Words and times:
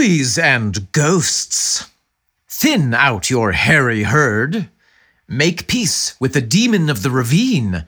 ghoulies 0.00 0.42
and 0.42 0.90
ghosts, 0.92 1.90
thin 2.48 2.94
out 2.94 3.28
your 3.28 3.52
hairy 3.52 4.04
herd, 4.04 4.70
make 5.28 5.66
peace 5.66 6.18
with 6.18 6.32
the 6.32 6.40
demon 6.40 6.88
of 6.88 7.02
the 7.02 7.10
ravine, 7.10 7.84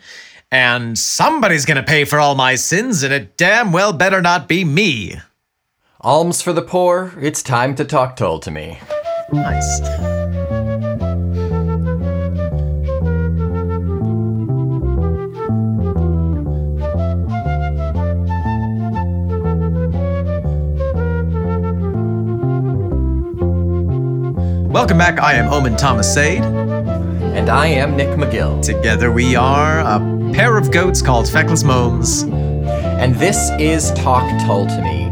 and 0.50 0.98
somebody's 0.98 1.64
gonna 1.64 1.82
pay 1.82 2.04
for 2.04 2.20
all 2.20 2.34
my 2.34 2.54
sins, 2.54 3.02
and 3.02 3.14
it 3.14 3.38
damn 3.38 3.72
well 3.72 3.94
better 3.94 4.20
not 4.20 4.46
be 4.46 4.62
me. 4.62 5.16
Alms 6.02 6.42
for 6.42 6.52
the 6.52 6.60
poor, 6.60 7.14
it's 7.18 7.42
time 7.42 7.74
to 7.76 7.84
talk 7.84 8.14
Tull 8.16 8.38
to 8.40 8.50
me. 8.50 8.78
Nice. 9.32 10.21
Welcome 24.72 24.96
back. 24.96 25.20
I 25.20 25.34
am 25.34 25.52
Omen 25.52 25.76
Thomas 25.76 26.12
Sade. 26.12 26.42
And 26.42 27.50
I 27.50 27.66
am 27.66 27.94
Nick 27.94 28.08
McGill. 28.18 28.62
Together 28.62 29.12
we 29.12 29.36
are 29.36 29.80
a 29.80 29.98
pair 30.32 30.56
of 30.56 30.70
goats 30.70 31.02
called 31.02 31.28
Feckless 31.28 31.62
Momes, 31.62 32.22
And 32.22 33.14
this 33.16 33.50
is 33.58 33.92
Talk 33.92 34.26
Tull 34.46 34.66
to 34.66 34.80
Me. 34.80 35.02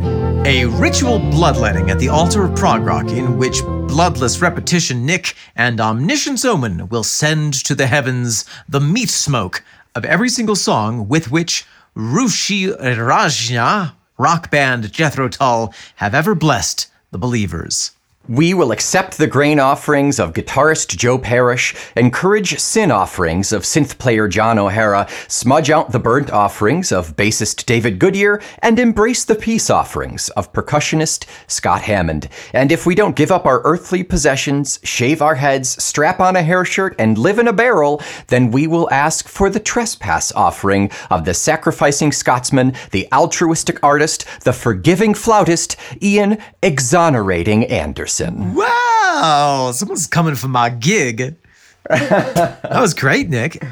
a 0.48 0.64
ritual 0.66 1.18
bloodletting 1.18 1.90
at 1.90 1.98
the 1.98 2.08
altar 2.08 2.44
of 2.44 2.56
prog 2.56 2.82
rock 2.82 3.08
in 3.08 3.36
which 3.36 3.62
bloodless 3.62 4.40
repetition 4.40 5.04
Nick 5.04 5.34
and 5.54 5.78
omniscience 5.78 6.42
Omen 6.46 6.88
will 6.88 7.04
send 7.04 7.52
to 7.66 7.74
the 7.74 7.86
heavens 7.86 8.46
the 8.66 8.80
meat 8.80 9.10
smoke 9.10 9.62
of 9.94 10.06
every 10.06 10.30
single 10.30 10.56
song 10.56 11.06
with 11.06 11.30
which 11.30 11.66
Rushi 11.94 12.74
Rajna, 12.80 13.92
rock 14.16 14.50
band 14.50 14.90
Jethro 14.90 15.28
Tull, 15.28 15.74
have 15.96 16.14
ever 16.14 16.34
blessed 16.34 16.86
the 17.10 17.18
believers. 17.18 17.90
We 18.30 18.54
will 18.54 18.70
accept 18.70 19.18
the 19.18 19.26
grain 19.26 19.58
offerings 19.58 20.20
of 20.20 20.34
guitarist 20.34 20.96
Joe 20.96 21.18
Parrish, 21.18 21.74
encourage 21.96 22.60
sin 22.60 22.92
offerings 22.92 23.52
of 23.52 23.64
synth 23.64 23.98
player 23.98 24.28
John 24.28 24.56
O'Hara, 24.56 25.08
smudge 25.26 25.68
out 25.68 25.90
the 25.90 25.98
burnt 25.98 26.30
offerings 26.30 26.92
of 26.92 27.16
bassist 27.16 27.66
David 27.66 27.98
Goodyear, 27.98 28.40
and 28.60 28.78
embrace 28.78 29.24
the 29.24 29.34
peace 29.34 29.68
offerings 29.68 30.28
of 30.28 30.52
percussionist 30.52 31.26
Scott 31.48 31.82
Hammond. 31.82 32.28
And 32.54 32.70
if 32.70 32.86
we 32.86 32.94
don't 32.94 33.16
give 33.16 33.32
up 33.32 33.46
our 33.46 33.62
earthly 33.64 34.04
possessions, 34.04 34.78
shave 34.84 35.22
our 35.22 35.34
heads, 35.34 35.82
strap 35.82 36.20
on 36.20 36.36
a 36.36 36.42
hair 36.44 36.64
shirt, 36.64 36.94
and 37.00 37.18
live 37.18 37.40
in 37.40 37.48
a 37.48 37.52
barrel, 37.52 38.00
then 38.28 38.52
we 38.52 38.68
will 38.68 38.88
ask 38.92 39.26
for 39.26 39.50
the 39.50 39.58
trespass 39.58 40.30
offering 40.36 40.92
of 41.10 41.24
the 41.24 41.34
sacrificing 41.34 42.12
Scotsman, 42.12 42.74
the 42.92 43.08
altruistic 43.12 43.82
artist, 43.82 44.24
the 44.44 44.52
forgiving 44.52 45.14
flautist, 45.14 45.74
Ian 46.00 46.38
exonerating 46.62 47.64
Anderson. 47.64 48.19
Wow, 48.28 49.70
someone's 49.74 50.06
coming 50.06 50.34
for 50.34 50.48
my 50.48 50.70
gig. 50.70 51.36
that 51.88 52.60
was 52.72 52.94
great, 52.94 53.28
Nick. 53.28 53.64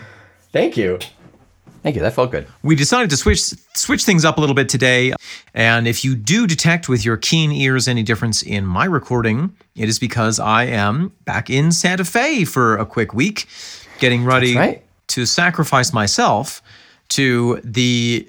Thank 0.52 0.76
you. 0.76 0.98
Thank 1.82 1.94
you. 1.94 2.02
That 2.02 2.14
felt 2.14 2.32
good. 2.32 2.46
We 2.62 2.74
decided 2.74 3.10
to 3.10 3.16
switch 3.16 3.42
switch 3.74 4.04
things 4.04 4.24
up 4.24 4.36
a 4.36 4.40
little 4.40 4.54
bit 4.54 4.68
today, 4.68 5.12
and 5.54 5.86
if 5.86 6.04
you 6.04 6.14
do 6.14 6.46
detect 6.46 6.88
with 6.88 7.04
your 7.04 7.16
keen 7.16 7.52
ears 7.52 7.86
any 7.86 8.02
difference 8.02 8.42
in 8.42 8.66
my 8.66 8.84
recording, 8.84 9.54
it 9.76 9.88
is 9.88 9.98
because 9.98 10.40
I 10.40 10.64
am 10.64 11.12
back 11.24 11.50
in 11.50 11.70
Santa 11.70 12.04
Fe 12.04 12.44
for 12.44 12.76
a 12.76 12.84
quick 12.84 13.14
week, 13.14 13.46
getting 14.00 14.24
ready 14.24 14.56
right. 14.56 14.84
to 15.08 15.24
sacrifice 15.24 15.92
myself 15.92 16.62
to 17.10 17.60
the 17.62 18.28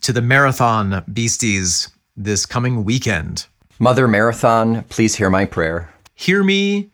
to 0.00 0.12
the 0.12 0.22
marathon 0.22 1.04
beasties 1.12 1.90
this 2.16 2.46
coming 2.46 2.84
weekend. 2.84 3.46
Mother 3.78 4.06
Marathon, 4.08 4.84
please 4.84 5.14
hear 5.14 5.30
my 5.30 5.44
prayer. 5.44 5.92
Hear 6.14 6.42
me 6.44 6.90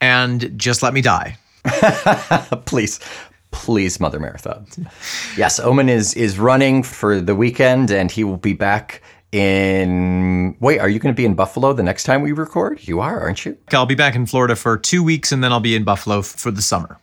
and 0.00 0.52
just 0.58 0.82
let 0.82 0.94
me 0.94 1.00
die. 1.00 1.36
please, 2.66 3.00
please, 3.50 4.00
Mother 4.00 4.18
Marathon. 4.20 4.66
Yes, 5.36 5.58
Omen 5.60 5.88
is 5.88 6.14
is 6.14 6.38
running 6.38 6.82
for 6.82 7.20
the 7.20 7.34
weekend, 7.34 7.90
and 7.90 8.10
he 8.10 8.24
will 8.24 8.36
be 8.36 8.52
back 8.52 9.02
in. 9.32 10.56
Wait, 10.60 10.78
are 10.78 10.88
you 10.88 10.98
going 10.98 11.14
to 11.14 11.16
be 11.16 11.24
in 11.24 11.34
Buffalo 11.34 11.72
the 11.72 11.82
next 11.82 12.04
time 12.04 12.22
we 12.22 12.32
record? 12.32 12.86
You 12.86 13.00
are, 13.00 13.20
aren't 13.20 13.44
you? 13.44 13.56
I'll 13.72 13.86
be 13.86 13.94
back 13.94 14.14
in 14.14 14.26
Florida 14.26 14.56
for 14.56 14.76
two 14.76 15.02
weeks, 15.02 15.32
and 15.32 15.42
then 15.42 15.52
I'll 15.52 15.60
be 15.60 15.74
in 15.76 15.84
Buffalo 15.84 16.22
for 16.22 16.50
the 16.50 16.62
summer, 16.62 16.98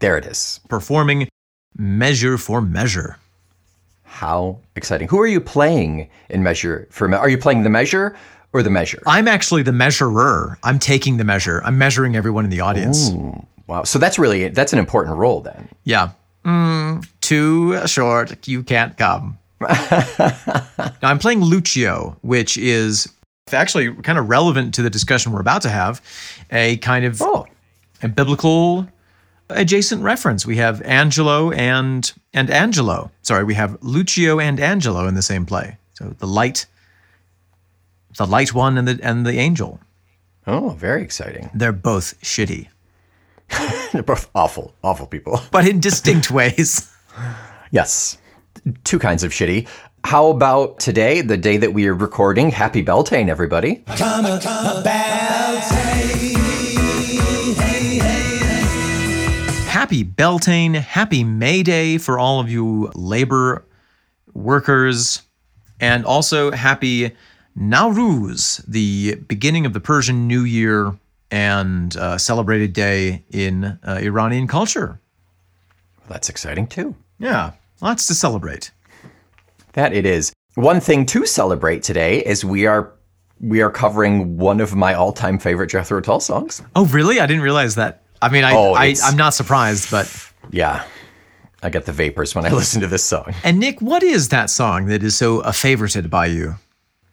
There 0.00 0.16
it 0.16 0.26
is. 0.26 0.60
performing 0.68 1.28
Measure 1.76 2.38
for 2.38 2.60
Measure. 2.60 3.18
How 4.16 4.58
exciting! 4.76 5.08
Who 5.08 5.20
are 5.20 5.26
you 5.26 5.42
playing 5.42 6.08
in 6.30 6.42
Measure 6.42 6.88
for? 6.90 7.14
Are 7.14 7.28
you 7.28 7.36
playing 7.36 7.64
the 7.64 7.68
Measure 7.68 8.16
or 8.54 8.62
the 8.62 8.70
Measure? 8.70 9.02
I'm 9.06 9.28
actually 9.28 9.62
the 9.62 9.72
measurer. 9.72 10.56
I'm 10.62 10.78
taking 10.78 11.18
the 11.18 11.24
measure. 11.24 11.60
I'm 11.66 11.76
measuring 11.76 12.16
everyone 12.16 12.44
in 12.44 12.50
the 12.50 12.60
audience. 12.60 13.10
Wow. 13.66 13.82
So 13.84 13.98
that's 13.98 14.18
really 14.18 14.48
that's 14.48 14.72
an 14.72 14.78
important 14.78 15.18
role 15.18 15.42
then. 15.42 15.68
Yeah. 15.84 16.12
Mm, 16.46 17.06
too 17.20 17.86
short. 17.86 18.48
You 18.48 18.62
can't 18.62 18.96
come. 18.96 19.38
now, 19.60 20.96
I'm 21.02 21.18
playing 21.18 21.42
Lucio, 21.42 22.16
which 22.22 22.56
is 22.56 23.12
actually 23.52 23.92
kind 23.96 24.18
of 24.18 24.30
relevant 24.30 24.72
to 24.76 24.82
the 24.82 24.88
discussion 24.88 25.32
we're 25.32 25.40
about 25.40 25.60
to 25.62 25.68
have. 25.68 26.00
A 26.50 26.78
kind 26.78 27.04
of 27.04 27.20
Oh, 27.20 27.46
a 28.02 28.08
biblical 28.08 28.88
adjacent 29.50 30.02
reference. 30.02 30.46
We 30.46 30.56
have 30.56 30.80
Angelo 30.82 31.50
and 31.50 32.10
and 32.32 32.50
Angelo. 32.50 33.10
Sorry, 33.26 33.42
we 33.42 33.54
have 33.54 33.76
Lucio 33.82 34.38
and 34.38 34.60
Angelo 34.60 35.08
in 35.08 35.14
the 35.16 35.22
same 35.22 35.44
play. 35.46 35.78
So 35.94 36.14
the 36.18 36.28
light, 36.28 36.66
the 38.16 38.24
light 38.24 38.54
one 38.54 38.78
and 38.78 38.86
the 38.86 39.00
and 39.02 39.26
the 39.26 39.36
angel. 39.38 39.80
oh, 40.46 40.68
very 40.78 41.02
exciting. 41.02 41.50
They're 41.52 41.72
both 41.72 42.14
shitty, 42.22 42.68
They're 43.92 44.04
both 44.04 44.30
awful, 44.32 44.74
awful 44.84 45.06
people. 45.08 45.40
but 45.50 45.66
in 45.66 45.80
distinct 45.80 46.30
ways. 46.30 46.92
Yes. 47.72 48.16
Two 48.84 49.00
kinds 49.00 49.24
of 49.24 49.32
shitty. 49.32 49.66
How 50.04 50.28
about 50.28 50.78
today, 50.78 51.20
the 51.20 51.36
day 51.36 51.56
that 51.56 51.74
we 51.74 51.88
are 51.88 51.94
recording? 51.94 52.50
Happy 52.50 52.80
Beltane, 52.80 53.28
everybody. 53.28 53.82
Happy 59.76 60.04
Beltane, 60.04 60.72
happy 60.72 61.22
May 61.22 61.62
Day 61.62 61.98
for 61.98 62.18
all 62.18 62.40
of 62.40 62.50
you 62.50 62.90
labor 62.94 63.62
workers, 64.32 65.20
and 65.78 66.02
also 66.06 66.50
happy 66.50 67.14
Nowruz, 67.54 68.64
the 68.66 69.16
beginning 69.28 69.66
of 69.66 69.74
the 69.74 69.80
Persian 69.80 70.26
New 70.26 70.44
Year 70.44 70.96
and 71.30 71.94
uh, 71.98 72.16
celebrated 72.16 72.72
day 72.72 73.22
in 73.30 73.64
uh, 73.64 74.00
Iranian 74.00 74.46
culture. 74.46 74.98
Well, 75.98 76.06
That's 76.08 76.30
exciting 76.30 76.68
too. 76.68 76.94
Yeah, 77.18 77.52
lots 77.82 78.06
to 78.06 78.14
celebrate. 78.14 78.70
That 79.74 79.92
it 79.92 80.06
is. 80.06 80.32
One 80.54 80.80
thing 80.80 81.04
to 81.04 81.26
celebrate 81.26 81.82
today 81.82 82.24
is 82.24 82.46
we 82.46 82.64
are 82.64 82.94
we 83.42 83.60
are 83.60 83.70
covering 83.70 84.38
one 84.38 84.62
of 84.62 84.74
my 84.74 84.94
all-time 84.94 85.38
favorite 85.38 85.68
Jethro 85.68 86.00
Tull 86.00 86.20
songs. 86.20 86.62
Oh, 86.74 86.86
really? 86.86 87.20
I 87.20 87.26
didn't 87.26 87.42
realize 87.42 87.74
that. 87.74 88.05
I 88.26 88.28
mean, 88.28 88.42
I, 88.42 88.54
oh, 88.54 88.74
I 88.74 88.94
I'm 89.04 89.16
not 89.16 89.34
surprised, 89.34 89.88
but 89.90 90.32
Yeah. 90.50 90.84
I 91.62 91.70
get 91.70 91.86
the 91.86 91.92
vapors 91.92 92.34
when 92.34 92.44
I 92.44 92.50
listen 92.52 92.80
to 92.80 92.86
this 92.88 93.04
song. 93.04 93.34
and 93.44 93.58
Nick, 93.60 93.80
what 93.80 94.02
is 94.02 94.28
that 94.30 94.50
song 94.50 94.86
that 94.86 95.02
is 95.04 95.16
so 95.16 95.40
uh, 95.40 95.52
favorited 95.52 96.10
by 96.10 96.26
you? 96.26 96.56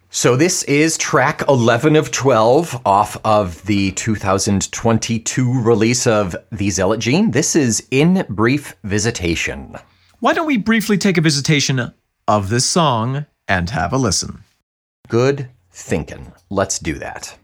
So 0.10 0.36
this 0.36 0.64
is 0.64 0.98
track 0.98 1.44
11 1.48 1.96
of 1.96 2.10
12 2.12 2.82
off 2.86 3.18
of 3.24 3.64
the 3.66 3.92
2022 3.92 5.62
release 5.62 6.06
of 6.08 6.36
The 6.52 6.70
Zealot 6.72 7.00
Gene. 7.00 7.32
This 7.32 7.56
is 7.56 7.88
In 7.92 8.26
Brief 8.30 8.76
Visitation. 8.84 9.76
Why 10.20 10.34
don't 10.34 10.48
we 10.48 10.58
briefly 10.58 10.98
take 10.98 11.18
a 11.18 11.22
visitation 11.22 11.94
of 12.28 12.50
this 12.50 12.66
song 12.66 13.26
and 13.48 13.70
have 13.70 13.94
a 13.94 13.98
listen? 13.98 14.44
Good 15.10 15.50
thinking. 15.72 16.32
Let's 16.50 16.80
do 16.80 16.96
that. 16.96 17.38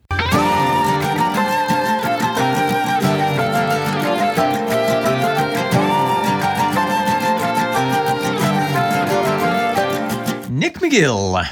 Nick 10.60 10.74
McGill. 10.76 11.48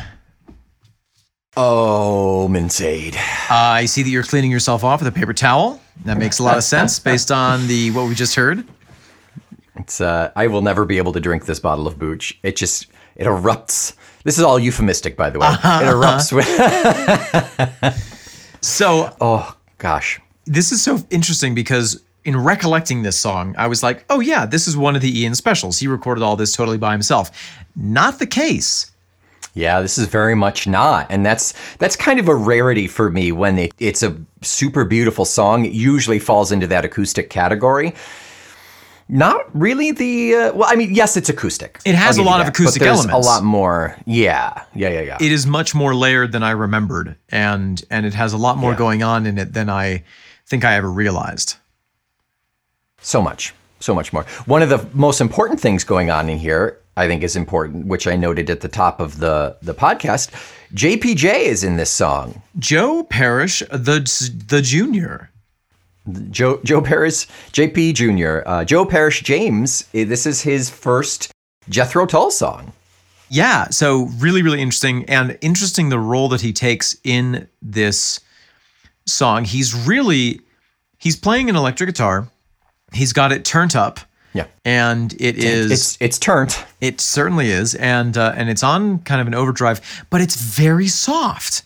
Oh, 1.56 2.48
Minsade. 2.51 3.15
I 3.50 3.86
see 3.86 4.04
that 4.04 4.09
you're 4.09 4.21
cleaning 4.21 4.51
yourself 4.51 4.83
off 4.83 5.00
with 5.00 5.07
a 5.07 5.13
paper 5.18 5.33
towel. 5.33 5.81
That 6.04 6.18
makes 6.18 6.39
a 6.39 6.44
lot 6.44 6.57
of 6.57 6.63
sense 6.75 7.00
based 7.00 7.31
on 7.31 7.68
the 7.68 7.92
what 7.92 8.09
we 8.09 8.15
just 8.15 8.36
heard. 8.36 8.68
It's 9.77 10.01
uh, 10.01 10.33
I 10.36 10.48
will 10.48 10.62
never 10.62 10.83
be 10.83 10.98
able 10.98 11.13
to 11.13 11.21
drink 11.21 11.45
this 11.45 11.57
bottle 11.57 11.88
of 11.88 11.98
booch. 11.98 12.38
It 12.44 12.57
just 12.57 12.88
it 13.15 13.27
erupts. 13.27 13.95
This 14.25 14.38
is 14.38 14.44
all 14.44 14.59
euphemistic, 14.59 15.15
by 15.15 15.30
the 15.30 15.39
way. 15.39 15.48
It 15.48 15.88
erupts 15.88 16.33
with. 16.33 18.04
So 18.62 19.15
oh 19.21 19.56
gosh. 19.77 20.19
this 20.45 20.74
is 20.74 20.81
so 20.81 21.00
interesting 21.12 21.56
because 21.56 22.04
in 22.25 22.36
recollecting 22.36 23.04
this 23.04 23.18
song, 23.18 23.56
I 23.57 23.68
was 23.68 23.83
like, 23.83 24.04
oh 24.09 24.19
yeah, 24.19 24.45
this 24.45 24.68
is 24.68 24.75
one 24.75 24.98
of 24.98 25.01
the 25.01 25.21
Ian 25.21 25.36
specials. 25.36 25.80
He 25.80 25.88
recorded 25.88 26.21
all 26.24 26.36
this 26.36 26.51
totally 26.51 26.77
by 26.77 26.92
himself. 26.92 27.31
Not 27.77 28.19
the 28.19 28.27
case. 28.27 28.92
Yeah, 29.57 29.81
this 29.81 29.98
is 29.98 30.07
very 30.07 30.36
much 30.36 30.68
not. 30.68 31.07
And 31.09 31.25
that's 31.25 31.54
that's 31.77 31.95
kind 31.95 32.19
of 32.19 32.27
a 32.30 32.36
rarity 32.36 32.88
for 32.88 33.09
me 33.09 33.31
when 33.31 33.57
it, 33.57 33.74
it's 33.80 34.04
a 34.04 34.15
super 34.42 34.86
beautiful 34.86 35.25
song. 35.25 35.65
It 35.65 35.71
usually 35.74 36.19
falls 36.19 36.51
into 36.51 36.68
that 36.68 36.86
acoustic 36.86 37.30
category. 37.30 37.94
Not 39.09 39.45
really 39.57 39.92
the 39.92 40.36
uh, 40.36 40.54
well. 40.54 40.69
I 40.69 40.75
mean, 40.75 40.94
yes, 40.94 41.15
it's 41.18 41.30
acoustic. 41.30 41.80
It 41.86 41.95
has 41.95 42.18
a 42.18 42.24
lot 42.24 42.42
of 42.42 42.48
acoustic 42.50 42.81
but 42.81 42.89
elements. 42.89 43.13
A 43.13 43.30
lot 43.30 43.42
more. 43.44 43.95
Yeah, 44.06 44.63
yeah, 44.75 44.89
yeah, 44.89 45.01
yeah. 45.01 45.18
It 45.19 45.31
is 45.31 45.48
much 45.48 45.74
more 45.74 45.95
layered 45.95 46.33
than 46.33 46.44
I 46.44 46.51
remembered, 46.51 47.15
and 47.30 47.81
and 47.89 48.06
it 48.06 48.13
has 48.13 48.33
a 48.33 48.38
lot 48.38 48.57
more 48.57 48.71
Yeah. 48.74 48.77
going 48.77 49.04
on 49.04 49.25
in 49.25 49.38
it 49.38 49.54
than 49.54 49.69
I 49.69 50.04
think 50.45 50.65
I 50.65 50.75
ever 50.75 50.92
realized. 50.92 51.56
So 53.01 53.21
much, 53.21 53.54
so 53.80 53.95
much 53.95 54.12
more. 54.12 54.24
One 54.45 54.62
of 54.62 54.69
the 54.69 54.86
most 54.94 55.21
important 55.21 55.62
things 55.62 55.86
going 55.86 56.12
on 56.12 56.30
in 56.30 56.38
here, 56.38 56.77
I 56.98 57.08
think, 57.08 57.24
is 57.24 57.36
important, 57.36 57.86
which 57.88 58.08
I 58.08 58.16
noted 58.18 58.50
at 58.50 58.60
the 58.62 58.68
top 58.68 59.00
of 59.00 59.20
the 59.20 59.56
the 59.62 59.74
podcast. 59.74 60.32
JPJ 60.74 61.44
is 61.46 61.64
in 61.64 61.78
this 61.78 61.90
song. 61.90 62.42
Joe 62.60 63.04
Parrish, 63.04 63.60
the 63.72 64.00
the 64.48 64.62
junior. 64.62 65.30
Joe 66.32 66.60
Joe 66.64 66.82
Parrish, 66.82 67.28
JP 67.52 67.94
Jr. 67.94 68.48
Uh, 68.50 68.64
Joe 68.66 68.86
Parrish 68.86 69.22
James. 69.24 69.86
eh, 69.94 70.06
This 70.06 70.26
is 70.26 70.42
his 70.42 70.70
first 70.70 71.32
Jethro 71.70 72.06
Tull 72.06 72.32
song. 72.32 72.72
Yeah, 73.30 73.66
so 73.72 74.06
really, 74.18 74.42
really 74.42 74.62
interesting, 74.62 75.04
and 75.10 75.38
interesting 75.42 75.90
the 75.90 76.00
role 76.00 76.30
that 76.30 76.40
he 76.40 76.54
takes 76.54 76.96
in 77.04 77.50
this 77.62 78.22
song. 79.06 79.44
He's 79.44 79.76
really 79.76 80.40
he's 80.98 81.18
playing 81.18 81.50
an 81.50 81.58
electric 81.58 81.90
guitar. 81.90 82.30
He's 82.94 83.12
got 83.12 83.34
it 83.34 83.44
turned 83.44 83.76
up, 83.76 84.00
Yeah, 84.38 84.45
and 84.63 85.13
it 85.19 85.39
is 85.39 85.72
it's 85.72 85.98
it's 86.00 86.19
turned. 86.19 86.56
it 86.80 87.01
certainly 87.01 87.50
is, 87.50 87.74
and 87.74 88.16
uh, 88.16 88.34
and 88.36 88.50
it's 88.50 88.62
on 88.62 89.00
kind 89.00 89.19
of 89.19 89.25
an 89.25 89.34
overdrive, 89.34 89.81
but 90.12 90.22
it's 90.22 90.36
very 90.36 90.88
soft. 90.88 91.63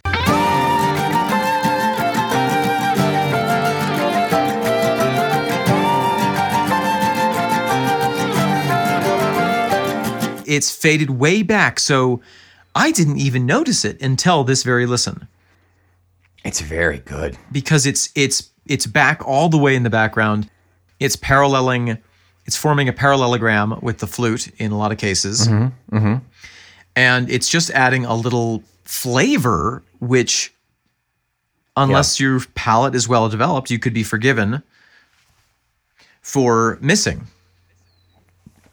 It's 10.48 10.74
faded 10.76 11.10
way 11.12 11.44
back, 11.44 11.80
so 11.80 12.22
I 12.76 12.92
didn't 12.92 13.18
even 13.18 13.46
notice 13.46 13.86
it 13.86 14.02
until 14.02 14.44
this 14.44 14.64
very 14.64 14.86
listen 14.86 15.28
It's 16.44 16.62
very 16.62 17.00
good. 17.00 17.38
because 17.52 17.86
it's 17.86 18.10
it's 18.16 18.50
it's 18.66 18.86
back 18.86 19.26
all 19.28 19.50
the 19.50 19.58
way 19.58 19.76
in 19.76 19.84
the 19.84 19.90
background. 19.90 20.50
It's 21.00 21.16
paralleling, 21.16 21.98
it's 22.52 22.58
forming 22.58 22.90
a 22.90 22.94
parallelogram 22.94 23.80
with 23.82 24.00
the 24.00 24.08
flute 24.08 24.50
in 24.60 24.74
a 24.74 24.78
lot 24.78 24.92
of 24.92 24.98
cases, 24.98 25.48
mm-hmm, 25.48 25.96
mm-hmm. 25.96 26.16
and 26.98 27.30
it's 27.32 27.48
just 27.48 27.70
adding 27.70 28.04
a 28.04 28.14
little 28.14 28.62
flavor, 28.84 29.82
which, 30.02 30.54
unless 31.78 32.20
your 32.20 32.42
palate 32.54 32.94
is 32.94 33.08
well 33.08 33.30
developed, 33.30 33.72
you 33.72 33.80
could 33.80 33.94
be 33.94 34.04
forgiven 34.04 34.62
for 36.22 36.78
missing. 36.82 37.26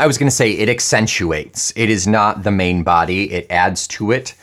I 0.00 0.08
was 0.08 0.18
going 0.18 0.28
to 0.28 0.34
say 0.34 0.50
it 0.50 0.68
accentuates. 0.68 1.72
It 1.76 1.88
is 1.88 2.08
not 2.08 2.42
the 2.42 2.50
main 2.50 2.82
body. 2.82 3.30
It 3.30 3.46
adds 3.48 3.86
to 3.88 4.10
it, 4.10 4.34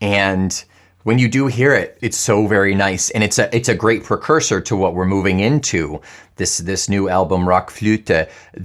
and 0.00 0.64
when 1.04 1.18
you 1.18 1.28
do 1.28 1.46
hear 1.46 1.72
it, 1.74 1.96
it's 2.02 2.16
so 2.16 2.46
very 2.46 2.74
nice, 2.74 3.10
and 3.10 3.22
it's 3.24 3.38
a 3.38 3.54
it's 3.56 3.68
a 3.68 3.74
great 3.74 4.02
precursor 4.04 4.60
to 4.62 4.76
what 4.76 4.94
we're 4.94 5.06
moving 5.06 5.40
into 5.40 6.00
this 6.36 6.58
this 6.58 6.88
new 6.88 7.08
album 7.08 7.48
Rock 7.48 7.70
Flute. 7.70 8.10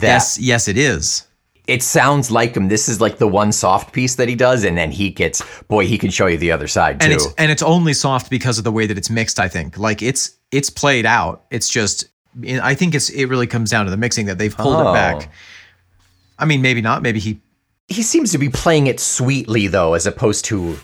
Yes, 0.01 0.37
yes, 0.39 0.67
it 0.67 0.77
is. 0.77 1.27
it 1.67 1.83
sounds 1.83 2.31
like 2.31 2.55
him. 2.57 2.67
This 2.67 2.89
is 2.89 2.99
like 2.99 3.17
the 3.19 3.27
one 3.27 3.51
soft 3.51 3.93
piece 3.93 4.15
that 4.15 4.27
he 4.27 4.35
does, 4.35 4.63
and 4.63 4.75
then 4.77 4.89
he 4.91 5.09
gets 5.11 5.43
boy, 5.67 5.85
he 5.85 5.97
can 5.97 6.09
show 6.09 6.25
you 6.27 6.37
the 6.37 6.51
other 6.51 6.67
side 6.67 6.99
too. 6.99 7.03
and 7.05 7.13
it's 7.13 7.27
and 7.37 7.51
it's 7.51 7.61
only 7.61 7.93
soft 7.93 8.29
because 8.29 8.57
of 8.57 8.63
the 8.63 8.71
way 8.71 8.87
that 8.87 8.97
it's 8.97 9.09
mixed. 9.09 9.39
I 9.39 9.47
think 9.47 9.77
like 9.77 10.01
it's 10.01 10.35
it's 10.51 10.69
played 10.69 11.05
out. 11.05 11.43
It's 11.51 11.69
just 11.69 12.05
I 12.63 12.73
think 12.73 12.95
it's 12.95 13.09
it 13.09 13.25
really 13.25 13.47
comes 13.47 13.69
down 13.69 13.85
to 13.85 13.91
the 13.91 13.97
mixing 13.97 14.25
that 14.27 14.37
they've 14.37 14.55
pulled 14.55 14.75
Oh. 14.77 14.89
it 14.91 14.93
back. 14.93 15.31
I 16.39 16.45
mean, 16.45 16.61
maybe 16.61 16.81
not. 16.81 17.01
Maybe 17.03 17.19
he. 17.19 17.41
he 17.89 18.01
seems 18.01 18.31
to 18.31 18.37
be 18.37 18.47
playing 18.49 18.87
it 18.87 18.99
sweetly 18.99 19.67
though, 19.67 19.93
as 19.93 20.07
opposed 20.07 20.45
to 20.45 20.77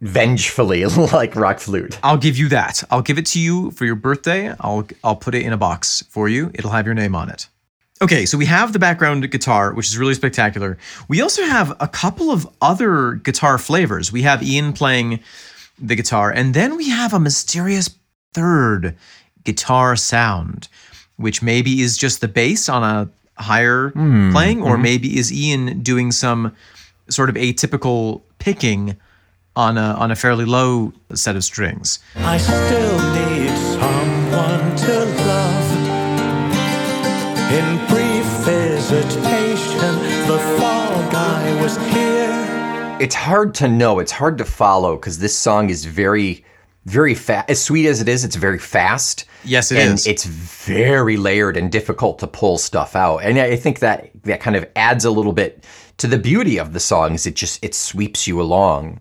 vengefully 0.00 0.84
like 1.12 1.34
Rock 1.34 1.58
Flute. 1.58 1.98
I'll 2.02 2.18
give 2.18 2.36
you 2.36 2.48
that. 2.50 2.82
I'll 2.90 3.02
give 3.02 3.18
it 3.18 3.26
to 3.26 3.40
you 3.40 3.70
for 3.72 3.84
your 3.84 3.96
birthday. 3.96 4.54
I'll 4.60 4.86
I'll 5.02 5.16
put 5.16 5.34
it 5.34 5.42
in 5.42 5.52
a 5.52 5.56
box 5.56 6.04
for 6.08 6.28
you. 6.28 6.50
It'll 6.54 6.70
have 6.70 6.86
your 6.86 6.94
name 6.94 7.14
on 7.14 7.30
it. 7.30 7.48
Okay, 8.00 8.26
so 8.26 8.38
we 8.38 8.46
have 8.46 8.72
the 8.72 8.78
background 8.78 9.28
guitar, 9.30 9.72
which 9.72 9.88
is 9.88 9.98
really 9.98 10.14
spectacular. 10.14 10.78
We 11.08 11.20
also 11.20 11.42
have 11.42 11.76
a 11.80 11.88
couple 11.88 12.30
of 12.30 12.48
other 12.60 13.14
guitar 13.14 13.58
flavors. 13.58 14.12
We 14.12 14.22
have 14.22 14.40
Ian 14.40 14.72
playing 14.72 15.18
the 15.80 15.96
guitar, 15.96 16.30
and 16.30 16.54
then 16.54 16.76
we 16.76 16.90
have 16.90 17.12
a 17.12 17.18
mysterious 17.18 17.90
third 18.34 18.96
guitar 19.42 19.96
sound, 19.96 20.68
which 21.16 21.42
maybe 21.42 21.80
is 21.80 21.96
just 21.96 22.20
the 22.20 22.28
bass 22.28 22.68
on 22.68 22.84
a 22.84 23.10
higher 23.42 23.90
hmm, 23.90 24.30
playing, 24.30 24.62
or 24.62 24.74
mm-hmm. 24.74 24.82
maybe 24.82 25.18
is 25.18 25.32
Ian 25.32 25.80
doing 25.80 26.12
some 26.12 26.54
sort 27.08 27.28
of 27.28 27.34
atypical 27.34 28.22
picking 28.38 28.96
on 29.58 29.76
a 29.76 29.94
on 29.94 30.12
a 30.12 30.16
fairly 30.16 30.44
low 30.44 30.92
set 31.14 31.34
of 31.34 31.42
strings. 31.42 31.98
I 32.14 32.38
still 32.38 32.98
need 33.12 33.50
someone 33.74 34.76
to 34.76 35.04
love. 35.26 35.68
In 37.50 37.86
brief 37.88 38.26
visitation, 38.46 39.94
the 40.28 40.38
fall 40.58 41.10
guy 41.10 41.60
was 41.60 41.76
here. 41.88 42.98
It's 43.00 43.16
hard 43.16 43.52
to 43.56 43.66
know. 43.66 43.98
It's 43.98 44.12
hard 44.12 44.38
to 44.38 44.44
follow 44.44 44.94
because 44.94 45.18
this 45.18 45.36
song 45.36 45.70
is 45.70 45.84
very, 45.84 46.44
very 46.84 47.14
fast. 47.14 47.50
As 47.50 47.60
sweet 47.62 47.86
as 47.86 48.00
it 48.00 48.08
is, 48.08 48.24
it's 48.24 48.36
very 48.36 48.58
fast. 48.60 49.24
Yes, 49.42 49.72
it 49.72 49.78
and 49.78 49.94
is. 49.94 50.06
it's 50.06 50.24
very 50.24 51.16
layered 51.16 51.56
and 51.56 51.72
difficult 51.72 52.20
to 52.20 52.28
pull 52.28 52.58
stuff 52.58 52.94
out. 52.94 53.18
And 53.18 53.40
I 53.40 53.56
think 53.56 53.80
that 53.80 54.10
that 54.22 54.40
kind 54.40 54.54
of 54.54 54.68
adds 54.76 55.04
a 55.04 55.10
little 55.10 55.32
bit 55.32 55.64
to 55.96 56.06
the 56.06 56.18
beauty 56.18 56.58
of 56.58 56.74
the 56.74 56.80
songs. 56.80 57.26
It 57.26 57.34
just 57.34 57.64
it 57.64 57.74
sweeps 57.74 58.28
you 58.28 58.40
along. 58.40 59.00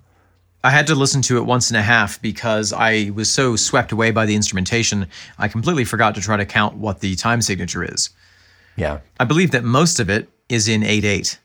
I 0.67 0.71
had 0.71 0.87
to 0.87 0.95
listen 0.95 1.21
to 1.21 1.37
it 1.37 1.45
once 1.45 1.69
and 1.69 1.77
a 1.77 1.81
half 1.81 2.21
because 2.21 2.73
I 2.73 3.11
was 3.15 3.29
so 3.29 3.55
swept 3.55 3.93
away 3.93 4.11
by 4.11 4.25
the 4.25 4.35
instrumentation, 4.35 5.07
I 5.37 5.47
completely 5.47 5.85
forgot 5.85 6.13
to 6.15 6.21
try 6.21 6.35
to 6.35 6.45
count 6.45 6.75
what 6.75 6.99
the 6.99 7.15
time 7.15 7.41
signature 7.41 7.85
is. 7.85 8.09
Yeah. 8.75 8.99
I 9.17 9.23
believe 9.23 9.51
that 9.51 9.63
most 9.63 10.01
of 10.01 10.09
it 10.09 10.27
is 10.49 10.67
in 10.67 10.83
8 10.83 11.05
8. 11.05 11.39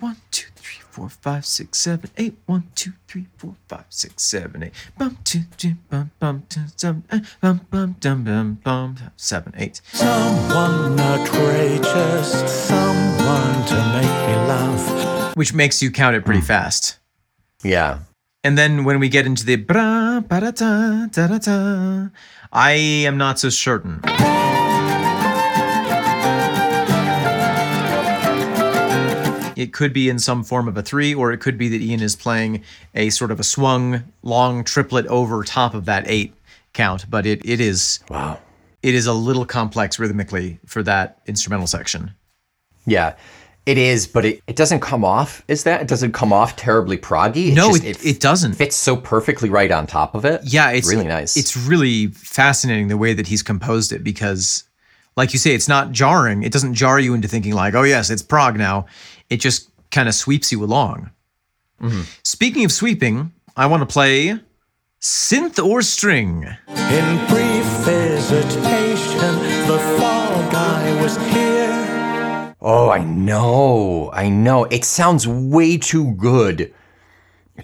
1, 0.00 0.16
2, 0.32 0.46
3, 0.56 0.76
4, 0.90 1.08
5, 1.08 1.46
6, 1.46 1.78
7, 1.78 2.10
8. 2.16 2.34
1, 2.46 2.70
2, 2.74 2.92
3, 3.06 3.26
4, 3.36 3.54
5, 3.68 3.84
6, 3.88 4.22
7, 4.24 4.62
8. 4.64 4.72
Bum, 4.98 5.18
2, 5.22 5.38
3, 5.56 5.76
bum, 5.88 6.10
bum, 6.18 6.42
2, 6.48 6.60
7, 6.74 7.04
eh, 7.12 7.20
bum, 7.40 7.60
bum, 7.70 7.96
dum, 8.00 8.24
bum, 8.24 8.58
bum, 8.64 8.96
7, 9.14 9.54
8. 9.56 9.80
Someone 9.92 10.98
outrageous, 10.98 12.66
someone 12.66 13.64
to 13.64 13.76
make 13.92 14.28
me 14.28 14.34
laugh. 14.48 15.36
Which 15.36 15.54
makes 15.54 15.80
you 15.80 15.92
count 15.92 16.16
it 16.16 16.24
pretty 16.24 16.40
fast. 16.40 16.98
Yeah. 17.62 18.00
And 18.44 18.56
then 18.56 18.84
when 18.84 19.00
we 19.00 19.08
get 19.08 19.26
into 19.26 19.44
the 19.44 19.56
bra 19.56 20.20
ba 20.20 20.40
da 20.40 20.50
da 20.52 21.06
da 21.06 21.26
da 21.26 21.38
da, 21.38 22.08
I 22.52 22.72
am 22.72 23.18
not 23.18 23.38
so 23.38 23.48
certain. 23.50 24.00
It 29.56 29.72
could 29.72 29.92
be 29.92 30.08
in 30.08 30.20
some 30.20 30.44
form 30.44 30.68
of 30.68 30.76
a 30.76 30.82
three, 30.82 31.12
or 31.12 31.32
it 31.32 31.38
could 31.40 31.58
be 31.58 31.68
that 31.68 31.80
Ian 31.82 32.00
is 32.00 32.14
playing 32.14 32.62
a 32.94 33.10
sort 33.10 33.32
of 33.32 33.40
a 33.40 33.42
swung 33.44 34.04
long 34.22 34.62
triplet 34.62 35.04
over 35.08 35.42
top 35.42 35.74
of 35.74 35.84
that 35.86 36.04
eight 36.06 36.32
count. 36.74 37.10
But 37.10 37.26
it, 37.26 37.44
it 37.44 37.60
is 37.60 37.98
Wow. 38.08 38.38
it 38.84 38.94
is 38.94 39.06
a 39.08 39.12
little 39.12 39.44
complex 39.44 39.98
rhythmically 39.98 40.60
for 40.64 40.84
that 40.84 41.20
instrumental 41.26 41.66
section. 41.66 42.12
Yeah. 42.86 43.16
It 43.68 43.76
is, 43.76 44.06
but 44.06 44.24
it, 44.24 44.42
it 44.46 44.56
doesn't 44.56 44.80
come 44.80 45.04
off. 45.04 45.44
Is 45.46 45.64
that? 45.64 45.82
It 45.82 45.88
doesn't 45.88 46.12
come 46.12 46.32
off 46.32 46.56
terribly 46.56 46.96
proggy. 46.96 47.48
It 47.48 47.54
No, 47.54 47.72
just- 47.72 47.84
it, 47.84 48.06
it 48.06 48.18
doesn't. 48.18 48.54
fits 48.54 48.74
so 48.76 48.96
perfectly 48.96 49.50
right 49.50 49.70
on 49.70 49.86
top 49.86 50.14
of 50.14 50.24
it. 50.24 50.40
Yeah, 50.44 50.70
it's 50.70 50.88
really 50.88 51.06
nice. 51.06 51.36
It's 51.36 51.54
really 51.54 52.06
fascinating 52.06 52.88
the 52.88 52.96
way 52.96 53.12
that 53.12 53.26
he's 53.26 53.42
composed 53.42 53.92
it 53.92 54.02
because, 54.02 54.64
like 55.18 55.34
you 55.34 55.38
say, 55.38 55.52
it's 55.54 55.68
not 55.68 55.92
jarring. 55.92 56.44
It 56.44 56.50
doesn't 56.50 56.72
jar 56.74 56.98
you 56.98 57.12
into 57.12 57.28
thinking 57.28 57.52
like, 57.52 57.74
oh 57.74 57.82
yes, 57.82 58.08
it's 58.08 58.22
prog 58.22 58.56
now. 58.56 58.86
It 59.28 59.36
just 59.38 59.68
kind 59.90 60.08
of 60.08 60.14
sweeps 60.14 60.50
you 60.50 60.64
along. 60.64 61.10
Mm-hmm. 61.82 62.02
Speaking 62.22 62.64
of 62.64 62.72
sweeping, 62.72 63.32
I 63.54 63.66
want 63.66 63.82
to 63.82 63.92
play 63.92 64.40
synth 64.98 65.62
or 65.62 65.82
string. 65.82 66.44
In 66.68 67.26
brief 67.28 67.66
visitation, 67.84 68.62
the 68.62 68.87
Oh, 72.60 72.90
I 72.90 73.04
know. 73.04 74.10
I 74.12 74.28
know. 74.28 74.64
It 74.64 74.84
sounds 74.84 75.26
way 75.28 75.76
too 75.76 76.12
good 76.14 76.74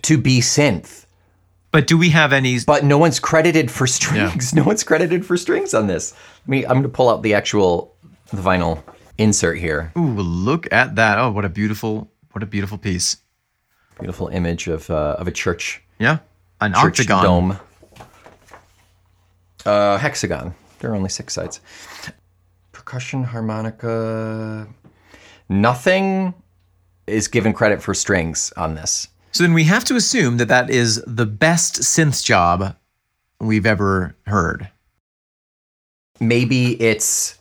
to 0.02 0.18
be 0.18 0.40
synth. 0.40 1.06
But 1.72 1.88
do 1.88 1.98
we 1.98 2.10
have 2.10 2.32
any? 2.32 2.58
But 2.64 2.84
no 2.84 2.98
one's 2.98 3.18
credited 3.18 3.70
for 3.70 3.86
strings. 3.88 4.54
No 4.54 4.62
one's 4.62 4.84
credited 4.84 5.26
for 5.26 5.36
strings 5.36 5.74
on 5.74 5.88
this. 5.88 6.14
I 6.46 6.50
mean, 6.50 6.64
I'm 6.66 6.72
going 6.72 6.82
to 6.84 6.88
pull 6.88 7.08
out 7.10 7.22
the 7.22 7.34
actual 7.34 7.94
the 8.30 8.40
vinyl 8.40 8.82
insert 9.18 9.58
here. 9.58 9.92
Ooh, 9.98 10.00
look 10.20 10.72
at 10.72 10.94
that! 10.94 11.18
Oh, 11.18 11.32
what 11.32 11.44
a 11.44 11.48
beautiful, 11.48 12.08
what 12.30 12.42
a 12.44 12.46
beautiful 12.46 12.78
piece. 12.78 13.16
Beautiful 13.98 14.28
image 14.28 14.68
of 14.68 14.88
uh, 14.90 15.16
of 15.18 15.26
a 15.26 15.32
church 15.32 15.82
Yeah. 15.98 16.18
An 16.60 16.72
church 16.74 17.00
octagon. 17.00 17.24
dome. 17.24 17.58
Uh, 19.66 19.98
hexagon. 19.98 20.54
There 20.78 20.90
are 20.92 20.94
only 20.94 21.08
six 21.08 21.34
sides. 21.34 21.60
Percussion, 22.75 23.25
harmonica. 23.25 24.66
Nothing 25.49 26.35
is 27.07 27.28
given 27.28 27.52
credit 27.52 27.81
for 27.81 27.95
strings 27.95 28.52
on 28.57 28.75
this. 28.75 29.09
So 29.31 29.45
then 29.45 29.54
we 29.54 29.64
have 29.64 29.85
to 29.85 29.97
assume 29.97 30.37
that 30.38 30.49
that 30.49 30.71
is 30.71 31.02
the 31.07 31.25
best 31.25 31.76
synth 31.81 32.23
job 32.25 32.76
we've 33.40 33.64
ever 33.64 34.16
heard. 34.26 34.71
Maybe 36.21 36.81
it's 36.83 37.38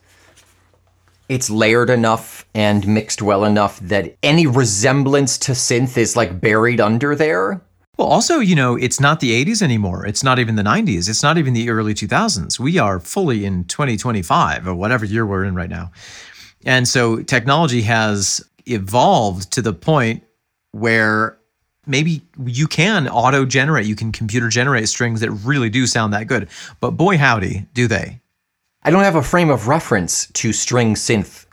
it's 1.28 1.50
layered 1.50 1.90
enough 1.90 2.46
and 2.54 2.86
mixed 2.86 3.20
well 3.20 3.44
enough 3.44 3.80
that 3.80 4.16
any 4.22 4.46
resemblance 4.46 5.36
to 5.38 5.52
synth 5.52 5.96
is 5.96 6.16
like 6.16 6.40
buried 6.40 6.80
under 6.80 7.16
there. 7.16 7.60
Well, 7.96 8.08
also, 8.08 8.40
you 8.40 8.56
know, 8.56 8.76
it's 8.76 8.98
not 8.98 9.20
the 9.20 9.44
80s 9.44 9.62
anymore. 9.62 10.04
It's 10.04 10.24
not 10.24 10.38
even 10.38 10.56
the 10.56 10.62
90s. 10.62 11.08
It's 11.08 11.22
not 11.22 11.38
even 11.38 11.54
the 11.54 11.70
early 11.70 11.94
2000s. 11.94 12.58
We 12.58 12.78
are 12.78 12.98
fully 12.98 13.44
in 13.44 13.64
2025 13.64 14.66
or 14.66 14.74
whatever 14.74 15.04
year 15.04 15.24
we're 15.24 15.44
in 15.44 15.54
right 15.54 15.70
now. 15.70 15.92
And 16.66 16.88
so 16.88 17.22
technology 17.22 17.82
has 17.82 18.44
evolved 18.66 19.52
to 19.52 19.62
the 19.62 19.72
point 19.72 20.24
where 20.72 21.38
maybe 21.86 22.22
you 22.44 22.66
can 22.66 23.06
auto 23.06 23.44
generate, 23.44 23.86
you 23.86 23.94
can 23.94 24.10
computer 24.10 24.48
generate 24.48 24.88
strings 24.88 25.20
that 25.20 25.30
really 25.30 25.70
do 25.70 25.86
sound 25.86 26.12
that 26.14 26.26
good. 26.26 26.48
But 26.80 26.92
boy, 26.92 27.16
howdy, 27.16 27.66
do 27.74 27.86
they. 27.86 28.20
I 28.82 28.90
don't 28.90 29.04
have 29.04 29.16
a 29.16 29.22
frame 29.22 29.50
of 29.50 29.68
reference 29.68 30.26
to 30.32 30.52
string 30.52 30.94
synth 30.94 31.46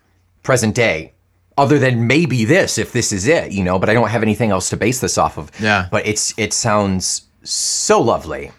present 0.43 0.73
day 0.73 1.13
other 1.61 1.77
than 1.77 2.07
maybe 2.07 2.43
this 2.43 2.79
if 2.79 2.91
this 2.91 3.11
is 3.11 3.27
it, 3.27 3.51
you 3.51 3.63
know, 3.63 3.77
but 3.77 3.87
I 3.87 3.93
don't 3.93 4.09
have 4.09 4.23
anything 4.23 4.49
else 4.49 4.69
to 4.71 4.77
base 4.77 4.99
this 4.99 5.17
off 5.17 5.37
of. 5.37 5.51
Yeah. 5.59 5.87
But 5.91 6.07
it's 6.07 6.33
it 6.37 6.53
sounds 6.53 7.27
so 7.43 8.01
lovely. 8.01 8.51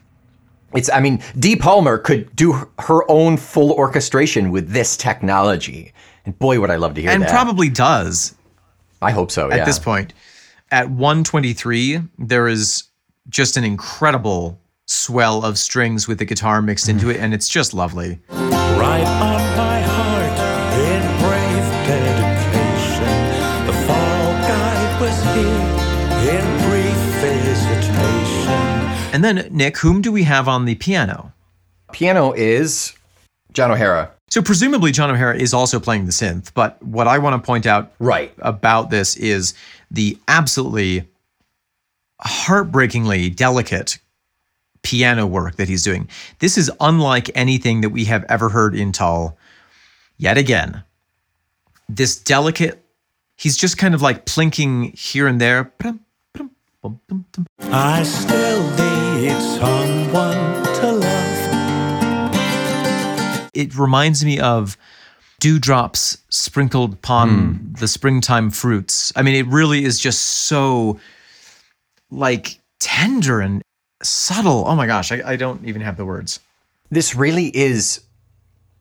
It's 0.73 0.89
I 0.89 1.01
mean, 1.01 1.21
Dee 1.39 1.57
Palmer 1.57 1.99
could 1.99 2.35
do 2.37 2.53
her 2.79 3.11
own 3.11 3.37
full 3.37 3.73
orchestration 3.73 4.51
with 4.51 4.71
this 4.71 4.97
technology. 4.97 5.93
And 6.25 6.39
boy 6.39 6.61
would 6.61 6.71
I 6.71 6.77
love 6.77 6.95
to 6.95 7.01
hear 7.01 7.11
And 7.11 7.23
that. 7.23 7.31
And 7.31 7.37
probably 7.37 7.69
does 7.69 8.37
I 9.03 9.11
hope 9.11 9.33
so, 9.33 9.51
at 9.51 9.59
yeah. 9.59 9.65
this 9.65 9.81
point. 9.81 10.15
At 10.71 10.89
123, 10.89 12.01
there 12.19 12.47
is 12.47 12.85
just 13.29 13.57
an 13.57 13.65
incredible 13.65 14.61
swell 14.87 15.45
of 15.45 15.59
strings 15.59 16.07
with 16.07 16.19
the 16.19 16.25
guitar 16.25 16.63
mixed 16.63 16.89
into 16.89 17.11
it, 17.11 17.17
and 17.17 17.35
it's 17.35 17.49
just 17.49 17.75
lovely. 17.75 18.21
Right 18.31 20.12
And 29.13 29.23
then, 29.23 29.47
Nick, 29.51 29.77
whom 29.79 30.01
do 30.01 30.11
we 30.11 30.23
have 30.25 30.49
on 30.49 30.65
the 30.65 30.75
piano? 30.77 31.33
Piano 31.93 32.33
is 32.33 32.95
John 33.53 33.71
O'Hara. 33.71 34.11
So, 34.31 34.41
presumably, 34.41 34.93
John 34.93 35.11
O'Hara 35.11 35.37
is 35.37 35.53
also 35.53 35.79
playing 35.79 36.07
the 36.07 36.13
synth, 36.13 36.53
but 36.55 36.83
what 36.83 37.07
I 37.07 37.19
want 37.19 37.41
to 37.41 37.47
point 37.47 37.67
out 37.67 37.93
Right. 37.99 38.33
about 38.39 38.89
this 38.89 39.15
is 39.17 39.53
the 39.91 40.19
absolutely 40.27 41.07
heartbreakingly 42.21 43.29
delicate 43.31 43.99
piano 44.83 45.27
work 45.27 45.57
that 45.57 45.69
he's 45.69 45.83
doing. 45.83 46.09
This 46.39 46.57
is 46.57 46.71
unlike 46.81 47.31
anything 47.35 47.83
that 47.83 47.91
we 47.91 48.07
have 48.07 48.25
ever 48.29 48.49
heard 48.49 48.75
in 48.75 48.93
Tull. 48.93 49.37
Yet 50.17 50.39
again, 50.39 50.83
this 51.89 52.17
delicate, 52.17 52.83
he's 53.37 53.57
just 53.57 53.77
kind 53.77 53.95
of 53.95 54.01
like 54.03 54.25
plinking 54.25 54.97
here 54.99 55.27
and 55.27 55.41
there. 55.41 55.71
I 57.61 58.03
still 58.03 58.63
need 58.71 59.02
someone 59.41 60.65
to 60.75 60.93
love. 60.93 61.51
It 63.55 63.77
reminds 63.77 64.25
me 64.25 64.41
of 64.41 64.77
dewdrops 65.41 66.19
sprinkled 66.29 66.95
upon 66.95 67.29
hmm. 67.29 67.73
the 67.75 67.89
springtime 67.89 68.51
fruits. 68.51 69.13
I 69.17 69.23
mean, 69.23 69.35
it 69.35 69.47
really 69.49 69.85
is 69.85 69.99
just 69.99 70.23
so 70.23 71.01
like 72.11 72.61
tender 72.79 73.41
and 73.41 73.63
subtle. 74.03 74.65
Oh 74.67 74.77
my 74.77 74.87
gosh, 74.87 75.13
I, 75.13 75.33
I 75.33 75.37
don't 75.37 75.65
even 75.67 75.83
have 75.83 75.97
the 75.97 76.05
words. 76.05 76.41
This 76.91 77.15
really 77.15 77.47
is. 77.57 78.03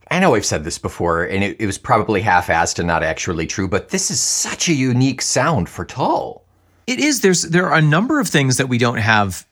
I 0.10 0.20
know 0.20 0.36
I've 0.36 0.46
said 0.46 0.64
this 0.64 0.78
before, 0.78 1.24
and 1.24 1.44
it, 1.44 1.58
it 1.60 1.66
was 1.66 1.78
probably 1.78 2.22
half 2.22 2.48
assed 2.48 2.80
and 2.80 2.88
not 2.88 3.02
actually 3.02 3.48
true, 3.48 3.68
but 3.68 3.90
this 3.90 4.12
is 4.12 4.20
such 4.20 4.68
a 4.68 4.74
unique 4.74 5.22
sound 5.22 5.70
for 5.70 5.86
Tull. 5.86 6.46
It 6.86 7.00
is. 7.00 7.22
There's 7.22 7.44
there 7.44 7.70
are 7.70 7.78
a 7.78 7.82
number 7.82 8.20
of 8.20 8.28
things 8.28 8.58
that 8.58 8.68
we 8.68 8.78
don't 8.78 8.98
have 8.98 9.46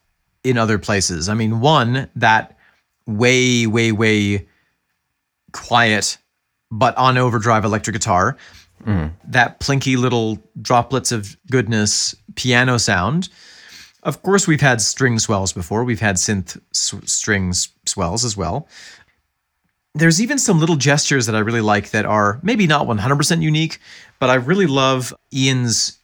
in 0.43 0.57
other 0.57 0.77
places. 0.79 1.29
I 1.29 1.33
mean, 1.33 1.59
one 1.59 2.09
that 2.15 2.57
way, 3.05 3.65
way, 3.67 3.91
way 3.91 4.47
quiet, 5.51 6.17
but 6.71 6.95
on 6.97 7.17
overdrive 7.17 7.65
electric 7.65 7.93
guitar. 7.95 8.37
Mm. 8.85 9.11
That 9.27 9.59
plinky 9.59 9.97
little 9.97 10.41
droplets 10.61 11.11
of 11.11 11.35
goodness 11.51 12.15
piano 12.35 12.77
sound. 12.77 13.29
Of 14.03 14.23
course, 14.23 14.47
we've 14.47 14.61
had 14.61 14.79
string 14.79 15.19
swells 15.19 15.51
before. 15.51 15.83
We've 15.83 15.99
had 15.99 16.15
synth 16.15 16.57
s- 16.73 16.95
strings 17.03 17.69
swells 17.85 18.23
as 18.23 18.37
well. 18.37 18.67
There's 19.95 20.21
even 20.21 20.37
some 20.37 20.59
little 20.59 20.77
gestures 20.77 21.25
that 21.25 21.35
I 21.35 21.39
really 21.39 21.61
like 21.61 21.89
that 21.89 22.05
are 22.05 22.39
maybe 22.41 22.67
not 22.67 22.87
100% 22.87 23.41
unique, 23.41 23.79
but 24.19 24.29
I 24.29 24.35
really 24.35 24.67
love 24.67 25.13
Ian's 25.33 25.97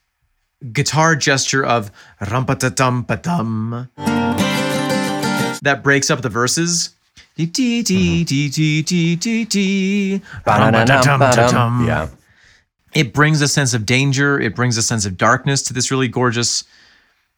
guitar 0.74 1.16
gesture 1.16 1.64
of 1.64 1.92
rum 2.32 2.46
pa 2.46 2.56
dum 2.56 3.06
pa 3.06 3.16
dum 3.16 3.90
that 5.66 5.84
breaks 5.84 6.10
up 6.10 6.22
the 6.22 6.30
verses. 6.30 6.96
Yeah. 11.86 12.08
It 12.94 13.14
brings 13.14 13.42
a 13.42 13.48
sense 13.48 13.74
of 13.74 13.86
danger. 13.86 14.40
It 14.40 14.56
brings 14.56 14.78
a 14.78 14.82
sense 14.82 15.06
of 15.06 15.18
darkness 15.18 15.62
to 15.64 15.74
this 15.74 15.92
really 15.92 16.08
gorgeous, 16.08 16.64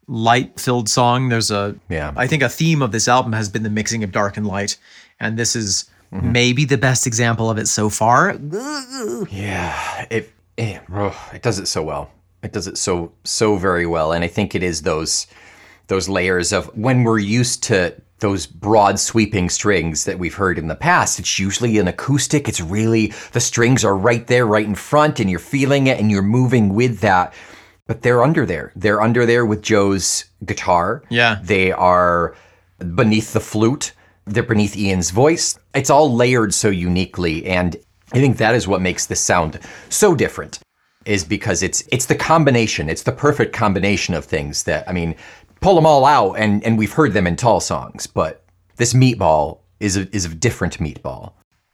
light-filled 0.08 0.88
song. 0.88 1.30
There's 1.30 1.50
a, 1.50 1.76
Yeah. 1.90 2.14
I 2.16 2.28
think 2.28 2.44
a 2.44 2.50
theme 2.50 2.84
of 2.84 2.92
this 2.92 3.08
album 3.08 3.34
has 3.34 3.50
been 3.50 3.64
the 3.64 3.72
mixing 3.72 4.04
of 4.04 4.12
dark 4.12 4.38
and 4.38 4.46
light, 4.46 4.78
and 5.20 5.36
this 5.36 5.56
is 5.56 5.90
mm-hmm. 6.14 6.32
maybe 6.32 6.64
the 6.66 6.78
best 6.78 7.08
example 7.08 7.50
of 7.50 7.58
it 7.58 7.68
so 7.68 7.90
far. 7.90 8.38
Yeah, 9.32 10.06
it 10.12 10.32
it, 10.58 10.82
oh, 10.92 11.30
it 11.34 11.42
does 11.42 11.58
it 11.60 11.68
so 11.68 11.82
well. 11.84 12.12
It 12.44 12.52
does 12.52 12.68
it 12.68 12.78
so 12.78 13.12
so 13.24 13.56
very 13.56 13.88
well, 13.88 14.12
and 14.12 14.24
I 14.24 14.28
think 14.28 14.54
it 14.54 14.62
is 14.62 14.84
those 14.84 15.26
those 15.88 16.08
layers 16.08 16.54
of 16.54 16.68
when 16.78 17.04
we're 17.04 17.18
used 17.20 17.64
to 17.64 17.96
those 18.20 18.48
broad 18.48 19.00
sweeping 19.00 19.50
strings 19.50 20.06
that 20.06 20.18
we've 20.18 20.34
heard 20.34 20.58
in 20.58 20.68
the 20.68 20.76
past. 20.76 21.20
It's 21.20 21.38
usually 21.38 21.78
an 21.78 21.88
acoustic. 21.88 22.48
It's 22.48 22.62
really 22.62 23.14
the 23.32 23.40
strings 23.40 23.86
are 23.86 23.96
right 23.96 24.26
there, 24.26 24.48
right 24.48 24.66
in 24.66 24.76
front, 24.76 25.20
and 25.20 25.30
you're 25.30 25.40
feeling 25.40 25.88
it 25.88 26.00
and 26.00 26.10
you're 26.10 26.22
moving 26.24 26.74
with 26.74 27.00
that. 27.02 27.34
But 27.86 28.02
they're 28.02 28.24
under 28.24 28.46
there. 28.46 28.72
They're 28.76 29.02
under 29.02 29.26
there 29.26 29.46
with 29.46 29.62
Joe's 29.62 30.26
guitar. 30.46 31.04
Yeah. 31.10 31.40
They 31.44 31.72
are 31.72 32.36
beneath 32.96 33.34
the 33.34 33.40
flute. 33.40 33.94
They're 34.26 34.44
beneath 34.44 34.76
Ian's 34.76 35.12
voice. 35.12 35.58
It's 35.74 35.90
all 35.90 36.14
layered 36.14 36.54
so 36.54 36.70
uniquely, 36.70 37.46
and 37.46 37.78
I 38.12 38.20
think 38.20 38.38
that 38.38 38.56
is 38.56 38.68
what 38.68 38.82
makes 38.82 39.06
this 39.06 39.22
sound 39.22 39.60
so 39.90 40.16
different. 40.16 40.60
Is 41.06 41.24
because 41.24 41.64
it's 41.64 41.86
it's 41.94 42.08
the 42.08 42.16
combination. 42.16 42.90
It's 42.90 43.04
the 43.04 43.14
perfect 43.14 43.54
combination 43.54 44.14
of 44.14 44.26
things 44.26 44.64
that 44.64 44.90
I 44.90 44.92
mean, 44.92 45.16
pull 45.62 45.76
them 45.76 45.86
all 45.86 46.06
out, 46.06 46.34
and 46.34 46.64
and 46.64 46.78
we've 46.78 46.94
heard 46.94 47.14
them 47.14 47.28
in 47.28 47.36
Tull 47.36 47.60
songs, 47.60 48.08
but 48.08 48.44
this 48.78 48.94
meatball 48.94 49.60
is 49.80 49.98
a 49.98 50.14
is 50.16 50.26
a 50.26 50.30
different 50.30 50.80
meatball. 50.80 51.34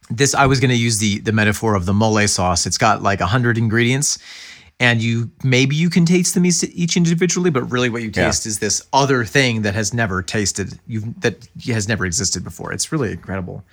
this 0.09 0.35
I 0.35 0.45
was 0.45 0.59
going 0.59 0.71
to 0.71 0.77
use 0.77 0.99
the 0.99 1.19
the 1.19 1.31
metaphor 1.31 1.75
of 1.75 1.85
the 1.85 1.93
mole 1.93 2.27
sauce. 2.27 2.65
It's 2.65 2.77
got 2.77 3.01
like 3.01 3.21
a 3.21 3.25
hundred 3.25 3.57
ingredients, 3.57 4.19
and 4.79 5.01
you 5.01 5.31
maybe 5.43 5.75
you 5.75 5.89
can 5.89 6.05
taste 6.05 6.33
them 6.33 6.45
each 6.45 6.63
each 6.63 6.97
individually, 6.97 7.49
but 7.49 7.71
really 7.71 7.89
what 7.89 8.01
you 8.01 8.11
Yeah. 8.13 8.25
taste 8.25 8.45
is 8.45 8.59
this 8.59 8.81
other 8.91 9.25
thing 9.25 9.61
that 9.61 9.75
has 9.75 9.93
never 9.93 10.21
tasted 10.21 10.79
you 10.87 11.13
that 11.19 11.47
has 11.67 11.87
never 11.87 12.05
existed 12.05 12.43
before. 12.43 12.71
It's 12.73 12.91
really 12.91 13.11
incredible. 13.11 13.63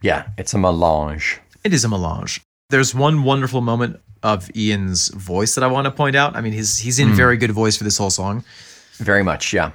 Yeah, 0.00 0.28
it's 0.36 0.54
a 0.54 0.58
melange. 0.58 1.40
It 1.64 1.74
is 1.74 1.84
a 1.84 1.88
melange. 1.88 2.40
There's 2.70 2.94
one 2.94 3.24
wonderful 3.24 3.60
moment 3.60 4.00
of 4.22 4.50
Ian's 4.56 5.08
voice 5.08 5.54
that 5.54 5.64
I 5.64 5.66
want 5.68 5.86
to 5.86 5.90
point 5.90 6.16
out. 6.16 6.36
I 6.36 6.40
mean, 6.40 6.52
he's 6.52 6.78
he's 6.78 6.98
in 6.98 7.10
mm. 7.10 7.16
very 7.16 7.36
good 7.36 7.50
voice 7.50 7.76
for 7.76 7.84
this 7.84 7.98
whole 7.98 8.10
song, 8.10 8.44
Very 8.98 9.22
much, 9.22 9.52
yeah. 9.52 9.70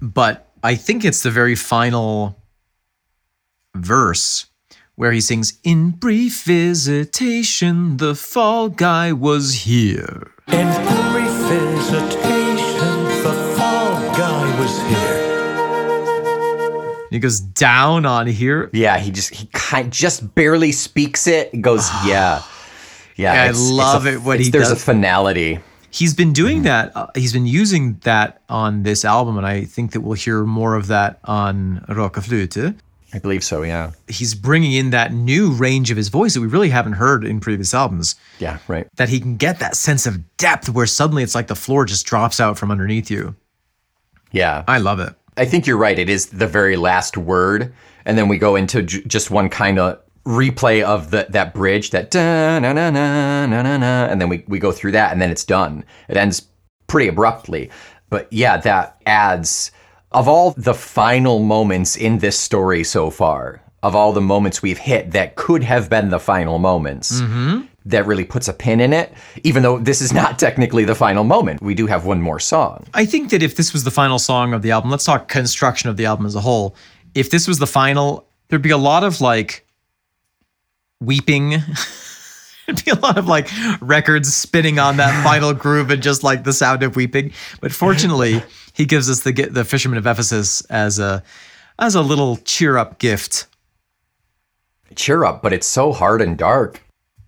but 0.00 0.46
I 0.62 0.74
think 0.76 1.04
it's 1.04 1.22
the 1.22 1.30
very 1.30 1.54
final 1.54 2.36
verse 3.74 4.46
where 4.96 5.12
he 5.12 5.20
sings, 5.20 5.58
"In 5.64 5.90
brief 5.90 6.42
visitation, 6.44 7.96
the 7.98 8.14
fall 8.14 8.68
guy 8.68 9.12
was 9.12 9.54
here." 9.66 10.30
In 10.48 10.66
brief 11.12 11.34
visitation, 11.48 13.04
the 13.22 13.32
fall 13.56 13.94
guy 14.16 14.60
was 14.60 14.78
here. 14.88 15.26
He 17.10 17.18
goes 17.18 17.40
down 17.40 18.04
on 18.06 18.26
here. 18.26 18.68
Yeah, 18.72 18.98
he 18.98 19.10
just 19.10 19.34
he 19.34 19.46
kind 19.52 19.92
just 19.92 20.34
barely 20.34 20.72
speaks 20.72 21.26
it. 21.26 21.50
It 21.54 21.62
goes, 21.62 21.88
yeah, 22.06 22.42
yeah. 23.16 23.32
I 23.32 23.34
it's- 23.46 23.58
it's 23.60 23.70
love 23.70 24.06
a- 24.06 24.12
it 24.14 24.22
when 24.22 24.34
it's- 24.36 24.46
he 24.46 24.50
there's 24.50 24.68
does- 24.68 24.82
a 24.82 24.84
finality. 24.84 25.60
He's 25.90 26.14
been 26.14 26.32
doing 26.32 26.62
that. 26.62 26.94
Uh, 26.94 27.06
he's 27.14 27.32
been 27.32 27.46
using 27.46 27.98
that 28.04 28.42
on 28.48 28.82
this 28.82 29.04
album, 29.04 29.38
and 29.38 29.46
I 29.46 29.64
think 29.64 29.92
that 29.92 30.00
we'll 30.02 30.14
hear 30.14 30.44
more 30.44 30.74
of 30.74 30.86
that 30.88 31.18
on 31.24 31.84
Rock 31.88 32.16
Flute. 32.16 32.56
I 33.14 33.18
believe 33.18 33.42
so, 33.42 33.62
yeah. 33.62 33.92
He's 34.06 34.34
bringing 34.34 34.72
in 34.72 34.90
that 34.90 35.14
new 35.14 35.50
range 35.50 35.90
of 35.90 35.96
his 35.96 36.08
voice 36.08 36.34
that 36.34 36.42
we 36.42 36.46
really 36.46 36.68
haven't 36.68 36.92
heard 36.94 37.24
in 37.24 37.40
previous 37.40 37.72
albums. 37.72 38.16
Yeah, 38.38 38.58
right. 38.68 38.86
That 38.96 39.08
he 39.08 39.18
can 39.18 39.38
get 39.38 39.60
that 39.60 39.76
sense 39.76 40.06
of 40.06 40.36
depth 40.36 40.68
where 40.68 40.86
suddenly 40.86 41.22
it's 41.22 41.34
like 41.34 41.46
the 41.46 41.54
floor 41.56 41.86
just 41.86 42.04
drops 42.04 42.38
out 42.38 42.58
from 42.58 42.70
underneath 42.70 43.10
you. 43.10 43.34
Yeah. 44.30 44.62
I 44.68 44.76
love 44.78 45.00
it. 45.00 45.14
I 45.38 45.46
think 45.46 45.66
you're 45.66 45.78
right. 45.78 45.98
It 45.98 46.10
is 46.10 46.26
the 46.26 46.46
very 46.46 46.76
last 46.76 47.16
word. 47.16 47.72
And 48.04 48.18
then 48.18 48.28
we 48.28 48.36
go 48.36 48.56
into 48.56 48.82
j- 48.82 49.02
just 49.04 49.30
one 49.30 49.48
kind 49.48 49.78
of 49.78 50.00
replay 50.28 50.82
of 50.82 51.10
the, 51.10 51.26
that 51.30 51.54
bridge, 51.54 51.90
that 51.90 52.10
da 52.10 52.58
na 52.58 52.72
na 52.72 52.90
na 52.90 53.46
na 53.46 53.62
na 53.62 53.76
na, 53.78 54.04
and 54.04 54.20
then 54.20 54.28
we, 54.28 54.44
we 54.46 54.58
go 54.58 54.70
through 54.70 54.92
that 54.92 55.10
and 55.10 55.20
then 55.22 55.30
it's 55.30 55.44
done. 55.44 55.84
It 56.08 56.16
ends 56.16 56.46
pretty 56.86 57.08
abruptly. 57.08 57.70
But 58.10 58.30
yeah, 58.30 58.58
that 58.58 59.00
adds 59.06 59.72
of 60.12 60.28
all 60.28 60.52
the 60.52 60.74
final 60.74 61.38
moments 61.38 61.96
in 61.96 62.18
this 62.18 62.38
story 62.38 62.84
so 62.84 63.10
far, 63.10 63.62
of 63.82 63.94
all 63.94 64.12
the 64.12 64.20
moments 64.20 64.60
we've 64.60 64.78
hit 64.78 65.12
that 65.12 65.36
could 65.36 65.62
have 65.62 65.88
been 65.88 66.10
the 66.10 66.18
final 66.18 66.58
moments, 66.58 67.20
mm-hmm. 67.20 67.62
that 67.86 68.06
really 68.06 68.24
puts 68.24 68.48
a 68.48 68.52
pin 68.52 68.80
in 68.80 68.92
it, 68.92 69.12
even 69.44 69.62
though 69.62 69.78
this 69.78 70.02
is 70.02 70.12
not 70.12 70.38
technically 70.46 70.84
the 70.84 70.94
final 70.94 71.24
moment. 71.24 71.62
We 71.62 71.74
do 71.74 71.86
have 71.86 72.04
one 72.04 72.20
more 72.20 72.40
song. 72.40 72.86
I 72.92 73.06
think 73.06 73.30
that 73.30 73.42
if 73.42 73.56
this 73.56 73.72
was 73.72 73.84
the 73.84 73.90
final 73.90 74.18
song 74.18 74.52
of 74.52 74.60
the 74.62 74.72
album, 74.72 74.90
let's 74.90 75.04
talk 75.04 75.28
construction 75.28 75.88
of 75.88 75.96
the 75.96 76.06
album 76.06 76.26
as 76.26 76.34
a 76.34 76.40
whole. 76.40 76.76
If 77.14 77.30
this 77.30 77.48
was 77.48 77.58
the 77.58 77.66
final, 77.66 78.26
there'd 78.48 78.62
be 78.62 78.70
a 78.70 78.78
lot 78.78 79.04
of 79.04 79.20
like 79.20 79.64
weeping. 81.00 81.50
There'd 82.66 82.84
be 82.84 82.90
a 82.90 82.96
lot 82.96 83.16
of 83.16 83.26
like 83.26 83.48
records 83.80 84.34
spinning 84.34 84.78
on 84.78 84.98
that 84.98 85.22
final 85.24 85.54
groove 85.54 85.90
and 85.90 86.02
just 86.02 86.22
like 86.22 86.44
the 86.44 86.52
sound 86.52 86.82
of 86.82 86.96
weeping. 86.96 87.32
But 87.60 87.72
fortunately, 87.72 88.42
he 88.74 88.84
gives 88.84 89.08
us 89.08 89.22
the 89.22 89.32
the 89.32 89.64
Fisherman 89.64 89.98
of 89.98 90.06
Ephesus 90.06 90.60
as 90.66 90.98
a 90.98 91.22
as 91.78 91.94
a 91.94 92.02
little 92.02 92.36
cheer 92.38 92.76
up 92.76 92.98
gift. 92.98 93.46
cheer 94.96 95.24
up, 95.24 95.42
but 95.42 95.52
it's 95.52 95.66
so 95.66 95.92
hard 95.92 96.20
and 96.20 96.36
dark. 96.36 96.82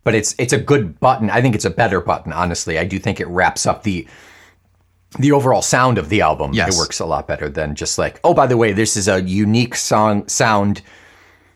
But 0.05 0.15
it's 0.15 0.35
it's 0.39 0.53
a 0.53 0.59
good 0.59 1.01
button. 1.01 1.31
I 1.31 1.41
think 1.41 1.55
it's 1.55 1.65
a 1.65 1.71
better 1.71 2.01
button, 2.01 2.33
honestly. 2.33 2.79
I 2.79 2.85
do 2.85 2.99
think 2.99 3.21
it 3.21 3.29
wraps 3.29 3.65
up 3.67 3.83
the 3.83 4.07
the 5.19 5.33
overall 5.33 5.63
sound 5.63 5.99
of 5.99 6.09
the 6.09 6.21
album. 6.21 6.53
Yes. 6.53 6.75
It 6.75 6.79
works 6.79 7.01
a 7.01 7.07
lot 7.07 7.27
better 7.27 7.49
than 7.49 7.75
just 7.75 7.99
like, 7.99 8.21
oh, 8.25 8.33
by 8.35 8.47
the 8.47 8.57
way, 8.57 8.73
this 8.73 8.97
is 8.97 9.09
a 9.09 9.23
unique 9.23 9.75
song 9.75 10.27
sound 10.29 10.83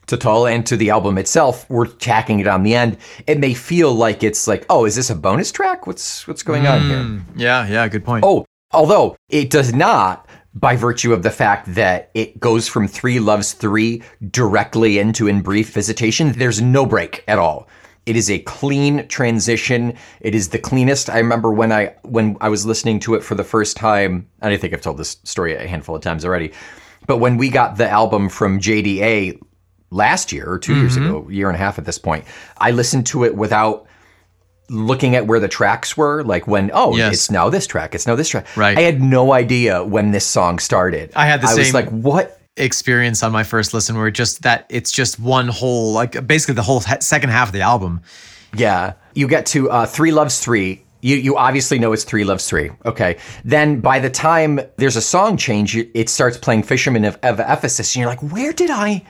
to 0.06 0.16
Tull 0.16 0.46
and 0.46 0.66
to 0.66 0.76
the 0.76 0.90
album 0.90 1.18
itself. 1.18 1.68
We're 1.68 1.86
tacking 1.86 2.40
it 2.40 2.46
on 2.46 2.62
the 2.62 2.74
end. 2.74 2.98
It 3.26 3.38
may 3.38 3.54
feel 3.54 3.92
like 3.94 4.22
it's 4.22 4.46
like, 4.46 4.66
oh, 4.68 4.84
is 4.84 4.96
this 4.96 5.10
a 5.10 5.14
bonus 5.14 5.52
track? 5.52 5.86
What's 5.86 6.26
what's 6.26 6.42
going 6.42 6.66
on 6.66 6.80
here? 6.82 7.02
Hmm, 7.02 7.20
yeah, 7.38 7.66
yeah, 7.66 7.88
good 7.88 8.04
point. 8.04 8.24
Oh, 8.26 8.44
although 8.72 9.16
it 9.28 9.50
does 9.50 9.72
not 9.72 10.28
by 10.54 10.76
virtue 10.76 11.12
of 11.12 11.22
the 11.22 11.30
fact 11.30 11.74
that 11.74 12.10
it 12.14 12.38
goes 12.38 12.68
from 12.68 12.86
Three 12.86 13.18
Loves 13.18 13.52
Three 13.52 14.02
directly 14.30 14.98
into 14.98 15.26
In 15.26 15.42
Brief 15.42 15.70
Visitation. 15.70 16.32
There's 16.32 16.60
no 16.60 16.86
break 16.86 17.24
at 17.26 17.38
all. 17.38 17.68
It 18.06 18.16
is 18.16 18.30
a 18.30 18.38
clean 18.40 19.08
transition. 19.08 19.94
It 20.20 20.34
is 20.34 20.50
the 20.50 20.58
cleanest. 20.58 21.08
I 21.08 21.18
remember 21.18 21.50
when 21.52 21.72
I 21.72 21.94
when 22.02 22.36
I 22.40 22.50
was 22.50 22.66
listening 22.66 23.00
to 23.00 23.14
it 23.14 23.24
for 23.24 23.34
the 23.34 23.44
first 23.44 23.76
time, 23.76 24.28
and 24.42 24.52
I 24.52 24.56
think 24.56 24.74
I've 24.74 24.82
told 24.82 24.98
this 24.98 25.16
story 25.24 25.54
a 25.54 25.66
handful 25.66 25.96
of 25.96 26.02
times 26.02 26.24
already. 26.24 26.52
But 27.06 27.18
when 27.18 27.36
we 27.36 27.48
got 27.48 27.76
the 27.76 27.88
album 27.88 28.28
from 28.28 28.60
JDA 28.60 29.40
last 29.94 30.32
year 30.32 30.46
or 30.46 30.58
2 30.58 30.74
years 30.74 30.96
ago, 30.96 31.26
a 31.28 31.32
year 31.32 31.48
and 31.48 31.56
a 31.56 31.58
half 31.58 31.78
at 31.78 31.84
this 31.84 31.98
point, 31.98 32.24
I 32.58 32.70
listened 32.72 33.06
to 33.06 33.24
it 33.24 33.34
without 33.36 33.86
looking 34.70 35.14
at 35.14 35.26
where 35.26 35.40
the 35.40 35.48
tracks 35.48 35.96
were, 35.96 36.22
like 36.24 36.46
when 36.46 36.70
oh, 36.74 36.96
Yes. 36.96 37.14
it's 37.14 37.30
now 37.30 37.50
this 37.50 37.66
track, 37.66 37.94
it's 37.94 38.06
now 38.06 38.16
this 38.16 38.28
track. 38.28 38.46
Right. 38.56 38.76
I 38.76 38.82
had 38.82 39.00
no 39.00 39.32
idea 39.32 39.84
when 39.84 40.10
this 40.10 40.26
song 40.26 40.58
started. 40.58 41.12
I 41.14 41.26
had 41.26 41.42
the 41.42 41.48
I 41.48 41.54
was 41.54 41.74
like, 41.74 41.88
what? 41.90 42.40
experience 42.56 43.22
on 43.24 43.32
my 43.32 43.42
first 43.42 43.74
listen 43.74 43.96
where 43.96 44.10
just 44.12 44.42
that 44.42 44.64
it's 44.68 44.92
just 44.92 45.18
one 45.18 45.48
whole 45.48 45.92
like 45.92 46.24
basically 46.26 46.54
the 46.54 46.62
whole 46.62 46.80
second 46.80 47.30
half 47.30 47.48
of 47.48 47.52
the 47.52 47.60
album. 47.60 48.00
Yeah. 48.54 48.94
You 49.14 49.26
get 49.28 49.46
to 49.46 49.70
uh, 49.70 49.86
Three 49.86 50.12
Loves 50.12 50.38
Three. 50.40 50.84
You, 51.00 51.16
you 51.16 51.36
obviously 51.36 51.78
know 51.78 51.92
it's 51.92 52.04
Three 52.04 52.24
Loves 52.24 52.48
Three. 52.48 52.70
Okay. 52.84 53.18
Then 53.44 53.80
by 53.80 53.98
the 53.98 54.10
time 54.10 54.60
there's 54.76 54.96
a 54.96 55.02
song 55.02 55.36
change, 55.36 55.76
it 55.76 56.08
starts 56.08 56.36
playing 56.38 56.62
Fisherman 56.62 57.04
of, 57.04 57.18
of 57.22 57.40
Ephesus. 57.40 57.94
And 57.94 58.00
you're 58.00 58.08
like, 58.08 58.22
where 58.22 58.52
did 58.52 58.70
I, 58.70 59.04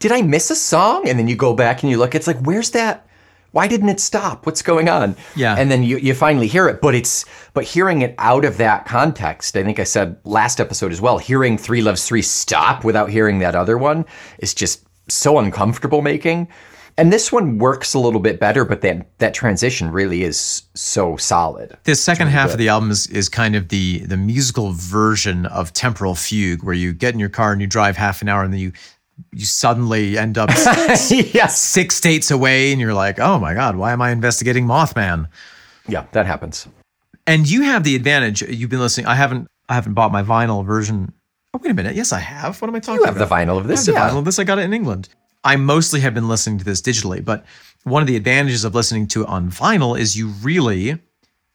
did 0.00 0.10
I 0.10 0.22
miss 0.22 0.50
a 0.50 0.56
song? 0.56 1.08
And 1.08 1.18
then 1.18 1.28
you 1.28 1.36
go 1.36 1.54
back 1.54 1.82
and 1.82 1.90
you 1.90 1.98
look, 1.98 2.14
it's 2.14 2.26
like, 2.26 2.40
where's 2.40 2.70
that? 2.70 3.06
Why 3.52 3.66
didn't 3.68 3.88
it 3.88 4.00
stop? 4.00 4.46
What's 4.46 4.62
going 4.62 4.88
on? 4.88 5.16
Yeah. 5.36 5.56
And 5.56 5.70
then 5.70 5.82
you, 5.82 5.98
you 5.98 6.14
finally 6.14 6.46
hear 6.46 6.68
it, 6.68 6.80
but 6.80 6.94
it's, 6.94 7.24
but 7.52 7.64
hearing 7.64 8.02
it 8.02 8.14
out 8.18 8.44
of 8.44 8.56
that 8.58 8.86
context, 8.86 9.56
I 9.56 9.64
think 9.64 9.78
I 9.78 9.84
said 9.84 10.18
last 10.24 10.60
episode 10.60 10.92
as 10.92 11.00
well, 11.00 11.18
hearing 11.18 11.58
Three 11.58 11.82
Loves 11.82 12.06
Three 12.06 12.22
stop 12.22 12.84
without 12.84 13.10
hearing 13.10 13.40
that 13.40 13.54
other 13.54 13.76
one 13.76 14.04
is 14.38 14.54
just 14.54 14.84
so 15.08 15.38
uncomfortable 15.38 16.00
making. 16.00 16.48
And 16.96 17.12
this 17.12 17.32
one 17.32 17.58
works 17.58 17.94
a 17.94 17.98
little 17.98 18.20
bit 18.20 18.38
better, 18.38 18.64
but 18.64 18.82
that 18.82 19.06
that 19.18 19.32
transition 19.32 19.90
really 19.90 20.22
is 20.22 20.64
so 20.74 21.16
solid. 21.16 21.76
The 21.84 21.94
second 21.94 22.28
half 22.28 22.52
of 22.52 22.58
the 22.58 22.68
album 22.68 22.90
is, 22.90 23.06
is 23.06 23.28
kind 23.28 23.56
of 23.56 23.68
the 23.68 24.00
the 24.00 24.16
musical 24.18 24.72
version 24.72 25.46
of 25.46 25.72
Temporal 25.72 26.14
Fugue, 26.14 26.62
where 26.62 26.74
you 26.74 26.92
get 26.92 27.14
in 27.14 27.20
your 27.20 27.30
car 27.30 27.52
and 27.52 27.60
you 27.60 27.66
drive 27.66 27.96
half 27.96 28.20
an 28.22 28.28
hour 28.28 28.42
and 28.42 28.52
then 28.52 28.60
you 28.60 28.72
you 29.32 29.44
suddenly 29.44 30.16
end 30.18 30.38
up 30.38 30.50
yes. 30.56 31.58
six 31.58 31.94
states 31.96 32.30
away 32.30 32.72
and 32.72 32.80
you're 32.80 32.94
like, 32.94 33.18
oh 33.18 33.38
my 33.38 33.54
god, 33.54 33.76
why 33.76 33.92
am 33.92 34.02
I 34.02 34.10
investigating 34.10 34.66
Mothman? 34.66 35.28
Yeah, 35.88 36.06
that 36.12 36.26
happens. 36.26 36.66
And 37.26 37.48
you 37.48 37.62
have 37.62 37.84
the 37.84 37.96
advantage. 37.96 38.42
You've 38.42 38.70
been 38.70 38.80
listening. 38.80 39.06
I 39.06 39.14
haven't. 39.14 39.48
I 39.68 39.74
haven't 39.74 39.94
bought 39.94 40.10
my 40.10 40.22
vinyl 40.22 40.64
version. 40.64 41.12
Oh 41.54 41.60
wait 41.62 41.70
a 41.70 41.74
minute. 41.74 41.94
Yes, 41.94 42.12
I 42.12 42.18
have. 42.18 42.60
What 42.60 42.68
am 42.68 42.74
I 42.74 42.80
talking 42.80 43.00
You 43.00 43.06
have 43.06 43.16
about? 43.16 43.28
the 43.28 43.34
vinyl 43.34 43.58
of 43.58 43.64
I 43.64 43.68
this, 43.68 43.86
have 43.86 43.94
the 43.94 44.00
vinyl 44.00 44.18
of 44.18 44.24
this. 44.24 44.38
I 44.38 44.44
got 44.44 44.58
it 44.58 44.62
in 44.62 44.72
England. 44.72 45.08
I 45.44 45.56
mostly 45.56 46.00
have 46.00 46.12
been 46.14 46.28
listening 46.28 46.58
to 46.58 46.64
this 46.64 46.80
digitally, 46.82 47.24
but 47.24 47.44
one 47.84 48.02
of 48.02 48.08
the 48.08 48.16
advantages 48.16 48.64
of 48.64 48.74
listening 48.74 49.06
to 49.08 49.22
it 49.22 49.28
on 49.28 49.50
vinyl 49.50 49.98
is 49.98 50.16
you 50.16 50.28
really 50.42 50.98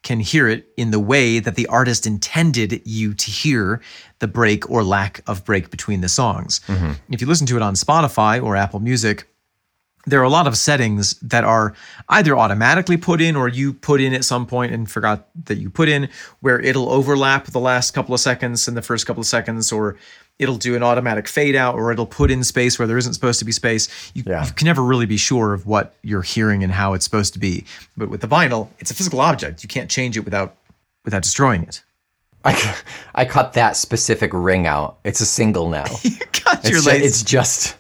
can 0.05 0.21
hear 0.21 0.47
it 0.47 0.69
in 0.77 0.91
the 0.91 0.99
way 0.99 1.39
that 1.39 1.55
the 1.55 1.67
artist 1.67 2.07
intended 2.07 2.81
you 2.85 3.13
to 3.13 3.31
hear 3.31 3.81
the 4.19 4.27
break 4.27 4.69
or 4.69 4.83
lack 4.83 5.19
of 5.27 5.43
break 5.43 5.69
between 5.71 5.99
the 5.99 6.07
songs. 6.07 6.61
Mm-hmm. 6.67 6.93
If 7.09 7.19
you 7.19 7.27
listen 7.27 7.47
to 7.47 7.57
it 7.57 7.61
on 7.61 7.73
Spotify 7.73 8.41
or 8.41 8.55
Apple 8.55 8.79
Music, 8.79 9.27
there 10.07 10.19
are 10.19 10.23
a 10.23 10.29
lot 10.29 10.47
of 10.47 10.55
settings 10.57 11.15
that 11.21 11.43
are 11.43 11.73
either 12.09 12.37
automatically 12.37 12.97
put 12.97 13.21
in 13.21 13.35
or 13.35 13.47
you 13.47 13.73
put 13.73 13.99
in 14.01 14.13
at 14.13 14.23
some 14.23 14.45
point 14.45 14.71
and 14.73 14.89
forgot 14.89 15.27
that 15.45 15.57
you 15.57 15.69
put 15.69 15.89
in 15.89 16.09
where 16.41 16.59
it'll 16.59 16.89
overlap 16.89 17.45
the 17.47 17.59
last 17.59 17.91
couple 17.91 18.13
of 18.13 18.19
seconds 18.19 18.67
and 18.67 18.77
the 18.77 18.81
first 18.81 19.05
couple 19.07 19.21
of 19.21 19.27
seconds 19.27 19.71
or 19.71 19.97
it'll 20.37 20.57
do 20.57 20.75
an 20.75 20.83
automatic 20.83 21.27
fade 21.27 21.55
out 21.55 21.75
or 21.75 21.91
it'll 21.91 22.05
put 22.05 22.29
in 22.29 22.43
space 22.43 22.77
where 22.77 22.87
there 22.87 22.97
isn't 22.97 23.13
supposed 23.13 23.39
to 23.39 23.45
be 23.45 23.51
space 23.51 24.11
you, 24.13 24.23
Yeah. 24.27 24.45
you 24.45 24.51
can 24.53 24.65
never 24.65 24.83
really 24.83 25.05
be 25.05 25.17
sure 25.17 25.53
of 25.53 25.65
what 25.65 25.95
you're 26.03 26.21
hearing 26.21 26.63
and 26.63 26.71
how 26.73 26.93
it's 26.93 27.05
supposed 27.05 27.33
to 27.33 27.39
be 27.39 27.65
but 27.97 28.09
with 28.09 28.21
the 28.21 28.27
vinyl 28.27 28.67
it's 28.79 28.91
a 28.91 28.93
physical 28.93 29.21
object 29.21 29.63
you 29.63 29.69
can't 29.69 29.89
change 29.89 30.17
it 30.17 30.21
without 30.25 30.55
without 31.03 31.23
destroying 31.23 31.63
it 31.63 31.83
I, 32.47 32.75
I 33.15 33.25
cut 33.25 33.53
that 33.53 33.75
specific 33.75 34.29
ring 34.31 34.67
out. 34.67 34.99
It's 35.03 35.19
a 35.19 35.25
single 35.25 35.67
now. 35.67 35.85
You're 36.03 36.13
It's, 36.53 36.69
ju- 36.69 36.81
lazy. 36.91 37.03
it's 37.05 37.23
just 37.23 37.75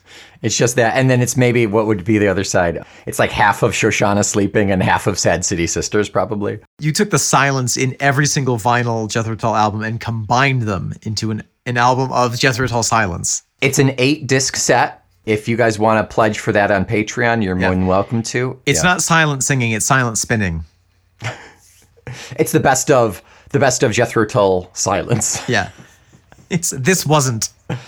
it's 0.45 0.55
just 0.57 0.75
that 0.75 0.95
and 0.95 1.09
then 1.09 1.21
it's 1.21 1.35
maybe 1.35 1.65
what 1.65 1.87
would 1.87 2.05
be 2.05 2.17
the 2.17 2.27
other 2.27 2.43
side 2.43 2.83
it's 3.05 3.19
like 3.19 3.31
half 3.31 3.63
of 3.63 3.71
shoshana 3.71 4.23
sleeping 4.23 4.71
and 4.71 4.83
half 4.83 5.07
of 5.07 5.17
sad 5.17 5.43
city 5.43 5.65
sisters 5.67 6.07
probably 6.07 6.59
you 6.79 6.91
took 6.91 7.09
the 7.09 7.19
silence 7.19 7.75
in 7.77 7.95
every 7.99 8.25
single 8.25 8.57
vinyl 8.57 9.09
Jethro 9.09 9.35
Tull 9.35 9.55
album 9.55 9.81
and 9.81 9.99
combined 9.99 10.61
them 10.63 10.93
into 11.01 11.31
an, 11.31 11.43
an 11.65 11.77
album 11.77 12.11
of 12.11 12.37
Jethro 12.37 12.67
Tull 12.67 12.83
silence. 12.83 13.43
it's 13.61 13.79
an 13.79 13.93
eight 13.97 14.27
disc 14.27 14.55
set 14.55 15.03
if 15.25 15.47
you 15.47 15.57
guys 15.57 15.79
want 15.79 15.97
to 16.07 16.13
pledge 16.13 16.37
for 16.39 16.51
that 16.51 16.69
on 16.71 16.85
patreon 16.85 17.43
you're 17.43 17.55
more 17.55 17.71
than 17.71 17.87
welcome 17.87 18.21
to 18.21 18.59
It's 18.67 18.83
Yeah. 18.83 18.89
not 18.91 19.01
silent 19.01 19.43
singing, 19.43 19.71
it's 19.71 19.85
silent 19.85 20.17
spinning. 20.19 20.63
it's 22.37 22.51
the 22.51 22.59
best 22.59 22.91
of 22.91 23.21
the 23.49 23.59
best 23.59 23.83
of 23.83 23.91
jethro 23.91 24.25
tull 24.25 24.69
silence 24.73 25.41
Yeah. 25.49 25.69
It's 26.51 26.69
this 26.69 27.05
wasn't. 27.07 27.49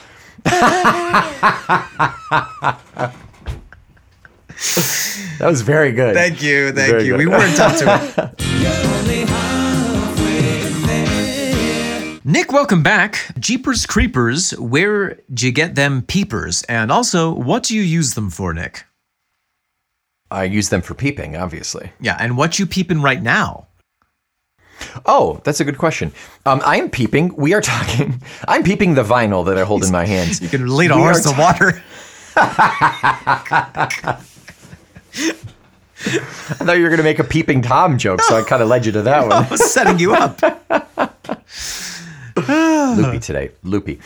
that 5.39 5.47
was 5.47 5.61
very 5.61 5.91
good 5.91 6.15
Thank 6.15 6.41
you, 6.41 6.71
thank 6.71 6.91
Very 6.91 7.03
you. 7.05 7.11
good. 7.11 7.19
We 7.19 7.27
weren't 7.27 7.59
up 7.59 7.75
to 7.77 8.33
it. 8.33 8.33
Nick, 12.25 12.51
welcome 12.51 12.83
back. 12.83 13.31
Jeepers 13.39 13.85
Creepers, 13.85 14.51
where'd 14.59 15.23
you 15.39 15.51
get 15.53 15.75
them 15.75 16.01
peepers? 16.01 16.61
And 16.63 16.91
also, 16.91 17.31
what 17.33 17.63
do 17.63 17.73
you 17.75 17.81
use 17.81 18.15
them 18.15 18.29
for, 18.29 18.53
Nick? 18.53 18.83
i 20.29 20.43
use 20.43 20.67
them 20.67 20.81
for 20.81 20.93
peeping 20.93 21.37
obviously 21.37 21.89
Yeah, 22.01 22.17
and 22.19 22.35
what 22.35 22.59
you 22.59 22.65
peeping 22.65 23.01
right 23.01 23.21
now? 23.23 23.67
Oh 25.05 25.39
that's 25.43 25.59
a 25.59 25.65
good 25.65 25.77
question 25.77 26.11
um, 26.45 26.61
i 26.65 26.77
am 26.77 26.89
peeping 26.89 27.33
we 27.35 27.53
are 27.53 27.61
talking 27.61 28.21
i'm 28.47 28.63
peeping 28.63 28.93
the 28.95 29.03
vinyl 29.03 29.45
that 29.45 29.57
i 29.57 29.63
hold 29.63 29.83
in 29.83 29.91
my 29.91 30.05
hands 30.15 30.41
You 30.41 30.49
can 30.49 30.67
lead 30.75 30.91
a 30.91 30.95
horse 30.95 31.23
to 31.23 31.35
water. 31.37 31.81
I 35.99 36.53
thought 36.63 36.77
you 36.77 36.83
were 36.83 36.89
going 36.89 36.97
to 36.97 37.03
make 37.03 37.19
a 37.19 37.23
peeping 37.23 37.61
Tom 37.61 37.97
joke, 37.97 38.21
so 38.21 38.37
I 38.37 38.43
kind 38.43 38.61
of 38.61 38.67
led 38.69 38.85
you 38.85 38.91
to 38.93 39.01
that 39.03 39.23
one. 39.23 39.31
I 39.33 39.49
was 39.49 39.71
setting 39.73 39.97
you 39.99 40.13
up. 40.13 40.39
loopy 42.37 43.19
today. 43.19 43.51
Loopy. 43.63 43.99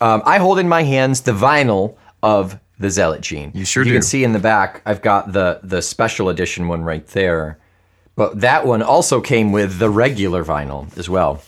Um, 0.00 0.22
I 0.26 0.38
hold 0.38 0.58
in 0.58 0.68
my 0.68 0.82
hands 0.82 1.22
the 1.22 1.32
vinyl 1.32 1.96
of 2.22 2.58
the 2.78 2.90
Zealot 2.90 3.22
Gene. 3.22 3.50
You 3.54 3.64
sure 3.64 3.82
You 3.82 3.92
do. 3.92 3.96
can 3.96 4.02
see 4.02 4.22
in 4.24 4.32
the 4.32 4.38
back, 4.38 4.82
I've 4.86 5.02
got 5.02 5.32
the 5.32 5.60
the 5.62 5.80
special 5.82 6.28
edition 6.28 6.68
one 6.68 6.82
right 6.84 7.06
there. 7.08 7.58
But 8.18 8.40
that 8.40 8.66
one 8.66 8.82
also 8.82 9.20
came 9.20 9.52
with 9.52 9.78
the 9.78 9.88
regular 9.88 10.44
vinyl 10.44 10.94
as 10.98 11.08
well. 11.08 11.40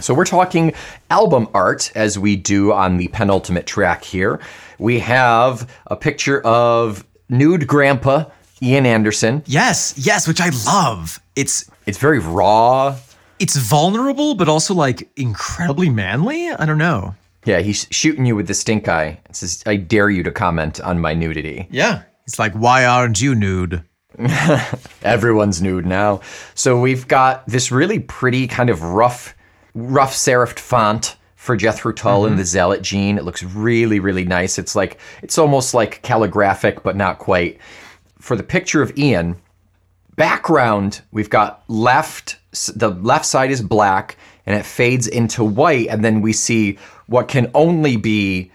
So 0.00 0.14
we're 0.14 0.24
talking 0.24 0.72
album 1.10 1.48
art 1.52 1.90
as 1.96 2.16
we 2.16 2.36
do 2.36 2.72
on 2.72 2.96
the 2.96 3.08
penultimate 3.08 3.66
track 3.66 4.04
here. 4.04 4.38
We 4.78 5.00
have 5.00 5.68
a 5.88 5.96
picture 5.96 6.40
of 6.42 7.04
nude 7.28 7.66
grandpa 7.66 8.26
Ian 8.62 8.86
Anderson. 8.86 9.42
Yes, 9.46 9.94
yes, 9.96 10.28
which 10.28 10.40
I 10.40 10.50
love. 10.64 11.18
It's 11.34 11.68
It's 11.86 11.98
very 11.98 12.20
raw. 12.20 12.96
it's 13.40 13.56
vulnerable, 13.56 14.36
but 14.36 14.48
also 14.48 14.74
like 14.74 15.08
incredibly 15.16 15.90
manly. 15.90 16.50
I 16.50 16.66
don't 16.66 16.78
know. 16.78 17.16
Yeah, 17.46 17.60
he's 17.60 17.88
shooting 17.90 18.26
you 18.26 18.36
with 18.36 18.46
the 18.46 18.54
stink 18.54 18.86
eye. 18.86 19.18
It 19.28 19.34
says, 19.34 19.62
I 19.66 19.74
dare 19.76 20.08
you 20.10 20.22
to 20.22 20.30
comment 20.30 20.80
on 20.80 21.00
my 21.00 21.14
nudity. 21.14 21.66
Yeah. 21.70 22.02
It's 22.26 22.38
like, 22.38 22.52
why 22.52 22.84
aren't 22.84 23.20
you 23.20 23.34
nude? 23.34 23.82
Everyone's 25.02 25.62
nude 25.62 25.86
now. 25.86 26.20
So 26.54 26.80
we've 26.80 27.06
got 27.08 27.46
this 27.46 27.70
really 27.70 27.98
pretty 27.98 28.46
kind 28.46 28.70
of 28.70 28.82
rough, 28.82 29.34
rough 29.74 30.14
serifed 30.14 30.58
font 30.58 31.16
for 31.36 31.56
Jethro 31.56 31.92
Tull 31.92 32.26
and 32.26 32.38
the 32.38 32.42
mm-hmm. 32.42 32.46
Zealot 32.46 32.82
gene. 32.82 33.18
It 33.18 33.24
looks 33.24 33.42
really, 33.42 33.98
really 33.98 34.24
nice. 34.24 34.58
It's 34.58 34.76
like 34.76 34.98
it's 35.22 35.38
almost 35.38 35.72
like 35.74 36.02
calligraphic, 36.02 36.82
but 36.82 36.96
not 36.96 37.18
quite. 37.18 37.58
For 38.18 38.36
the 38.36 38.42
picture 38.42 38.82
of 38.82 38.96
Ian, 38.98 39.36
background 40.16 41.00
we've 41.12 41.30
got 41.30 41.64
left. 41.68 42.36
The 42.74 42.90
left 42.90 43.24
side 43.24 43.50
is 43.50 43.62
black, 43.62 44.16
and 44.44 44.58
it 44.58 44.66
fades 44.66 45.06
into 45.06 45.42
white, 45.44 45.86
and 45.88 46.04
then 46.04 46.20
we 46.20 46.32
see 46.32 46.78
what 47.06 47.28
can 47.28 47.50
only 47.54 47.96
be 47.96 48.50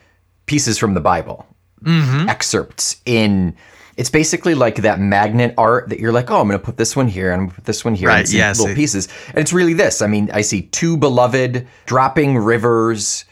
pieces 0.46 0.78
from 0.78 0.94
the 0.94 1.02
Bible 1.02 1.48
mm-hmm. 1.82 2.30
excerpts 2.30 3.02
in 3.06 3.56
it's 3.98 4.10
basically 4.10 4.56
like 4.56 4.78
that 4.78 5.00
magnet 5.00 5.54
art 5.58 5.90
that 5.90 6.00
you're 6.00 6.12
like, 6.12 6.30
oh, 6.30 6.42
I'm 6.42 6.48
gonna 6.48 6.60
put 6.60 6.78
this 6.78 6.96
one 6.96 7.08
here 7.08 7.32
and 7.32 7.42
I'm 7.42 7.48
gonna 7.48 7.56
put 7.56 7.66
this 7.66 7.86
one 7.86 7.96
here, 7.96 8.10
Right, 8.10 8.16
and 8.16 8.24
it's 8.24 8.32
in 8.32 8.38
yes, 8.38 8.60
little 8.60 8.74
it- 8.74 8.76
pieces. 8.76 9.08
And 9.30 9.38
it's 9.38 9.54
really 9.54 9.74
this. 9.74 10.02
I 10.02 10.08
mean, 10.08 10.30
I 10.34 10.42
see 10.42 10.64
two 10.64 10.98
beloved 10.98 11.68
dropping 11.86 12.38
rivers, 12.38 13.26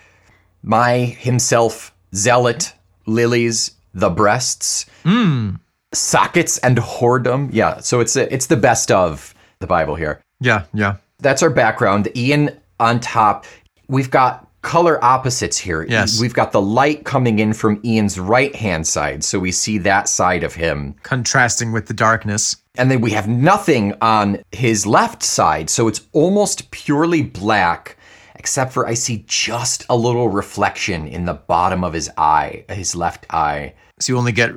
my 0.63 0.97
himself, 0.99 1.93
zealot, 2.15 2.73
lilies, 3.05 3.71
the 3.93 4.09
breasts, 4.09 4.85
hmm. 5.03 5.55
sockets 5.93 6.57
and 6.59 6.77
whoredom. 6.77 7.49
Yeah, 7.51 7.79
so 7.79 7.99
it's 7.99 8.15
a, 8.15 8.33
it's 8.33 8.47
the 8.47 8.57
best 8.57 8.91
of 8.91 9.33
the 9.59 9.67
Bible 9.67 9.95
here 9.95 10.21
Yeah, 10.39 10.63
yeah. 10.73 10.95
that's 11.19 11.43
our 11.43 11.49
background. 11.49 12.09
Ian 12.15 12.49
on 12.79 12.99
top. 12.99 13.45
We've 13.87 14.09
got 14.09 14.47
color 14.63 15.03
opposites 15.03 15.57
here. 15.57 15.85
Yes. 15.87 16.19
We've 16.19 16.33
got 16.33 16.51
the 16.51 16.61
light 16.61 17.05
coming 17.05 17.37
in 17.37 17.53
from 17.53 17.79
Ian's 17.85 18.19
right 18.19 18.55
hand 18.55 18.87
side. 18.87 19.23
So 19.23 19.37
we 19.37 19.51
see 19.51 19.77
that 19.79 20.09
side 20.09 20.43
of 20.43 20.55
him. 20.55 20.95
Contrasting 21.03 21.71
with 21.71 21.85
the 21.85 21.93
darkness. 21.93 22.55
And 22.75 22.89
then 22.89 23.01
we 23.01 23.11
have 23.11 23.27
nothing 23.27 23.93
on 24.01 24.41
his 24.51 24.87
left 24.87 25.21
side. 25.21 25.69
So 25.69 25.87
it's 25.87 26.01
almost 26.13 26.71
purely 26.71 27.21
black, 27.21 27.97
except 28.35 28.73
for 28.73 28.87
I 28.87 28.95
see 28.95 29.25
just 29.27 29.85
a 29.89 29.95
little 29.95 30.29
reflection 30.29 31.07
in 31.07 31.25
the 31.25 31.35
bottom 31.35 31.83
of 31.83 31.93
his 31.93 32.09
eye, 32.17 32.65
his 32.69 32.95
left 32.95 33.27
eye. 33.29 33.75
So 33.99 34.13
you 34.13 34.17
only 34.17 34.31
get 34.31 34.51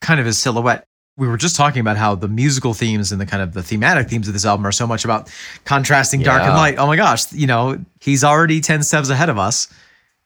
kind 0.00 0.18
of 0.18 0.26
his 0.26 0.38
silhouette. 0.38 0.84
We 1.16 1.28
were 1.28 1.36
just 1.36 1.54
talking 1.54 1.80
about 1.80 1.96
how 1.96 2.16
the 2.16 2.26
musical 2.26 2.74
themes 2.74 3.12
and 3.12 3.20
the 3.20 3.26
kind 3.26 3.40
of 3.42 3.52
the 3.52 3.62
thematic 3.62 4.08
themes 4.08 4.26
of 4.26 4.34
this 4.34 4.44
album 4.44 4.66
are 4.66 4.72
so 4.72 4.86
much 4.86 5.04
about 5.04 5.30
contrasting 5.64 6.22
dark 6.22 6.42
and 6.42 6.54
light. 6.54 6.74
Oh 6.76 6.88
my 6.88 6.96
gosh, 6.96 7.32
you 7.32 7.46
know, 7.46 7.78
he's 8.00 8.24
already 8.24 8.60
10 8.60 8.82
steps 8.82 9.10
ahead 9.10 9.28
of 9.28 9.38
us. 9.38 9.68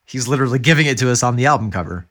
He's 0.06 0.26
literally 0.26 0.58
giving 0.58 0.86
it 0.86 0.96
to 0.98 1.10
us 1.10 1.22
on 1.22 1.36
the 1.36 1.44
album 1.44 1.70
cover. 1.70 2.06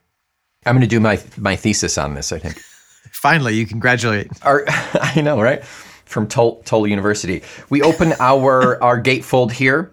I'm 0.64 0.74
going 0.76 0.82
to 0.82 0.86
do 0.86 1.00
my 1.00 1.20
my 1.36 1.56
thesis 1.56 1.98
on 1.98 2.14
this, 2.14 2.30
I 2.30 2.38
think. 2.38 2.58
Finally, 3.10 3.54
you 3.54 3.66
congratulate. 3.66 4.28
Our, 4.42 4.64
I 4.68 5.20
know, 5.22 5.40
right? 5.40 5.64
From 5.64 6.28
Tull, 6.28 6.56
Tull 6.64 6.86
University. 6.86 7.42
We 7.70 7.82
open 7.82 8.12
our 8.20 8.80
our 8.82 9.02
gatefold 9.02 9.52
here. 9.52 9.92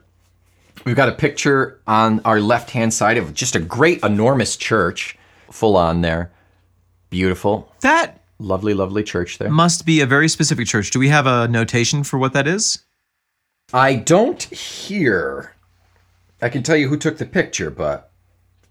We've 0.86 0.96
got 0.96 1.10
a 1.10 1.14
picture 1.14 1.82
on 1.88 2.22
our 2.26 2.40
left 2.40 2.70
hand 2.70 2.94
side 2.94 3.18
of 3.18 3.34
just 3.34 3.56
a 3.56 3.60
great, 3.60 4.04
enormous 4.04 4.56
church, 4.56 5.18
full 5.50 5.76
on 5.76 6.02
there. 6.02 6.32
Beautiful, 7.10 7.72
That 7.82 8.22
lovely, 8.40 8.74
lovely 8.74 9.04
church 9.04 9.38
there. 9.38 9.50
must 9.50 9.86
be 9.86 10.02
a 10.02 10.06
very 10.06 10.28
specific 10.28 10.68
church. 10.68 10.92
Do 10.92 11.00
we 11.00 11.10
have 11.10 11.28
a 11.28 11.48
notation 11.48 12.04
for 12.04 12.18
what 12.18 12.34
that 12.34 12.48
is? 12.48 12.80
I 13.74 13.96
don't 13.96 14.44
hear. 14.44 15.56
I 16.42 16.50
can 16.50 16.64
tell 16.64 16.76
you 16.76 16.88
who 16.88 16.98
took 16.98 17.18
the 17.18 17.26
picture, 17.26 17.72
but 17.72 18.12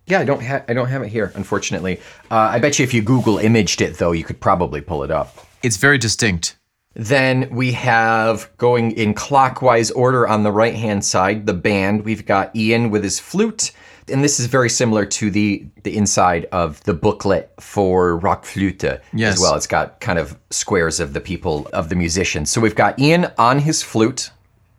yeah, 0.07 0.21
I 0.21 0.25
don't 0.25 0.43
have. 0.43 0.65
I 0.69 0.75
don't 0.75 0.89
have 0.89 1.03
it 1.03 1.09
here, 1.09 1.33
unfortunately. 1.35 2.01
Uh, 2.31 2.51
I 2.53 2.59
bet 2.59 2.79
you 2.79 2.85
if 2.85 2.93
you 2.93 3.03
Google 3.03 3.39
imaged 3.39 3.81
it, 3.81 3.99
though, 3.99 4.13
you 4.13 4.23
could 4.23 4.41
probably 4.41 4.81
pull 4.81 5.03
it 5.03 5.11
up. 5.11 5.47
It's 5.63 5.79
very 5.79 5.99
distinct. 5.99 6.57
Then 6.95 7.49
we 7.51 7.73
have 7.73 8.51
going 8.57 8.93
in 8.93 9.15
clockwise 9.15 9.91
order 9.91 10.29
on 10.29 10.45
the 10.45 10.53
right 10.53 10.75
hand 10.75 11.05
side, 11.05 11.47
the 11.47 11.55
band. 11.55 12.05
We've 12.05 12.25
got 12.25 12.55
Ian 12.55 12.91
with 12.91 13.03
his 13.03 13.19
flute. 13.19 13.73
And 14.11 14.23
this 14.23 14.39
is 14.39 14.47
very 14.47 14.69
similar 14.71 15.07
to 15.07 15.31
the 15.31 15.65
the 15.83 15.97
inside 15.97 16.47
of 16.53 16.83
the 16.85 16.93
booklet 16.95 17.51
for 17.61 18.17
Rock 18.19 18.45
Flute 18.45 18.83
Yes. 19.13 19.35
as 19.35 19.41
well. 19.41 19.55
It's 19.55 19.67
got 19.67 20.01
kind 20.01 20.19
of 20.19 20.37
squares 20.51 21.01
of 21.01 21.13
the 21.13 21.21
people 21.21 21.69
of 21.73 21.89
the 21.89 21.95
musicians. 21.95 22.51
So 22.51 22.61
we've 22.61 22.75
got 22.75 22.99
Ian 22.99 23.29
on 23.39 23.59
his 23.61 23.83
flute, 23.83 24.31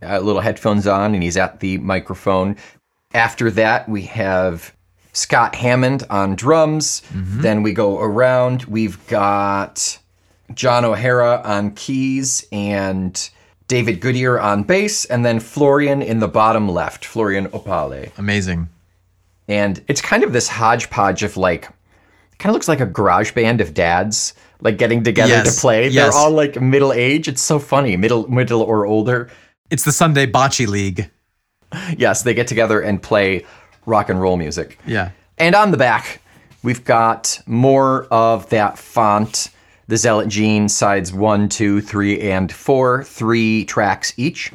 uh, 0.03 0.19
little 0.19 0.41
headphones 0.41 0.85
on, 0.87 1.13
and 1.13 1.23
he's 1.23 1.37
at 1.37 1.59
the 1.59 1.77
microphone. 1.79 2.55
After 3.13 3.49
that, 3.51 3.87
we 3.89 4.03
have 4.03 4.73
Scott 5.13 5.55
Hammond 5.55 6.03
on 6.09 6.35
drums. 6.35 7.01
Then 7.13 7.63
we 7.63 7.71
go 7.73 7.99
around. 7.99 8.65
We've 8.65 9.05
got 9.07 9.97
John 10.53 10.85
O'Hara 10.85 11.41
on 11.45 11.71
keys 11.71 12.45
and 12.51 13.29
David 13.67 13.99
Goodyear 14.01 14.39
on 14.39 14.63
bass, 14.63 15.05
and 15.05 15.25
then 15.25 15.39
Florian 15.39 16.01
in 16.03 16.19
the 16.19 16.27
bottom 16.27 16.69
left, 16.69 17.03
Florian 17.05 17.47
Opahle. 17.47 18.11
Amazing. 18.17 18.69
And 19.47 19.83
it's 19.87 20.01
kind 20.01 20.23
of 20.23 20.33
this 20.33 20.47
hodgepodge 20.47 21.23
of 21.23 21.37
like, 21.37 21.63
kind 22.39 22.49
of 22.49 22.53
looks 22.53 22.67
like 22.67 22.79
a 22.79 22.85
garage 22.85 23.31
band 23.33 23.61
of 23.61 23.73
dads 23.73 24.33
like 24.61 24.77
getting 24.77 25.03
together 25.03 25.29
Yes, 25.33 25.55
to 25.55 25.61
play. 25.61 25.87
yes. 25.89 26.13
They're 26.13 26.21
all 26.21 26.31
like 26.31 26.59
middle 26.59 26.91
age. 26.93 27.27
It's 27.27 27.41
so 27.41 27.59
funny, 27.59 27.95
middle 27.97 28.27
middle 28.29 28.61
or 28.61 28.85
older. 28.85 29.29
It's 29.69 29.83
the 29.83 29.91
Sunday 29.91 30.25
Bocce 30.27 30.67
League. 30.67 31.09
Yes, 31.97 32.21
they 32.23 32.33
get 32.33 32.47
together 32.47 32.79
and 32.79 33.01
play 33.01 33.45
rock 33.85 34.07
and 34.09 34.21
roll 34.21 34.37
music. 34.37 34.79
Yeah. 34.85 35.11
And 35.37 35.55
on 35.55 35.71
the 35.71 35.77
back, 35.77 36.21
we've 36.63 36.85
got 36.85 37.37
more 37.47 38.05
of 38.05 38.47
that 38.49 38.77
font. 38.77 39.49
The 39.87 39.97
Zealot 39.97 40.29
Gene, 40.29 40.69
sides 40.69 41.11
one, 41.11 41.49
two, 41.49 41.81
three, 41.81 42.21
and 42.21 42.49
four, 42.51 43.03
three 43.03 43.65
tracks 43.65 44.13
each. 44.17 44.53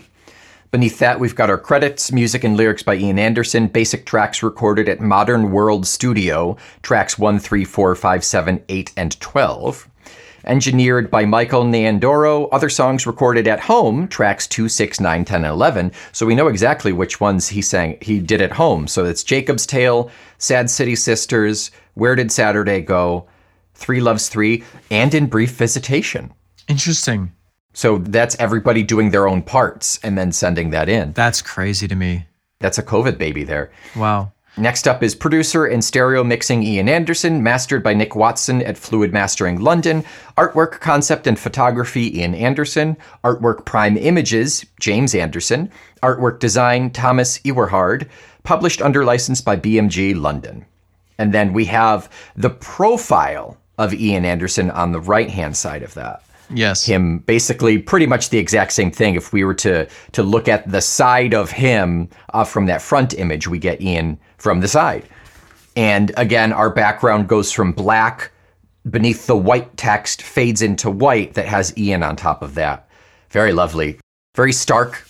Beneath 0.70 1.00
that, 1.00 1.18
we've 1.18 1.34
got 1.34 1.50
our 1.50 1.58
credits, 1.58 2.12
music 2.12 2.44
and 2.44 2.56
lyrics 2.56 2.84
by 2.84 2.94
Ian 2.94 3.18
Anderson, 3.18 3.66
basic 3.66 4.06
tracks 4.06 4.40
recorded 4.40 4.88
at 4.88 5.00
Modern 5.00 5.50
World 5.50 5.84
Studio, 5.84 6.56
tracks 6.82 7.18
1, 7.18 7.40
3, 7.40 7.64
4, 7.64 7.96
5, 7.96 8.24
7, 8.24 8.62
8, 8.68 8.92
and 8.96 9.20
12. 9.20 9.88
Engineered 10.44 11.10
by 11.10 11.24
Michael 11.24 11.64
Neandoro, 11.64 12.48
other 12.52 12.68
songs 12.68 13.04
recorded 13.04 13.48
at 13.48 13.58
home, 13.58 14.06
tracks 14.06 14.46
2, 14.46 14.68
6, 14.68 15.00
9, 15.00 15.24
10, 15.24 15.44
and 15.44 15.52
11. 15.52 15.90
So 16.12 16.24
we 16.24 16.36
know 16.36 16.46
exactly 16.46 16.92
which 16.92 17.20
ones 17.20 17.48
he 17.48 17.62
sang, 17.62 17.98
he 18.00 18.20
did 18.20 18.40
at 18.40 18.52
home. 18.52 18.86
So 18.86 19.04
it's 19.04 19.24
Jacob's 19.24 19.66
Tale, 19.66 20.08
Sad 20.38 20.70
City 20.70 20.94
Sisters, 20.94 21.72
Where 21.94 22.14
Did 22.14 22.30
Saturday 22.30 22.80
Go, 22.80 23.26
Three 23.74 24.00
Loves 24.00 24.28
Three, 24.28 24.62
and 24.88 25.12
In 25.14 25.26
Brief 25.26 25.50
Visitation. 25.50 26.32
Interesting. 26.68 27.32
So 27.72 27.98
that's 27.98 28.36
everybody 28.38 28.82
doing 28.82 29.10
their 29.10 29.28
own 29.28 29.42
parts 29.42 30.00
and 30.02 30.18
then 30.18 30.32
sending 30.32 30.70
that 30.70 30.88
in. 30.88 31.12
That's 31.12 31.42
crazy 31.42 31.86
to 31.88 31.94
me. 31.94 32.26
That's 32.58 32.78
a 32.78 32.82
COVID 32.82 33.16
baby 33.16 33.44
there. 33.44 33.70
Wow. 33.96 34.32
Next 34.56 34.88
up 34.88 35.02
is 35.02 35.14
producer 35.14 35.64
and 35.64 35.82
stereo 35.82 36.24
mixing 36.24 36.62
Ian 36.64 36.88
Anderson, 36.88 37.42
mastered 37.42 37.82
by 37.82 37.94
Nick 37.94 38.16
Watson 38.16 38.60
at 38.62 38.76
Fluid 38.76 39.12
Mastering 39.12 39.60
London. 39.60 40.04
Artwork, 40.36 40.80
concept, 40.80 41.26
and 41.26 41.38
photography 41.38 42.18
Ian 42.18 42.34
Anderson. 42.34 42.96
Artwork 43.22 43.64
Prime 43.64 43.96
Images 43.96 44.66
James 44.80 45.14
Anderson. 45.14 45.70
Artwork 46.02 46.40
design 46.40 46.90
Thomas 46.90 47.38
Ewerhard. 47.38 48.08
Published 48.42 48.82
under 48.82 49.04
license 49.04 49.40
by 49.40 49.56
BMG 49.56 50.20
London. 50.20 50.66
And 51.16 51.32
then 51.32 51.52
we 51.52 51.66
have 51.66 52.10
the 52.34 52.50
profile 52.50 53.56
of 53.78 53.94
Ian 53.94 54.24
Anderson 54.24 54.70
on 54.70 54.92
the 54.92 55.00
right 55.00 55.30
hand 55.30 55.56
side 55.56 55.82
of 55.82 55.94
that 55.94 56.22
Yes. 56.52 56.84
him 56.84 57.18
basically 57.20 57.78
pretty 57.78 58.06
much 58.06 58.30
the 58.30 58.38
exact 58.38 58.72
same 58.72 58.90
thing 58.90 59.14
if 59.14 59.32
we 59.32 59.44
were 59.44 59.54
to 59.54 59.86
to 60.12 60.22
look 60.22 60.48
at 60.48 60.68
the 60.70 60.80
side 60.80 61.34
of 61.34 61.50
him 61.50 62.08
uh, 62.34 62.44
from 62.44 62.66
that 62.66 62.82
front 62.82 63.14
image 63.14 63.46
we 63.48 63.58
get 63.58 63.80
ian 63.80 64.18
from 64.38 64.60
the 64.60 64.68
side 64.68 65.08
and 65.76 66.12
again 66.16 66.52
our 66.52 66.70
background 66.70 67.28
goes 67.28 67.52
from 67.52 67.72
black 67.72 68.32
beneath 68.88 69.26
the 69.26 69.36
white 69.36 69.76
text 69.76 70.22
fades 70.22 70.62
into 70.62 70.90
white 70.90 71.34
that 71.34 71.46
has 71.46 71.76
Ian 71.76 72.02
on 72.02 72.16
top 72.16 72.42
of 72.42 72.54
that. 72.54 72.88
Very 73.30 73.52
lovely. 73.52 73.98
Very 74.34 74.52
stark, 74.52 75.06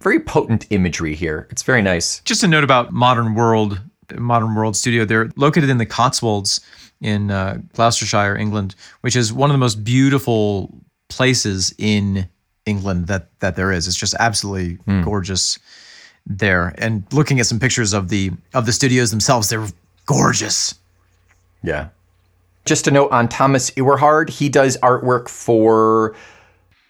very 0.00 0.20
potent 0.20 0.66
imagery 0.70 1.14
here. 1.14 1.46
It's 1.50 1.62
very 1.62 1.82
nice. 1.82 2.20
Just 2.20 2.42
a 2.42 2.48
note 2.48 2.64
about 2.64 2.92
Modern 2.92 3.34
World, 3.34 3.80
Modern 4.16 4.54
World 4.54 4.76
Studio. 4.76 5.04
They're 5.04 5.30
located 5.36 5.70
in 5.70 5.78
the 5.78 5.86
Cotswolds 5.86 6.60
in 7.04 7.30
uh, 7.30 7.58
Gloucestershire, 7.74 8.34
England, 8.34 8.74
which 9.02 9.14
is 9.14 9.32
one 9.32 9.50
of 9.50 9.54
the 9.54 9.58
most 9.58 9.84
beautiful 9.84 10.74
places 11.08 11.74
in 11.76 12.28
England 12.64 13.08
that 13.08 13.28
that 13.40 13.56
there 13.56 13.70
is. 13.70 13.86
It's 13.86 13.96
just 13.96 14.14
absolutely 14.18 14.78
gorgeous 15.02 15.58
there. 16.26 16.74
And 16.78 17.04
looking 17.12 17.38
at 17.40 17.46
some 17.46 17.60
pictures 17.60 17.92
of 17.92 18.08
the 18.08 18.30
of 18.54 18.64
the 18.64 18.72
studios 18.72 19.10
themselves, 19.10 19.50
they're 19.50 19.66
gorgeous. 20.06 20.74
Yeah. 21.62 21.88
Just 22.64 22.86
a 22.86 22.90
note 22.90 23.12
on 23.12 23.28
Thomas 23.28 23.70
Ewerhard, 23.72 24.30
he 24.30 24.48
does 24.48 24.78
artwork 24.78 25.28
for 25.28 26.14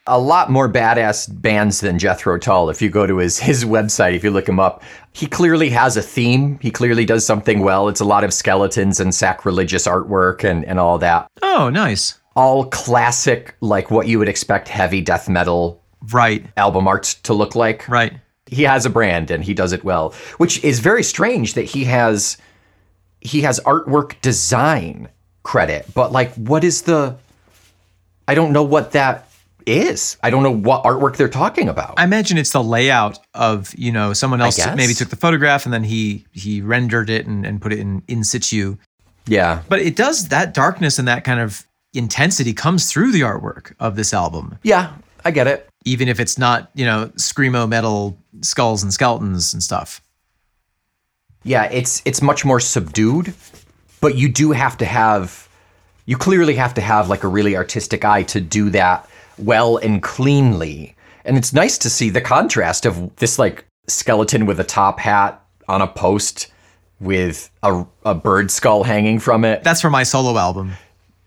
a 0.07 0.19
lot 0.19 0.51
more 0.51 0.71
badass 0.71 1.29
bands 1.40 1.81
than 1.81 1.99
Jethro 1.99 2.38
Tull. 2.38 2.69
If 2.69 2.83
you 2.83 2.90
go 2.90 3.07
to 3.07 3.19
his 3.19 3.38
his 3.51 3.64
website, 3.64 4.14
if 4.14 4.25
you 4.25 4.31
look 4.31 4.49
him 4.49 4.61
up, 4.61 4.83
he 5.12 5.27
clearly 5.27 5.71
has 5.71 5.97
a 5.97 6.03
theme. 6.03 6.59
He 6.61 6.71
clearly 6.71 7.05
does 7.05 7.25
something 7.25 7.61
well. 7.61 7.88
It's 7.88 8.01
a 8.01 8.05
lot 8.05 8.25
of 8.25 8.35
skeletons 8.35 9.01
and 9.01 9.14
sacrilegious 9.14 9.87
artwork 9.87 10.45
and, 10.45 10.64
and 10.64 10.79
all 10.79 10.99
that. 10.99 11.31
Oh, 11.43 11.71
nice. 11.71 12.19
All 12.37 12.64
classic, 12.67 13.55
like 13.61 13.90
what 13.90 14.09
you 14.09 14.19
would 14.19 14.29
expect 14.29 14.69
heavy 14.69 15.01
death 15.01 15.29
metal 15.29 15.81
Right, 16.12 16.45
album 16.57 16.87
art 16.87 17.05
to 17.23 17.33
look 17.33 17.55
like. 17.55 17.88
right. 17.88 18.12
He 18.47 18.64
has 18.64 18.85
a 18.85 18.90
brand 18.90 19.31
and 19.31 19.43
he 19.43 19.55
does 19.55 19.73
it 19.73 19.85
well, 19.85 20.14
which 20.37 20.62
is 20.62 20.81
very 20.81 21.03
strange 21.03 21.55
that 21.55 21.64
he 21.64 21.85
has 21.85 22.37
he 23.21 23.40
has 23.40 23.59
artwork 23.61 24.21
design 24.21 25.09
credit, 25.45 25.87
but 25.95 26.12
like 26.12 26.35
what 26.35 26.62
is 26.62 26.83
the 26.83 27.17
I 28.29 28.35
don't 28.35 28.53
know 28.53 28.62
what 28.62 28.93
that 28.93 29.29
is. 29.66 30.16
I 30.22 30.31
don't 30.31 30.42
know 30.42 30.50
what 30.55 30.85
artwork 30.85 31.16
they're 31.16 31.29
talking 31.29 31.68
about. 31.68 31.94
I 31.96 32.05
imagine 32.05 32.38
it's 32.38 32.53
the 32.53 32.62
layout 32.62 33.18
of 33.35 33.74
you 33.77 33.92
know 33.92 34.12
someone 34.12 34.40
else 34.40 34.59
maybe 34.77 34.94
took 34.94 35.09
the 35.11 35.16
photograph 35.16 35.64
and 35.64 35.72
then 35.72 35.85
he 35.85 36.27
he 36.33 36.61
rendered 36.61 37.11
it 37.11 37.27
and, 37.27 37.44
and 37.46 37.61
put 37.61 37.72
it 37.72 37.79
in 37.79 38.03
in 38.09 38.24
situ. 38.24 38.77
yeah. 39.27 39.62
But 39.68 39.81
it 39.81 39.96
does 39.96 40.29
that 40.29 40.55
darkness 40.55 40.98
and 40.98 41.09
that 41.09 41.24
kind 41.24 41.40
of 41.40 41.64
intensity 41.92 42.53
comes 42.53 42.90
through 42.90 43.12
the 43.12 43.20
artwork 43.20 43.72
of 43.79 43.94
this 43.96 44.12
album, 44.12 44.59
Yeah, 44.64 44.92
I 45.24 45.31
get 45.31 45.46
it. 45.46 45.68
even 45.85 46.09
if 46.09 46.18
it's 46.20 46.37
not 46.38 46.70
you 46.74 46.85
know 46.85 47.11
screamo 47.16 47.68
metal 47.68 48.18
skulls 48.40 48.83
and 48.83 48.92
skeletons 48.92 49.53
and 49.55 49.62
stuff. 49.62 50.00
Yeah, 51.42 51.64
it's 51.64 52.00
it's 52.05 52.22
much 52.22 52.44
more 52.44 52.59
subdued, 52.61 53.35
but 54.00 54.16
you 54.16 54.29
do 54.29 54.53
have 54.53 54.77
to 54.79 54.85
have 54.87 55.48
you 56.07 56.16
clearly 56.16 56.55
have 56.57 56.74
to 56.74 56.81
have 56.81 57.09
like 57.09 57.22
a 57.24 57.29
really 57.29 57.57
artistic 57.57 58.05
eye 58.05 58.22
to 58.24 58.40
do 58.40 58.70
that 58.70 59.09
well 59.38 59.77
and 59.77 60.03
cleanly. 60.03 60.94
And 61.25 61.37
it's 61.38 61.53
nice 61.53 61.79
to 61.79 61.90
see 61.90 62.11
the 62.11 62.20
contrast 62.20 62.85
of 62.87 63.14
this 63.16 63.38
like 63.38 63.64
skeleton 63.88 64.47
with 64.47 64.61
a 64.61 64.64
top 64.64 64.99
hat 64.99 65.42
on 65.68 65.81
a 65.83 65.87
post 65.87 66.49
with 67.01 67.51
a, 67.62 67.85
a 68.05 68.14
bird 68.14 68.51
skull 68.51 68.83
hanging 68.85 69.18
from 69.18 69.44
it. 69.44 69.62
That's 69.64 69.81
for 69.81 69.90
my 69.90 70.03
solo 70.03 70.38
album. 70.38 70.73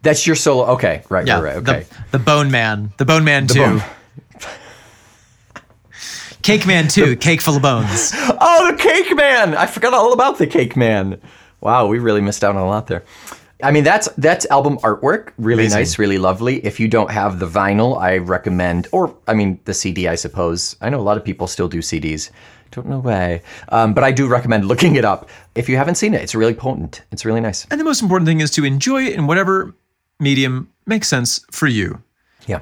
That's 0.04 0.26
your 0.28 0.36
solo. 0.36 0.66
Okay, 0.74 1.04
right, 1.10 1.26
Yeah, 1.28 1.40
right, 1.40 1.56
right. 1.56 1.70
Okay. 1.70 1.86
the, 2.12 2.18
the 2.18 2.24
Bone 2.24 2.52
Man, 2.52 2.92
the 2.98 3.06
Bone 3.06 3.24
Man 3.24 3.48
Two, 3.48 3.60
Bone- 3.60 3.84
Cake 6.44 6.66
Man 6.66 6.88
Two, 6.88 7.16
Cake 7.18 7.42
Full 7.42 7.56
of 7.58 7.62
Bones. 7.62 8.14
Oh, 8.40 8.72
the 8.72 8.78
Cake 8.78 9.16
Man! 9.16 9.56
I 9.56 9.66
forgot 9.66 9.94
all 9.96 10.14
about 10.14 10.38
the 10.38 10.46
Cake 10.46 10.76
Man. 10.78 11.20
Wow, 11.60 11.88
we 11.88 11.98
really 11.98 12.22
missed 12.22 12.44
out 12.44 12.56
on 12.56 12.62
a 12.62 12.68
lot 12.68 12.86
there. 12.88 13.04
I 13.64 13.72
mean, 13.72 13.84
that's 13.84 14.08
that's 14.18 14.46
album 14.48 14.78
artwork. 14.80 15.32
Really 15.38 15.64
Amazing. 15.64 15.80
nice, 15.80 16.00
really 16.00 16.18
lovely. 16.20 16.64
If 16.66 16.80
you 16.80 16.88
don't 16.88 17.10
have 17.10 17.40
the 17.40 17.48
vinyl, 17.48 18.00
I 18.00 18.18
recommend, 18.18 18.88
or 18.92 19.16
I 19.28 19.34
mean, 19.34 19.60
the 19.66 19.74
CD, 19.74 20.08
I 20.08 20.16
suppose. 20.16 20.76
I 20.82 20.90
know 20.90 21.00
a 21.00 21.02
lot 21.02 21.18
of 21.18 21.26
people 21.26 21.48
still 21.48 21.68
do 21.68 21.80
CDs. 21.80 22.30
Don't 22.72 22.88
know 22.88 23.00
why, 23.00 23.42
um, 23.70 23.94
but 23.94 24.04
I 24.04 24.12
do 24.12 24.28
recommend 24.28 24.66
looking 24.66 24.96
it 24.98 25.06
up. 25.06 25.30
If 25.56 25.70
you 25.70 25.78
haven't 25.78 25.96
seen 25.96 26.14
it, 26.14 26.22
it's 26.22 26.36
really 26.36 26.54
potent. 26.54 27.02
It's 27.12 27.26
really 27.26 27.40
nice. 27.42 27.66
And 27.72 27.80
the 27.80 27.86
most 27.86 28.02
important 28.02 28.28
thing 28.28 28.42
is 28.42 28.52
to 28.52 28.66
enjoy 28.66 29.06
it 29.06 29.14
in 29.14 29.26
whatever 29.26 29.74
medium 30.20 30.70
makes 30.86 31.08
sense 31.08 31.44
for 31.50 31.68
you, 31.68 32.02
Yeah, 32.46 32.60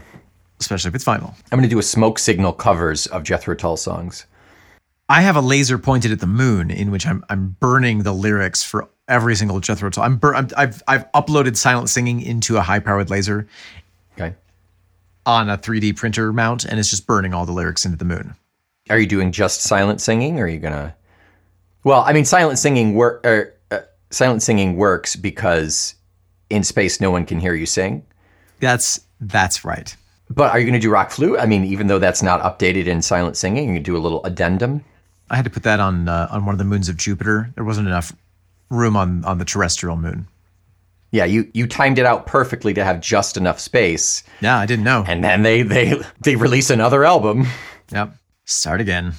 especially 0.62 0.90
if 0.90 0.96
it's 0.96 1.04
vinyl. 1.06 1.34
I'm 1.52 1.58
gonna 1.58 1.68
do 1.68 1.80
a 1.80 1.84
smoke 1.84 2.20
signal 2.20 2.54
covers 2.54 3.08
of 3.08 3.24
Jethro 3.24 3.56
Tull 3.56 3.78
songs. 3.78 4.28
I 5.10 5.22
have 5.22 5.36
a 5.36 5.42
laser 5.42 5.78
pointed 5.78 6.12
at 6.12 6.20
the 6.20 6.28
moon 6.28 6.70
in 6.72 6.90
which 6.92 7.06
I'm 7.06 7.24
I'm 7.30 7.58
burning 7.60 8.04
the 8.04 8.14
lyrics 8.14 8.64
for 8.64 8.88
every 9.08 9.36
single 9.36 9.60
Jethro 9.60 9.90
Tull. 9.90 10.04
I'm, 10.04 10.18
bur- 10.18 10.36
I'm 10.36 10.48
I've 10.58 10.82
I've 10.88 11.12
uploaded 11.14 11.56
silent 11.58 11.90
singing 11.90 12.22
into 12.22 12.58
a 12.58 12.62
high 12.62 12.80
powered 12.80 13.10
laser 13.10 13.48
Okay. 14.18 14.36
on 15.26 15.50
a 15.50 15.58
3D 15.58 15.96
printer 15.96 16.32
mount, 16.34 16.66
and 16.66 16.80
it's 16.80 16.90
just 16.90 17.06
burning 17.08 17.34
all 17.34 17.46
the 17.46 17.52
lyrics 17.52 17.86
into 17.86 17.98
the 17.98 18.06
moon. 18.06 18.36
Are 18.90 19.00
you 19.00 19.08
doing 19.08 19.32
just 19.32 19.62
silent 19.62 20.02
singing, 20.02 20.40
or 20.40 20.44
are 20.44 20.48
you 20.48 20.60
gonna? 20.60 20.96
Well, 21.84 22.02
I 22.02 22.14
mean, 22.14 22.26
silent 22.26 22.60
singing 22.60 22.96
work. 22.96 23.26
Er, 23.26 23.54
uh, 23.72 23.80
silent 24.12 24.42
singing 24.44 24.76
works 24.76 25.16
because 25.16 25.96
in 26.50 26.64
space 26.64 27.02
no 27.02 27.12
one 27.12 27.26
can 27.26 27.40
hear 27.40 27.54
you 27.56 27.66
sing. 27.66 28.06
That's 28.60 29.02
that's 29.22 29.66
right. 29.66 29.96
But 30.30 30.52
are 30.52 30.60
you 30.60 30.66
gonna 30.66 30.80
do 30.80 30.90
rock 30.92 31.12
flute? 31.12 31.40
I 31.40 31.46
mean, 31.46 31.64
even 31.66 31.88
though 31.88 32.00
that's 32.00 32.24
not 32.24 32.42
updated 32.42 32.86
in 32.88 33.02
silent 33.02 33.38
singing, 33.38 33.70
you 33.70 33.76
can 33.76 33.84
do 33.84 33.98
a 33.98 34.00
little 34.00 34.24
addendum. 34.24 34.84
I 35.30 35.36
had 35.36 35.46
to 35.46 35.52
put 35.52 35.64
that 35.64 35.80
on 35.80 36.08
uh, 36.08 36.28
on 36.32 36.46
one 36.46 36.54
of 36.54 36.60
the 36.60 36.64
moons 36.66 36.88
of 36.90 36.98
Jupiter. 36.98 37.52
There 37.56 37.64
wasn't 37.64 37.88
enough 37.88 38.14
room 38.76 38.96
on 38.96 39.24
on 39.26 39.38
the 39.40 39.46
terrestrial 39.46 39.96
moon. 39.98 40.28
Yeah, 41.12 41.26
you 41.26 41.50
you 41.54 41.66
timed 41.68 41.98
it 41.98 42.06
out 42.06 42.26
perfectly 42.28 42.74
to 42.74 42.84
have 42.84 43.00
just 43.02 43.38
enough 43.38 43.60
space, 43.60 44.24
Yeah, 44.42 44.58
I 44.58 44.66
didn't 44.66 44.84
know. 44.86 45.04
and 45.08 45.24
then 45.24 45.44
they 45.44 45.62
they 45.64 46.00
they 46.22 46.36
release 46.36 46.70
another 46.70 47.06
album. 47.06 47.48
Yep. 47.92 48.16
Start 48.46 48.82
again. 48.82 49.14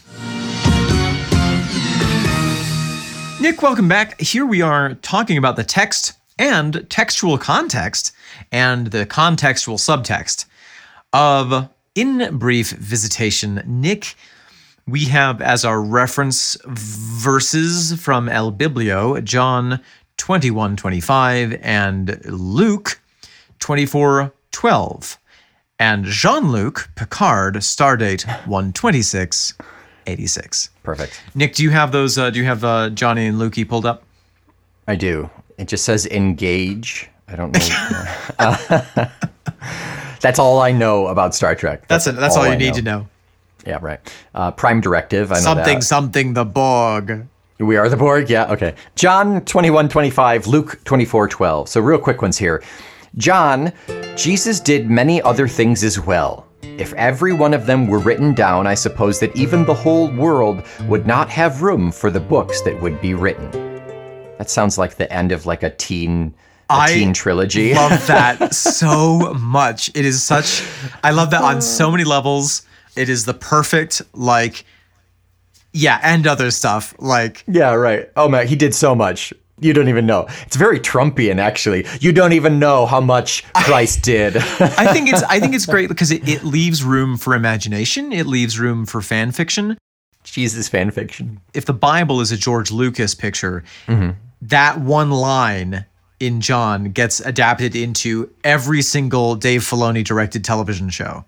Nick, 3.41 3.61
welcome 3.63 3.87
back. 3.89 4.21
Here 4.21 4.45
we 4.47 4.61
are 4.63 4.95
talking 4.95 5.37
about 5.39 5.57
the 5.57 5.63
text 5.65 6.15
and 6.39 6.85
textual 6.91 7.39
context 7.39 8.13
and 8.51 8.89
the 8.89 9.07
contextual 9.07 9.77
subtext 9.79 10.47
of 11.13 11.69
In 11.95 12.39
Brief 12.39 12.71
Visitation. 12.71 13.63
Nick, 13.67 14.17
we 14.87 15.07
have 15.07 15.43
as 15.43 15.65
our 15.65 15.81
reference 15.81 16.57
verses 16.65 18.01
from 18.01 18.29
El 18.29 18.53
Biblio, 18.53 19.23
John 19.23 19.81
21 20.17 20.77
25 20.77 21.59
and 21.61 22.25
Luke 22.27 23.01
24 23.59 24.33
12 24.53 25.19
and 25.79 26.05
Jean 26.05 26.53
Luc 26.53 26.89
Picard, 26.95 27.57
stardate 27.57 28.27
126 28.47 29.55
86. 30.07 30.71
Perfect. 30.85 31.21
Nick, 31.35 31.55
do 31.55 31.65
you 31.65 31.71
have 31.71 31.91
those? 31.91 32.17
Uh, 32.17 32.31
do 32.31 32.39
you 32.39 32.45
have 32.45 32.63
uh, 32.63 32.91
Johnny 32.91 33.27
and 33.27 33.39
Lukey 33.39 33.69
pulled 33.69 33.85
up? 33.85 34.05
I 34.87 34.95
do. 34.95 35.29
It 35.59 35.67
just 35.67 35.85
says 35.85 36.07
engage. 36.07 37.11
I 37.27 37.35
don't 37.35 37.53
know. 37.53 37.59
that's 40.21 40.39
all 40.39 40.61
I 40.61 40.71
know 40.71 41.09
about 41.09 41.35
Star 41.35 41.57
Trek. 41.57 41.89
That's 41.89 42.07
it. 42.07 42.15
That's 42.15 42.37
all, 42.37 42.47
you 42.47 42.53
I 42.53 42.57
need 42.57 42.75
to 42.75 42.83
know. 42.83 43.09
Yeah, 43.67 43.79
right. 43.81 44.01
Uh, 44.35 44.51
Prime 44.53 44.81
Directive. 44.81 45.33
I 45.33 45.37
know 45.37 45.41
Something, 45.41 45.79
that. 45.81 45.85
something, 45.85 46.35
the 46.35 46.45
Borg. 46.45 47.27
We 47.59 47.77
are 47.77 47.89
the 47.89 47.97
Borg. 47.97 48.29
Yeah. 48.31 48.53
Okay. 48.53 48.75
John 48.95 49.41
21 49.45 49.89
25, 49.89 50.47
Luke 50.47 50.81
24 50.85 51.29
12. 51.29 51.69
So, 51.69 51.81
real 51.81 51.99
quick 51.99 52.23
ones 52.23 52.37
here. 52.39 52.63
John, 53.17 53.73
Jesus 54.15 54.61
did 54.61 54.91
many 54.91 55.23
other 55.23 55.49
things 55.49 55.83
as 55.83 55.99
well. 55.99 56.47
If 56.63 56.93
every 56.95 57.33
one 57.33 57.55
of 57.55 57.65
them 57.65 57.87
were 57.87 57.99
written 57.99 58.35
down, 58.35 58.67
I 58.67 58.75
suppose 58.75 59.19
that 59.21 59.35
even 59.35 59.65
the 59.65 59.73
whole 59.75 60.11
world 60.13 60.63
would 60.83 61.07
not 61.07 61.31
have 61.31 61.63
room 61.63 61.91
for 61.91 62.11
the 62.11 62.21
books 62.21 62.61
that 62.63 62.81
would 62.83 63.01
be 63.01 63.15
written. 63.15 63.51
That 64.37 64.51
sounds 64.51 64.77
like 64.77 64.97
the 64.97 65.11
end 65.11 65.33
of 65.33 65.47
like 65.47 65.63
a 65.63 65.71
teen, 65.71 66.35
a 66.69 66.75
I 66.75 66.93
teen 66.93 67.15
trilogy. 67.15 67.73
I 67.73 67.89
love 67.89 68.07
that 68.07 68.55
so 68.55 69.33
much. 69.35 69.89
It 69.95 70.05
is 70.05 70.23
such. 70.23 70.63
I 71.03 71.13
love 71.13 71.31
that 71.31 71.43
on 71.43 71.63
so 71.63 71.91
many 71.91 72.05
levels. 72.05 72.67
It 72.97 73.09
is 73.09 73.25
the 73.25 73.35
perfect 73.35 74.03
like. 74.13 74.65
Yeah, 75.73 76.01
and 76.03 76.27
other 76.27 76.51
stuff 76.51 76.95
like 76.99 77.45
yeah, 77.47 77.75
right. 77.75 78.11
Oh 78.17 78.29
man, 78.29 78.47
he 78.47 78.57
did 78.57 78.75
so 78.75 78.95
much. 78.95 79.33
You 79.59 79.73
don't 79.73 79.89
even 79.89 80.05
know. 80.05 80.27
It's 80.43 80.57
very 80.57 80.79
Trumpian, 80.79 81.39
actually. 81.39 81.87
You 82.01 82.13
don't 82.13 82.33
even 82.33 82.59
know 82.59 82.85
how 82.85 83.01
much 83.01 83.43
Christ 83.55 84.03
did. 84.03 84.37
I 84.37 84.93
think 84.93 85.09
it's 85.09 85.23
I 85.23 85.41
think 85.41 85.55
it's 85.55 85.67
great 85.75 85.89
because 85.89 86.11
it, 86.11 86.29
it 86.29 86.45
leaves 86.45 86.83
room 86.83 87.17
for 87.17 87.35
imagination. 87.35 88.13
It 88.13 88.27
leaves 88.27 88.59
room 88.59 88.85
for 88.85 89.01
fan 89.01 89.33
fiction. 89.33 89.79
Jesus 90.25 90.69
fan 90.69 90.91
fiction. 90.91 91.41
If 91.55 91.65
the 91.65 91.73
Bible 91.73 92.21
is 92.21 92.33
a 92.33 92.37
George 92.37 92.71
Lucas 92.71 93.15
picture, 93.15 93.65
mm-hmm. 93.87 94.11
that 94.43 94.81
one 94.81 95.11
line 95.11 95.87
in 96.21 96.41
John 96.41 96.91
gets 96.91 97.21
adapted 97.21 97.77
into 97.77 98.31
every 98.45 98.83
single 98.83 99.37
Dave 99.37 99.63
Filoni 99.63 100.05
directed 100.05 100.45
television 100.45 100.91
show. 100.91 101.25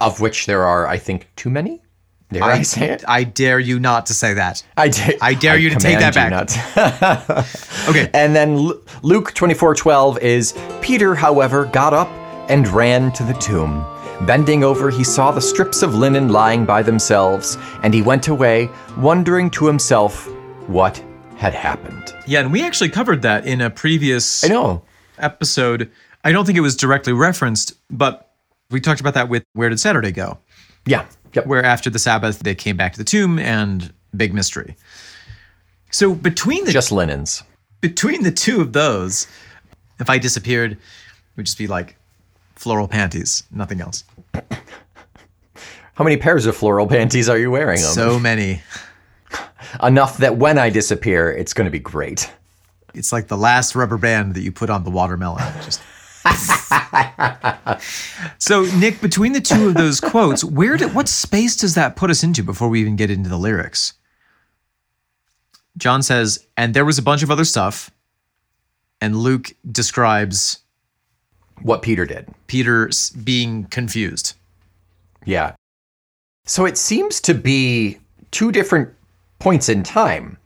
Of 0.00 0.20
which 0.20 0.46
there 0.46 0.64
are, 0.64 0.86
I 0.86 0.98
think, 0.98 1.28
too 1.36 1.50
many. 1.50 1.82
Dare 2.30 2.42
I, 2.42 2.60
say 2.62 2.90
it? 2.90 3.04
I 3.08 3.24
dare 3.24 3.58
you 3.58 3.80
not 3.80 4.04
to 4.06 4.14
say 4.14 4.34
that. 4.34 4.62
I, 4.76 4.88
da- 4.90 5.16
I 5.22 5.32
dare 5.32 5.56
you 5.56 5.70
to 5.70 5.76
take 5.76 5.98
that 5.98 6.14
back. 6.14 7.46
Okay. 7.88 8.10
And 8.12 8.36
then 8.36 8.58
Lu- 8.58 8.84
Luke 9.02 9.32
24:12 9.32 10.18
is 10.20 10.52
Peter, 10.82 11.14
however, 11.14 11.64
got 11.64 11.94
up 11.94 12.08
and 12.50 12.68
ran 12.68 13.12
to 13.12 13.22
the 13.24 13.32
tomb. 13.34 13.82
Bending 14.26 14.62
over, 14.62 14.90
he 14.90 15.04
saw 15.04 15.30
the 15.30 15.40
strips 15.40 15.82
of 15.82 15.94
linen 15.94 16.28
lying 16.28 16.66
by 16.66 16.82
themselves, 16.82 17.56
and 17.82 17.94
he 17.94 18.02
went 18.02 18.28
away, 18.28 18.68
wondering 18.98 19.48
to 19.52 19.66
himself 19.66 20.26
what 20.66 21.02
had 21.36 21.54
happened. 21.54 22.14
Yeah, 22.26 22.40
and 22.40 22.52
we 22.52 22.62
actually 22.62 22.90
covered 22.90 23.22
that 23.22 23.46
in 23.46 23.60
a 23.62 23.70
previous 23.70 24.44
I 24.44 24.48
know. 24.48 24.82
episode. 25.18 25.90
I 26.24 26.32
don't 26.32 26.44
think 26.44 26.58
it 26.58 26.62
was 26.62 26.76
directly 26.76 27.12
referenced, 27.14 27.72
but 27.90 28.27
we 28.70 28.80
talked 28.80 29.00
about 29.00 29.14
that 29.14 29.28
with 29.28 29.44
Where 29.54 29.68
Did 29.68 29.80
Saturday 29.80 30.12
Go? 30.12 30.38
Yeah. 30.86 31.06
Yep. 31.34 31.46
Where 31.46 31.64
after 31.64 31.90
the 31.90 31.98
Sabbath 31.98 32.40
they 32.40 32.54
came 32.54 32.76
back 32.76 32.92
to 32.92 32.98
the 32.98 33.04
tomb 33.04 33.38
and 33.38 33.92
big 34.16 34.32
mystery. 34.34 34.76
So 35.90 36.14
between 36.14 36.64
the 36.64 36.72
Just 36.72 36.92
linens. 36.92 37.42
between 37.80 38.22
the 38.22 38.30
two 38.30 38.60
of 38.60 38.72
those, 38.72 39.26
if 40.00 40.10
I 40.10 40.18
disappeared, 40.18 40.72
it 40.72 40.78
would 41.36 41.46
just 41.46 41.58
be 41.58 41.66
like 41.66 41.96
floral 42.56 42.88
panties, 42.88 43.44
nothing 43.50 43.80
else. 43.80 44.04
How 45.94 46.04
many 46.04 46.16
pairs 46.16 46.46
of 46.46 46.56
floral 46.56 46.86
panties 46.86 47.28
are 47.28 47.38
you 47.38 47.50
wearing? 47.50 47.78
'em? 47.78 47.84
So 47.84 48.18
many. 48.18 48.62
Enough 49.82 50.18
that 50.18 50.36
when 50.36 50.56
I 50.58 50.70
disappear, 50.70 51.30
it's 51.30 51.52
going 51.52 51.64
to 51.66 51.70
be 51.70 51.78
great. 51.80 52.30
It's 52.94 53.12
like 53.12 53.28
the 53.28 53.36
last 53.36 53.74
rubber 53.74 53.98
band 53.98 54.34
that 54.34 54.40
you 54.42 54.50
put 54.52 54.70
on 54.70 54.84
the 54.84 54.90
watermelon. 54.90 55.44
Just. 55.62 55.80
so 58.38 58.64
Nick, 58.76 59.00
between 59.00 59.32
the 59.32 59.40
two 59.40 59.68
of 59.68 59.74
those 59.74 60.00
quotes, 60.00 60.44
where 60.44 60.76
did 60.76 60.94
what 60.94 61.08
space 61.08 61.56
does 61.56 61.74
that 61.74 61.96
put 61.96 62.10
us 62.10 62.22
into 62.22 62.42
before 62.42 62.68
we 62.68 62.80
even 62.80 62.96
get 62.96 63.10
into 63.10 63.28
the 63.28 63.38
lyrics? 63.38 63.94
John 65.76 66.02
says, 66.02 66.46
and 66.56 66.74
there 66.74 66.84
was 66.84 66.98
a 66.98 67.02
bunch 67.02 67.22
of 67.22 67.30
other 67.30 67.44
stuff, 67.44 67.90
and 69.00 69.16
Luke 69.16 69.52
describes 69.70 70.58
What 71.62 71.82
Peter 71.82 72.04
did. 72.04 72.28
Peter 72.48 72.90
being 73.22 73.64
confused. 73.66 74.34
Yeah. 75.24 75.54
So 76.44 76.64
it 76.64 76.76
seems 76.78 77.20
to 77.22 77.34
be 77.34 77.98
two 78.30 78.50
different 78.50 78.90
points 79.38 79.68
in 79.68 79.82
time. 79.82 80.38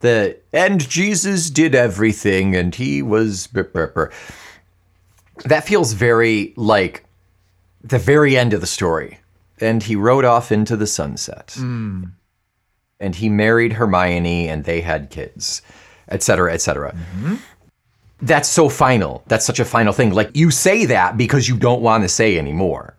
The 0.00 0.38
and 0.52 0.86
Jesus 0.88 1.48
did 1.50 1.74
everything 1.74 2.54
and 2.54 2.74
he 2.74 3.02
was. 3.02 3.48
That 5.44 5.66
feels 5.66 5.92
very 5.92 6.54
like 6.56 7.04
the 7.82 7.98
very 7.98 8.36
end 8.36 8.52
of 8.52 8.60
the 8.60 8.66
story. 8.66 9.18
And 9.60 9.82
he 9.82 9.96
rode 9.96 10.24
off 10.24 10.52
into 10.52 10.76
the 10.76 10.86
sunset. 10.86 11.54
Hmm. 11.56 12.04
And 13.00 13.14
he 13.14 13.28
married 13.28 13.74
Hermione 13.74 14.48
and 14.48 14.64
they 14.64 14.80
had 14.80 15.10
kids, 15.10 15.62
etc., 16.08 16.52
etc. 16.52 16.92
Mm-hmm. 16.92 17.36
That's 18.22 18.48
so 18.48 18.68
final. 18.68 19.22
That's 19.26 19.44
such 19.44 19.60
a 19.60 19.64
final 19.64 19.92
thing. 19.92 20.12
Like 20.12 20.30
you 20.34 20.50
say 20.50 20.86
that 20.86 21.16
because 21.16 21.48
you 21.48 21.56
don't 21.56 21.82
want 21.82 22.04
to 22.04 22.08
say 22.08 22.38
anymore. 22.38 22.96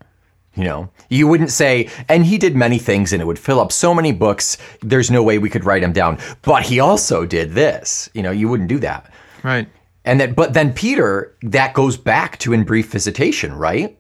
You 0.55 0.63
know, 0.63 0.89
you 1.09 1.27
wouldn't 1.27 1.51
say, 1.51 1.89
and 2.09 2.25
he 2.25 2.39
did 2.39 2.55
many 2.55 2.79
things 2.79 3.13
and 3.13 3.21
it 3.21 3.25
would 3.25 3.37
fill 3.37 3.59
up 3.59 3.71
so 3.71 3.93
many 3.93 4.11
books. 4.11 4.57
There's 4.81 5.11
no 5.11 5.21
way 5.21 5.37
we 5.37 5.51
could 5.51 5.65
write 5.65 5.83
him 5.83 5.93
down. 5.93 6.17
But 6.41 6.63
he 6.63 6.79
also 6.79 7.25
did 7.25 7.51
this. 7.51 8.09
You 8.15 8.23
know, 8.23 8.31
you 8.31 8.49
wouldn't 8.49 8.69
do 8.69 8.79
that. 8.79 9.11
Right. 9.43 9.67
And 10.07 10.21
then, 10.21 10.33
but 10.33 10.53
then 10.53 10.71
Peter, 10.71 11.35
that 11.41 11.73
goes 11.73 11.97
back 11.97 12.39
to 12.39 12.53
in 12.53 12.63
brief 12.63 12.89
visitation, 12.89 13.53
right? 13.53 13.99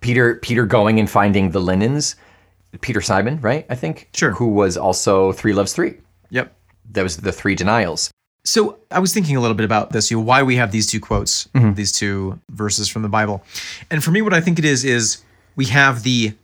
Peter, 0.00 0.34
Peter 0.34 0.66
going 0.66 0.98
and 0.98 1.08
finding 1.08 1.52
the 1.52 1.60
linens. 1.60 2.16
Peter 2.80 3.00
Simon, 3.00 3.40
right? 3.40 3.64
I 3.70 3.76
think. 3.76 4.08
Sure. 4.12 4.32
Who 4.32 4.48
was 4.48 4.76
also 4.76 5.30
Three 5.30 5.52
Loves 5.52 5.72
Three. 5.72 5.98
Yep. 6.30 6.52
That 6.90 7.02
was 7.02 7.18
the 7.18 7.30
three 7.30 7.54
denials. 7.54 8.10
So 8.44 8.78
I 8.90 8.98
was 8.98 9.14
thinking 9.14 9.36
a 9.36 9.40
little 9.40 9.54
bit 9.54 9.64
about 9.64 9.92
this, 9.92 10.10
you 10.10 10.16
know, 10.16 10.24
why 10.24 10.42
we 10.42 10.56
have 10.56 10.72
these 10.72 10.90
two 10.90 11.00
quotes, 11.00 11.46
mm-hmm. 11.48 11.74
these 11.74 11.92
two 11.92 12.40
verses 12.50 12.88
from 12.88 13.02
the 13.02 13.08
Bible. 13.08 13.44
And 13.90 14.02
for 14.02 14.10
me, 14.10 14.22
what 14.22 14.34
I 14.34 14.40
think 14.40 14.58
it 14.58 14.64
is 14.64 14.84
is 14.84 15.22
we 15.54 15.66
have 15.66 16.02
the 16.02 16.34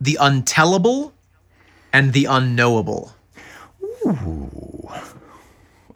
the 0.00 0.18
untellable 0.20 1.12
and 1.92 2.12
the 2.12 2.24
unknowable. 2.24 3.14
Ooh. 4.04 4.90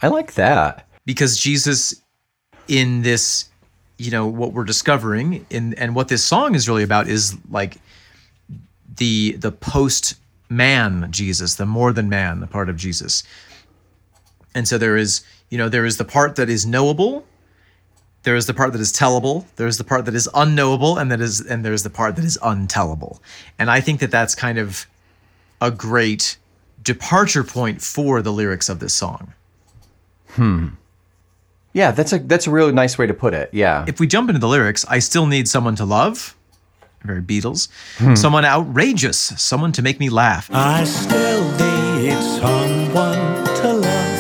I 0.01 0.07
like 0.07 0.35
that. 0.35 0.87
Because 1.11 1.37
Jesus 1.37 2.01
in 2.69 3.03
this, 3.03 3.47
you 3.99 4.13
know, 4.13 4.29
what 4.29 4.53
we're 4.53 4.63
discovering 4.63 5.45
in 5.51 5.75
and 5.75 5.97
what 5.97 6.07
this 6.07 6.23
song 6.23 6.55
is 6.55 6.69
really 6.69 6.85
about 6.85 7.09
is 7.09 7.37
like 7.51 7.79
the 8.97 9.33
the 9.33 9.51
post 9.51 10.15
man 10.49 11.09
Jesus, 11.11 11.57
the 11.57 11.67
more 11.67 11.93
than 11.93 12.09
man, 12.09 12.39
the 12.39 12.47
part 12.47 12.69
of 12.69 12.77
Jesus. 12.77 13.25
And 14.55 14.69
so 14.69 14.79
there 14.79 14.97
is, 14.97 15.25
you 15.49 15.59
know, 15.59 15.69
there 15.69 15.85
is 15.85 15.97
the 15.97 16.05
part 16.05 16.37
that 16.37 16.49
is 16.49 16.65
knowable, 16.65 17.27
there 18.23 18.37
is 18.37 18.47
the 18.47 18.55
part 18.55 18.71
that 18.71 18.81
is 18.81 18.93
tellable, 18.93 19.47
there 19.57 19.67
is 19.67 19.79
the 19.79 19.85
part 19.85 20.05
that 20.05 20.15
is 20.15 20.29
unknowable, 20.33 20.97
and 20.97 21.11
that 21.11 21.21
is 21.21 21.41
and 21.41 21.65
there's 21.65 21.83
the 21.83 21.91
part 21.91 22.15
that 22.15 22.25
is 22.25 22.39
untellable. 22.41 23.19
And 23.59 23.69
I 23.69 23.81
think 23.81 23.99
that 23.99 24.13
that's 24.13 24.37
kind 24.37 24.59
of 24.59 24.87
a 25.61 25.73
great 25.73 26.37
departure 26.81 27.43
point 27.43 27.83
for 27.83 28.23
the 28.23 28.31
lyrics 28.31 28.69
of 28.69 28.79
this 28.79 28.95
song. 28.95 29.33
Hmm. 30.35 30.69
Yeah, 31.73 31.93
that's 31.93 32.13
a 32.13 32.19
that's 32.19 32.47
a 32.47 32.51
really 32.51 32.73
nice 32.73 32.99
way 32.99 33.07
to 33.07 33.15
put 33.15 33.33
it. 33.35 33.51
Yeah. 33.53 33.85
If 33.87 34.01
we 34.01 34.07
jump 34.07 34.29
into 34.29 34.41
the 34.41 34.49
lyrics, 34.49 34.85
I 34.89 34.99
still 34.99 35.27
need 35.27 35.49
someone 35.49 35.77
to 35.77 35.85
love, 35.85 36.37
very 37.05 37.23
Beatles, 37.23 37.69
someone 38.17 38.45
outrageous, 38.45 39.19
someone 39.19 39.73
to 39.73 39.83
make 39.83 40.01
me 40.01 40.11
laugh. 40.11 40.51
I 40.53 40.85
still 40.85 41.45
need 41.59 42.19
someone 42.41 43.45
to 43.61 43.73
love. 43.75 44.11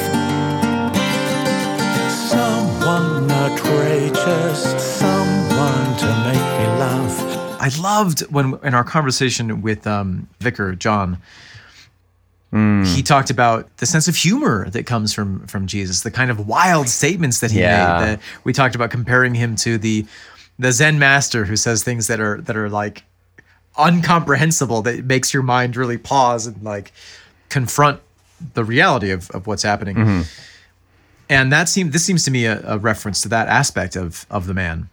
Someone 2.30 3.30
outrageous, 3.30 4.62
someone 4.98 5.96
to 5.98 6.06
make 6.24 6.58
me 6.60 6.66
laugh. 6.78 7.60
I 7.60 7.70
loved 7.80 8.20
when 8.30 8.58
in 8.62 8.74
our 8.74 8.84
conversation 8.84 9.60
with 9.60 9.86
um, 9.86 10.28
Vicar 10.40 10.74
John, 10.76 11.18
Mm. 12.52 12.84
he 12.84 13.00
talked 13.02 13.30
about 13.30 13.68
the 13.76 13.86
sense 13.86 14.08
of 14.08 14.16
humor 14.16 14.68
that 14.70 14.84
comes 14.84 15.12
from 15.12 15.46
from 15.46 15.66
Jesus, 15.68 16.00
the 16.00 16.10
kind 16.10 16.30
of 16.32 16.48
wild 16.48 16.88
statements 16.88 17.38
that 17.40 17.50
he 17.52 17.60
Yeah. 17.60 17.98
made. 18.00 18.06
That 18.06 18.20
we 18.42 18.52
talked 18.52 18.74
about 18.74 18.90
comparing 18.90 19.34
him 19.36 19.54
to 19.56 19.78
the 19.78 20.04
the 20.58 20.72
Zen 20.72 20.98
master 20.98 21.44
who 21.44 21.56
says 21.56 21.84
things 21.84 22.08
that 22.08 22.18
are 22.20 22.40
that 22.40 22.56
are 22.56 22.68
like 22.68 23.04
uncomprehensible 23.78 24.82
that 24.82 25.04
makes 25.04 25.32
your 25.32 25.42
mind 25.42 25.76
really 25.76 25.96
pause 25.98 26.46
and 26.46 26.60
like 26.62 26.92
confront 27.48 28.00
the 28.54 28.64
reality 28.64 29.10
of, 29.10 29.30
of 29.30 29.46
what's 29.46 29.62
happening. 29.62 29.96
Mm-hmm. 29.96 30.22
And 31.28 31.52
that 31.52 31.68
seemed 31.68 31.92
this 31.92 32.04
seems 32.04 32.24
to 32.24 32.30
me 32.30 32.46
a, 32.46 32.60
a 32.66 32.78
reference 32.78 33.20
to 33.22 33.28
that 33.28 33.48
aspect 33.48 33.94
of 33.96 34.26
of 34.30 34.46
the 34.46 34.54
man. 34.54 34.88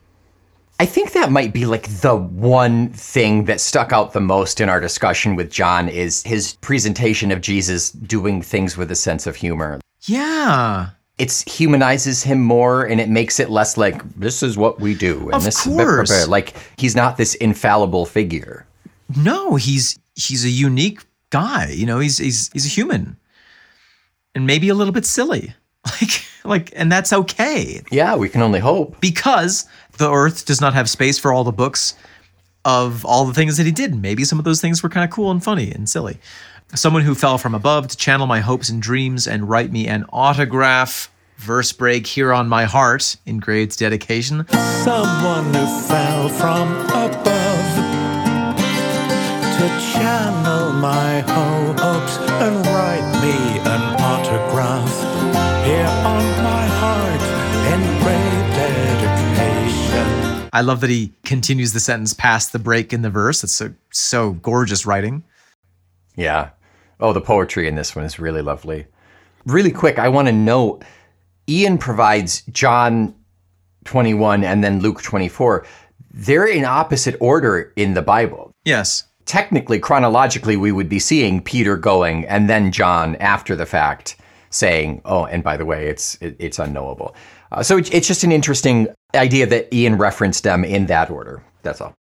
I 0.79 0.85
think 0.85 1.13
that 1.13 1.31
might 1.31 1.53
be 1.53 1.65
like 1.65 1.87
the 2.01 2.15
one 2.15 2.89
thing 2.89 3.45
that 3.45 3.59
stuck 3.59 3.91
out 3.91 4.13
the 4.13 4.19
most 4.21 4.61
in 4.61 4.69
our 4.69 4.79
discussion 4.79 5.35
with 5.35 5.49
John 5.51 5.89
is 5.89 6.21
his 6.23 6.53
presentation 6.61 7.31
of 7.31 7.41
Jesus 7.41 7.89
doing 7.91 8.41
things 8.43 8.77
with 8.77 8.91
a 8.91 8.95
sense 8.95 9.25
of 9.25 9.35
humor. 9.35 9.79
Yeah. 10.03 10.89
It's 11.17 11.41
humanizes 11.51 12.21
him 12.21 12.39
more 12.41 12.85
and 12.85 13.01
it 13.01 13.09
makes 13.09 13.39
it 13.39 13.49
less 13.49 13.75
like 13.75 14.03
this 14.15 14.43
is 14.43 14.55
what 14.55 14.79
we 14.79 14.93
do 14.93 15.21
and 15.25 15.33
Of 15.33 15.43
this 15.45 15.63
course. 15.63 16.27
like 16.27 16.53
he's 16.77 16.95
not 16.95 17.17
this 17.17 17.33
infallible 17.35 18.05
figure. 18.05 18.67
No, 19.15 19.55
he's 19.55 19.97
he's 20.15 20.45
a 20.45 20.49
unique 20.49 21.01
guy. 21.31 21.69
You 21.71 21.87
know, 21.87 21.97
he's 21.97 22.19
he's 22.19 22.51
he's 22.53 22.67
a 22.67 22.69
human, 22.69 23.17
and 24.35 24.45
maybe 24.45 24.69
a 24.69 24.75
little 24.75 24.93
bit 24.93 25.05
silly. 25.05 25.55
Like 26.01 26.23
like, 26.45 26.71
and 26.75 26.91
that's 26.91 27.11
okay 27.11 27.81
Yeah, 27.91 28.15
we 28.15 28.29
can 28.29 28.41
only 28.41 28.59
hope. 28.59 28.99
because 29.01 29.65
the 29.97 30.11
Earth 30.11 30.45
does 30.45 30.61
not 30.61 30.73
have 30.73 30.89
space 30.89 31.19
for 31.19 31.33
all 31.33 31.43
the 31.43 31.51
books 31.51 31.93
of 32.63 33.03
all 33.05 33.25
the 33.25 33.33
things 33.33 33.57
that 33.57 33.65
he 33.65 33.71
did. 33.71 33.95
Maybe 33.95 34.23
some 34.23 34.39
of 34.39 34.45
those 34.45 34.61
things 34.61 34.81
were 34.83 34.89
kind 34.89 35.03
of 35.03 35.09
cool 35.13 35.31
and 35.31 35.43
funny 35.43 35.71
and 35.71 35.89
silly. 35.89 36.19
Someone 36.75 37.01
who 37.03 37.15
fell 37.15 37.37
from 37.37 37.55
above 37.55 37.87
to 37.89 37.97
channel 37.97 38.27
my 38.27 38.39
hopes 38.41 38.69
and 38.69 38.81
dreams 38.81 39.27
and 39.27 39.49
write 39.49 39.71
me 39.71 39.87
an 39.87 40.05
autograph. 40.11 41.09
Verse 41.37 41.71
break 41.71 42.07
here 42.07 42.33
on 42.33 42.47
my 42.49 42.65
heart 42.65 43.15
in 43.25 43.39
grades 43.39 43.75
dedication. 43.77 44.45
Someone 44.83 45.45
who 45.53 45.65
fell 45.87 46.29
from 46.29 46.71
above 46.87 47.75
to 49.57 49.67
channel 49.93 50.73
my 50.73 51.19
hopes 51.21 52.17
and 52.41 52.65
write 52.67 53.21
me 53.21 53.59
an 53.59 53.81
autograph 54.01 54.91
here 55.01 55.16
on 55.85 56.43
my 56.43 56.65
heart 56.79 57.21
in 57.73 57.81
great 58.01 58.55
dedication. 58.55 60.49
I 60.53 60.61
love 60.61 60.81
that 60.81 60.89
he 60.89 61.13
continues 61.23 61.73
the 61.73 61.79
sentence 61.79 62.13
past 62.13 62.51
the 62.51 62.59
break 62.59 62.93
in 62.93 63.01
the 63.01 63.09
verse. 63.09 63.43
It's 63.43 63.53
so 63.53 63.73
so 63.91 64.31
gorgeous 64.33 64.85
writing. 64.85 65.23
Yeah. 66.15 66.49
Oh, 66.99 67.13
the 67.13 67.21
poetry 67.21 67.67
in 67.67 67.75
this 67.75 67.95
one 67.95 68.05
is 68.05 68.17
really 68.19 68.41
lovely. 68.41 68.87
Really 69.45 69.71
quick, 69.71 69.99
I 69.99 70.09
want 70.09 70.27
to 70.27 70.31
note 70.33 70.83
Ian 71.47 71.77
provides 71.77 72.41
John 72.51 73.13
21 73.85 74.43
and 74.43 74.63
then 74.63 74.79
Luke 74.81 75.01
24. 75.01 75.65
They're 76.11 76.47
in 76.47 76.65
opposite 76.65 77.15
order 77.19 77.71
in 77.75 77.93
the 77.93 78.01
Bible. 78.01 78.51
Yes. 78.65 79.03
technically, 79.25 79.77
chronologically, 79.79 80.57
we 80.57 80.71
would 80.71 80.89
be 80.89 80.99
seeing 80.99 81.41
Peter 81.41 81.77
going 81.77 82.25
and 82.25 82.49
then 82.49 82.71
John 82.71 83.15
after 83.17 83.55
the 83.55 83.65
fact 83.65 84.15
saying, 84.57 85.01
"Oh, 85.05 85.25
and 85.25 85.43
by 85.43 85.57
the 85.57 85.65
way, 85.65 85.87
it's 85.87 86.15
it, 86.21 86.35
it's 86.39 86.59
unknowable." 86.59 87.15
Uh, 87.51 87.63
so 87.63 87.77
it, 87.77 87.93
it's 87.93 88.07
just 88.07 88.23
an 88.23 88.31
interesting 88.31 88.87
idea 89.15 89.45
that 89.45 89.73
Ian 89.73 89.97
referenced 89.97 90.43
them 90.43 90.65
in 90.65 90.87
that 90.87 91.09
order. 91.09 91.43
That's 91.63 91.81
all. 91.81 91.93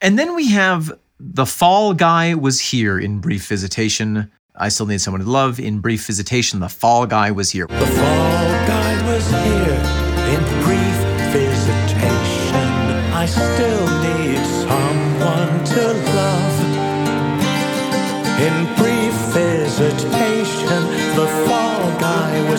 And 0.00 0.18
then 0.18 0.34
we 0.34 0.48
have 0.50 0.92
the 1.18 1.46
fall 1.46 1.94
guy 1.94 2.34
was 2.34 2.60
here 2.60 2.98
in 2.98 3.20
brief 3.20 3.46
visitation. 3.46 4.30
I 4.54 4.68
still 4.68 4.86
need 4.86 5.00
someone 5.00 5.22
to 5.22 5.28
love. 5.28 5.58
In 5.58 5.80
brief 5.80 6.06
visitation, 6.06 6.60
the 6.60 6.68
fall 6.68 7.06
guy 7.06 7.30
was 7.30 7.50
here. 7.50 7.66
The 7.66 7.86
fall 7.86 8.66
guy 8.66 9.06
was 9.10 9.28
here 9.30 9.80
in 10.34 10.42
brief 10.62 10.98
visitation. 11.32 12.66
I 13.12 13.26
still 13.26 13.88
need 14.02 14.38
someone 14.62 15.64
to 15.64 15.92
love. 16.14 16.58
In 18.38 18.66
brief 18.76 19.14
visitation, 19.34 20.08
the 20.08 20.16
fall 20.16 20.47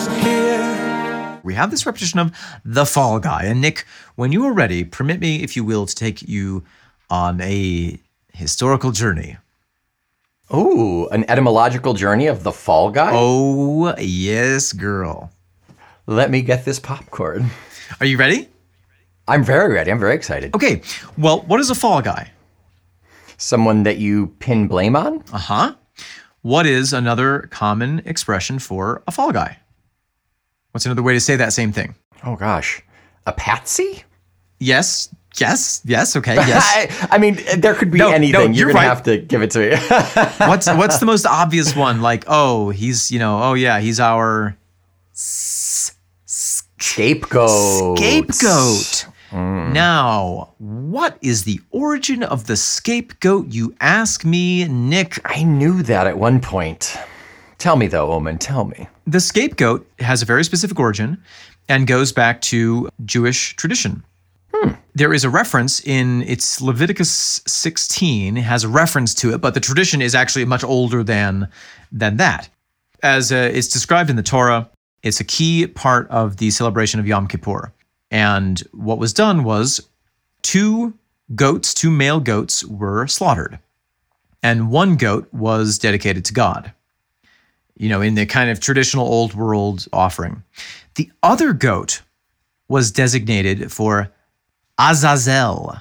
guy 0.06 0.14
was 0.14 0.24
here. 0.24 1.40
We 1.42 1.54
have 1.54 1.70
this 1.70 1.86
repetition 1.86 2.18
of 2.18 2.36
the 2.64 2.84
fall 2.84 3.18
guy. 3.18 3.44
And 3.44 3.60
Nick, 3.60 3.86
when 4.16 4.32
you 4.32 4.44
are 4.46 4.52
ready, 4.52 4.84
permit 4.84 5.20
me, 5.20 5.42
if 5.42 5.56
you 5.56 5.64
will, 5.64 5.86
to 5.86 5.94
take 5.94 6.22
you 6.22 6.64
on 7.08 7.40
a 7.40 7.98
historical 8.32 8.92
journey. 8.92 9.36
Oh, 10.50 11.06
an 11.08 11.28
etymological 11.30 11.94
journey 11.94 12.26
of 12.26 12.42
the 12.42 12.52
fall 12.52 12.90
guy. 12.90 13.10
Oh, 13.12 13.94
yes, 13.98 14.72
girl. 14.72 15.30
Let 16.06 16.30
me 16.30 16.42
get 16.42 16.64
this 16.64 16.80
popcorn. 16.80 17.50
Are 18.00 18.06
you 18.06 18.16
ready? 18.16 18.48
I'm 19.28 19.44
very 19.44 19.72
ready. 19.72 19.92
I'm 19.92 20.00
very 20.00 20.14
excited. 20.14 20.54
Okay. 20.54 20.82
Well, 21.16 21.42
what 21.42 21.60
is 21.60 21.70
a 21.70 21.74
fall 21.74 22.02
guy? 22.02 22.32
Someone 23.36 23.84
that 23.84 23.98
you 23.98 24.28
pin 24.40 24.66
blame 24.66 24.96
on? 24.96 25.22
Uh 25.32 25.38
huh. 25.38 25.74
What 26.42 26.66
is 26.66 26.92
another 26.92 27.48
common 27.50 28.02
expression 28.04 28.58
for 28.58 29.02
a 29.06 29.12
fall 29.12 29.30
guy? 29.30 29.58
What's 30.72 30.86
another 30.86 31.02
way 31.02 31.14
to 31.14 31.20
say 31.20 31.36
that 31.36 31.52
same 31.52 31.72
thing? 31.72 31.94
Oh 32.24 32.36
gosh, 32.36 32.82
a 33.26 33.32
patsy? 33.32 34.04
Yes, 34.58 35.08
yes, 35.38 35.80
yes. 35.84 36.14
Okay, 36.16 36.34
yes. 36.52 36.62
I, 37.10 37.16
I 37.16 37.18
mean, 37.18 37.38
there 37.58 37.74
could 37.74 37.90
be 37.90 37.98
No, 37.98 38.08
no, 38.08 38.14
anything. 38.14 38.54
you're 38.54 38.68
You're 38.68 38.72
gonna 38.74 38.86
have 38.86 39.02
to 39.04 39.18
give 39.18 39.42
it 39.42 39.50
to 39.52 39.58
me. 39.60 39.70
what's 40.46 40.66
what's 40.68 40.98
the 40.98 41.06
most 41.06 41.26
obvious 41.26 41.74
one? 41.74 42.02
Like, 42.02 42.24
oh, 42.28 42.70
he's 42.70 43.10
you 43.10 43.18
know, 43.18 43.42
oh 43.42 43.54
yeah, 43.54 43.80
he's 43.80 43.98
our 44.00 44.56
Scapegoat. 46.72 47.98
scapegoat. 47.98 49.06
Mm. 49.30 49.72
Now, 49.72 50.54
what 50.58 51.16
is 51.22 51.44
the 51.44 51.60
origin 51.70 52.22
of 52.22 52.46
the 52.46 52.56
scapegoat? 52.56 53.46
You 53.52 53.74
ask 53.80 54.24
me, 54.24 54.66
Nick. 54.66 55.20
I 55.24 55.44
knew 55.44 55.82
that 55.84 56.06
at 56.06 56.18
one 56.18 56.40
point. 56.40 56.96
Tell 57.60 57.76
me 57.76 57.88
though, 57.88 58.10
Omen. 58.12 58.38
Tell 58.38 58.64
me. 58.64 58.88
The 59.06 59.20
scapegoat 59.20 59.86
has 59.98 60.22
a 60.22 60.24
very 60.24 60.44
specific 60.44 60.80
origin 60.80 61.22
and 61.68 61.86
goes 61.86 62.10
back 62.10 62.40
to 62.42 62.88
Jewish 63.04 63.54
tradition. 63.54 64.02
There 64.94 65.12
is 65.12 65.24
a 65.24 65.30
reference 65.30 65.80
in 65.84 66.22
it's 66.22 66.60
Leviticus 66.60 67.42
16 67.46 68.36
has 68.36 68.64
a 68.64 68.68
reference 68.68 69.14
to 69.16 69.32
it, 69.32 69.38
but 69.38 69.54
the 69.54 69.60
tradition 69.60 70.02
is 70.02 70.14
actually 70.14 70.46
much 70.46 70.64
older 70.64 71.04
than 71.04 71.48
than 71.92 72.16
that. 72.16 72.48
As 73.02 73.30
uh, 73.30 73.50
it's 73.52 73.68
described 73.68 74.10
in 74.10 74.16
the 74.16 74.22
Torah, 74.22 74.68
it's 75.02 75.20
a 75.20 75.24
key 75.24 75.66
part 75.66 76.08
of 76.08 76.38
the 76.38 76.50
celebration 76.50 76.98
of 76.98 77.06
Yom 77.06 77.28
Kippur. 77.28 77.72
And 78.10 78.60
what 78.72 78.98
was 78.98 79.12
done 79.12 79.44
was 79.44 79.86
two 80.42 80.94
goats, 81.34 81.72
two 81.74 81.90
male 81.90 82.20
goats 82.20 82.64
were 82.64 83.06
slaughtered. 83.06 83.58
And 84.42 84.70
one 84.70 84.96
goat 84.96 85.28
was 85.32 85.78
dedicated 85.78 86.24
to 86.24 86.32
God 86.32 86.72
you 87.80 87.88
know, 87.88 88.02
in 88.02 88.14
the 88.14 88.26
kind 88.26 88.50
of 88.50 88.60
traditional 88.60 89.06
old 89.06 89.32
world 89.32 89.86
offering. 89.90 90.42
The 90.96 91.10
other 91.22 91.54
goat 91.54 92.02
was 92.68 92.92
designated 92.92 93.72
for 93.72 94.12
Azazel. 94.78 95.76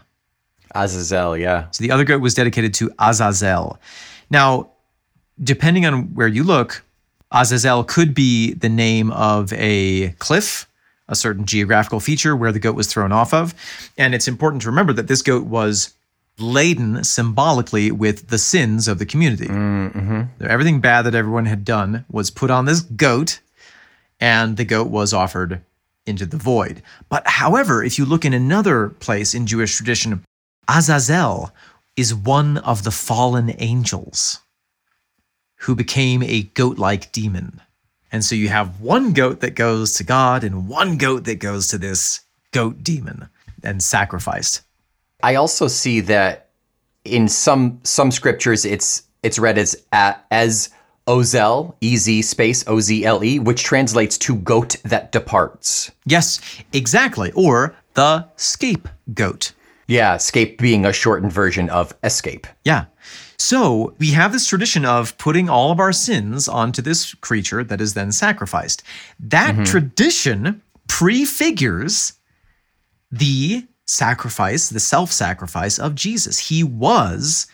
Azazel, 0.74 1.36
yeah. 1.36 1.68
So 1.72 1.84
the 1.84 1.92
other 1.92 2.06
goat 2.06 2.22
was 2.22 2.34
dedicated 2.34 2.74
to 2.76 2.90
Azazel. 3.00 3.82
Now, 4.30 4.70
depending 5.44 5.86
on 5.86 6.14
where 6.16 6.30
you 6.30 6.46
look, 6.46 6.86
Azazel 7.34 7.84
could 7.84 8.16
be 8.16 8.54
the 8.54 8.70
name 8.70 9.12
of 9.12 9.52
a 9.52 10.12
cliff, 10.20 10.70
a 11.10 11.18
certain 11.18 11.46
geographical 11.46 12.00
feature 12.00 12.34
where 12.34 12.54
the 12.54 12.60
goat 12.60 12.76
was 12.76 12.88
thrown 12.88 13.12
off 13.12 13.34
of. 13.34 13.54
And 13.98 14.16
it's 14.16 14.30
important 14.30 14.62
to 14.62 14.70
remember 14.70 14.94
that 14.94 15.08
this 15.08 15.22
goat 15.22 15.48
was 15.48 15.94
laden 16.42 17.04
symbolically 17.04 17.92
with 17.92 18.28
the 18.28 18.38
sins 18.38 18.88
of 18.88 19.00
the 19.00 19.06
community. 19.06 19.48
So 20.40 20.46
Everything 20.46 20.80
bad 20.82 21.04
that 21.04 21.16
everyone 21.16 21.46
had 21.46 21.66
done 21.66 22.06
was 22.12 22.30
put 22.30 22.50
on 22.52 22.66
this 22.66 22.82
goat, 22.82 23.40
and 24.20 24.58
the 24.58 24.66
goat 24.66 24.88
was 24.88 25.14
offered 25.14 25.62
into 26.06 26.26
the 26.26 26.38
void. 26.38 26.82
But 27.08 27.28
however, 27.28 27.84
if 27.84 27.98
you 27.98 28.06
look 28.06 28.26
in 28.26 28.34
another 28.34 28.90
place 28.90 29.34
in 29.34 29.48
Jewish 29.48 29.76
tradition, 29.76 30.24
Azazel 30.68 31.52
is 31.96 32.14
one 32.16 32.58
of 32.58 32.84
the 32.84 32.92
fallen 32.92 33.54
angels 33.60 34.40
who 35.58 35.76
became 35.76 36.24
a 36.24 36.44
goat 36.44 36.78
like 36.78 37.12
demon. 37.12 37.62
And 38.12 38.24
so 38.24 38.34
you 38.34 38.48
have 38.48 38.82
one 38.82 39.14
goat 39.14 39.42
that 39.42 39.56
goes 39.56 39.94
to 39.94 40.04
God 40.04 40.44
and 40.44 40.68
one 40.68 40.98
goat 40.98 41.26
that 41.26 41.40
goes 41.40 41.68
to 41.68 41.78
this 41.78 42.22
goat 42.52 42.82
demon 42.84 43.30
and 43.62 43.84
sacrificed. 43.84 44.62
I 45.22 45.36
also 45.36 45.68
see 45.68 46.00
that 46.02 46.50
in 47.06 47.28
some 47.28 47.80
some 47.84 48.12
scriptures 48.12 48.66
it's 48.66 49.04
it's 49.24 49.40
read 49.40 49.58
as 49.58 49.76
as 49.92 50.70
Ozel, 51.08 51.76
E 51.82 51.98
Z 51.98 52.22
space 52.22 52.64
O 52.68 52.80
Z 52.80 53.04
L 53.04 53.24
E, 53.24 53.40
which 53.40 53.64
translates 53.64 54.18
to 54.20 54.36
goat 54.36 54.76
that 54.84 55.12
departs. 55.12 55.92
Yes, 56.06 56.40
exactly. 56.72 57.32
Or 57.34 57.76
the 57.96 58.28
scapegoat. 58.36 59.54
Yeah, 59.88 60.18
scape 60.18 60.60
being 60.60 60.86
a 60.86 60.94
shortened 60.94 61.34
version 61.34 61.68
of 61.70 61.94
escape. 62.04 62.46
Yeah. 62.64 62.86
So 63.38 63.96
we 63.98 64.12
have 64.12 64.34
this 64.34 64.48
tradition 64.48 64.86
of 64.86 65.18
putting 65.18 65.50
all 65.50 65.72
of 65.72 65.80
our 65.80 65.94
sins 65.94 66.48
onto 66.48 66.82
this 66.82 67.16
creature 67.16 67.64
that 67.64 67.82
is 67.82 67.96
then 67.96 68.12
sacrificed. 68.12 68.84
That 69.20 69.56
mm-hmm. 69.56 69.64
tradition 69.64 70.62
prefigures 70.88 72.14
the 73.12 73.66
sacrifice, 73.90 74.70
the 74.70 74.80
self 74.80 75.12
sacrifice 75.12 75.80
of 75.80 75.96
Jesus. 75.96 76.38
He 76.38 76.64
was 76.64 77.48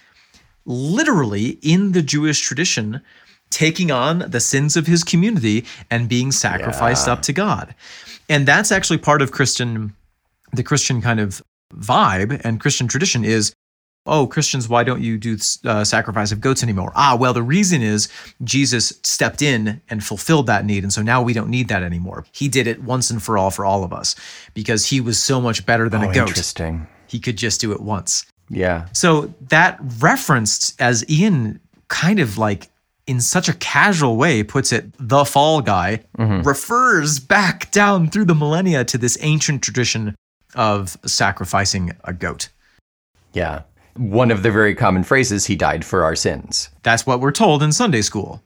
literally 0.65 1.59
in 1.61 1.93
the 1.93 2.01
Jewish 2.01 2.41
tradition 2.41 3.01
taking 3.49 3.89
on 3.89 4.19
the 4.19 4.39
sins 4.39 4.75
of 4.75 4.87
his 4.87 5.03
community 5.03 5.65
and 5.89 6.09
being 6.09 6.31
sacrificed 6.31 7.07
up 7.07 7.21
to 7.21 7.33
God. 7.33 7.73
And 8.27 8.45
that's 8.45 8.71
actually 8.71 8.97
part 8.97 9.21
of 9.21 9.31
Christian 9.31 9.95
the 10.51 10.63
Christian 10.63 11.01
kind 11.01 11.19
of 11.19 11.41
vibe 11.73 12.41
and 12.43 12.59
Christian 12.59 12.87
tradition 12.87 13.25
is 13.25 13.53
oh 14.05 14.27
Christians 14.27 14.69
why 14.69 14.83
don't 14.83 15.01
you 15.01 15.17
do 15.17 15.37
uh, 15.65 15.83
sacrifice 15.83 16.31
of 16.31 16.39
goats 16.41 16.61
anymore 16.63 16.91
ah 16.95 17.15
well 17.19 17.33
the 17.33 17.43
reason 17.43 17.81
is 17.81 18.07
Jesus 18.43 18.93
stepped 19.03 19.41
in 19.41 19.81
and 19.89 20.03
fulfilled 20.03 20.47
that 20.47 20.65
need 20.65 20.83
and 20.83 20.93
so 20.93 21.01
now 21.01 21.21
we 21.21 21.33
don't 21.33 21.49
need 21.49 21.67
that 21.69 21.83
anymore 21.83 22.25
he 22.31 22.47
did 22.47 22.67
it 22.67 22.83
once 22.83 23.09
and 23.09 23.21
for 23.21 23.37
all 23.37 23.51
for 23.51 23.65
all 23.65 23.83
of 23.83 23.91
us 23.93 24.15
because 24.53 24.85
he 24.87 25.01
was 25.01 25.21
so 25.21 25.41
much 25.41 25.65
better 25.65 25.89
than 25.89 26.03
Oh, 26.03 26.09
a 26.09 26.13
goat 26.13 26.27
interesting. 26.29 26.87
he 27.07 27.19
could 27.19 27.37
just 27.37 27.59
do 27.61 27.71
it 27.71 27.81
once 27.81 28.25
Yeah. 28.49 28.87
so 28.93 29.33
that 29.49 29.79
referenced 29.99 30.79
as 30.81 31.03
Ian 31.09 31.59
kind 31.87 32.19
of 32.19 32.37
like 32.37 32.69
in 33.07 33.21
such 33.21 33.47
a 33.47 33.53
casual 33.53 34.17
way 34.17 34.41
puts 34.41 34.71
it, 34.71 34.85
the 34.97 35.23
fall 35.25 35.61
guy 35.61 35.99
refers 36.17 37.19
back 37.19 37.69
down 37.71 38.09
through 38.09 38.25
the 38.25 38.33
millennia 38.33 38.83
to 38.83 38.97
this 38.97 39.15
ancient 39.21 39.61
tradition 39.61 40.15
of 40.55 40.97
sacrificing 41.05 41.91
a 42.05 42.13
goat. 42.13 42.49
Yeah. 43.33 43.61
One 43.97 44.31
of 44.31 44.43
the 44.43 44.51
very 44.51 44.75
common 44.75 45.03
phrases, 45.03 45.45
he 45.45 45.55
died 45.55 45.85
for 45.85 46.03
our 46.03 46.15
sins. 46.15 46.69
That's 46.83 47.05
what 47.05 47.21
we're 47.21 47.31
told 47.31 47.63
in 47.63 47.71
Sunday 47.71 48.01
school. 48.01 48.41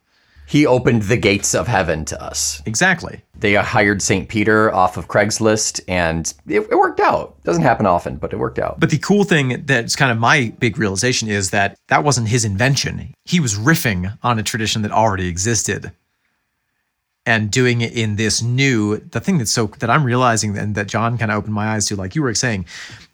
He 0.49 0.65
opened 0.65 1.03
the 1.03 1.17
gates 1.17 1.53
of 1.53 1.67
heaven 1.67 2.05
to 2.05 2.19
us. 2.19 2.61
Exactly. 2.65 3.21
They 3.37 3.53
hired 3.53 4.01
St. 4.01 4.27
Peter 4.27 4.73
off 4.73 4.97
of 4.97 5.07
Craigslist, 5.07 5.79
and 5.87 6.33
it, 6.47 6.61
it 6.61 6.75
worked 6.75 6.99
out. 6.99 7.35
Doesn't 7.43 7.61
happen 7.61 7.85
often, 7.85 8.17
but 8.17 8.33
it 8.33 8.37
worked 8.37 8.57
out. 8.57 8.79
But 8.79 8.89
the 8.89 8.97
cool 8.97 9.23
thing 9.23 9.63
that's 9.65 9.95
kind 9.95 10.11
of 10.11 10.17
my 10.17 10.51
big 10.59 10.79
realization 10.79 11.29
is 11.29 11.51
that 11.51 11.77
that 11.87 12.03
wasn't 12.03 12.29
his 12.29 12.45
invention. 12.45 13.13
He 13.25 13.39
was 13.39 13.55
riffing 13.55 14.17
on 14.23 14.39
a 14.39 14.43
tradition 14.43 14.81
that 14.81 14.91
already 14.91 15.27
existed 15.27 15.91
and 17.29 17.51
doing 17.51 17.81
it 17.81 17.93
in 17.93 18.15
this 18.15 18.41
new 18.41 18.97
the 19.15 19.19
thing 19.19 19.37
that's 19.37 19.51
so 19.51 19.67
that 19.79 19.89
I'm 19.89 20.03
realizing 20.03 20.57
and 20.57 20.75
that 20.75 20.87
John 20.87 21.17
kind 21.17 21.31
of 21.31 21.37
opened 21.37 21.53
my 21.53 21.67
eyes 21.73 21.85
to 21.87 21.95
like 21.95 22.15
you 22.15 22.21
were 22.23 22.33
saying 22.33 22.65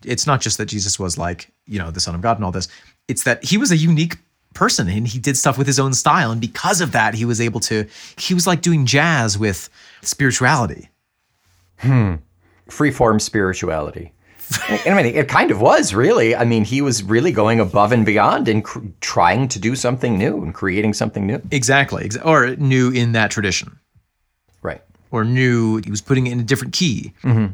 it's 0.04 0.26
not 0.26 0.40
just 0.46 0.58
that 0.58 0.68
Jesus 0.68 0.98
was 1.00 1.18
like, 1.18 1.40
you 1.66 1.80
know, 1.80 1.92
the 1.92 2.00
son 2.00 2.16
of 2.16 2.22
God 2.22 2.38
and 2.38 2.46
all 2.46 2.52
this. 2.52 2.68
It's 3.08 3.24
that 3.24 3.44
he 3.44 3.58
was 3.58 3.72
a 3.72 3.78
unique 3.78 4.16
person 4.54 4.88
and 4.88 5.08
he 5.08 5.20
did 5.20 5.36
stuff 5.38 5.58
with 5.58 5.68
his 5.68 5.80
own 5.80 5.94
style 5.94 6.32
and 6.32 6.40
because 6.40 6.80
of 6.82 6.92
that 6.94 7.14
he 7.14 7.26
was 7.26 7.40
able 7.42 7.60
to 7.60 7.86
he 8.18 8.34
was 8.34 8.48
like 8.48 8.62
doing 8.62 8.86
jazz 8.86 9.38
with 9.38 9.70
spirituality. 10.02 10.90
Hmm 11.80 12.16
freeform 12.70 13.22
spirituality. 13.22 14.12
I 14.70 14.94
mean, 14.94 15.08
it 15.08 15.28
kind 15.28 15.50
of 15.52 15.60
was 15.60 15.94
really. 15.94 16.36
I 16.36 16.46
mean, 16.46 16.66
he 16.66 16.82
was 16.82 17.02
really 17.04 17.32
going 17.32 17.60
above 17.60 17.92
and 17.92 18.06
beyond 18.06 18.48
and 18.48 18.64
cr- 18.64 18.80
trying 19.02 19.48
to 19.50 19.60
do 19.60 19.76
something 19.76 20.18
new 20.18 20.44
and 20.44 20.54
creating 20.54 20.94
something 20.94 21.26
new. 21.26 21.42
Exactly. 21.52 22.06
Ex- 22.06 22.18
Or 22.18 22.56
new 22.58 22.92
in 22.92 23.14
that 23.14 23.32
tradition. 23.32 23.80
Or 25.16 25.24
new, 25.24 25.78
he 25.78 25.90
was 25.90 26.02
putting 26.02 26.28
it 26.28 26.34
in 26.34 26.42
a 26.42 26.44
different 26.44 26.74
key. 26.74 27.14
Mm-hmm. 27.24 27.54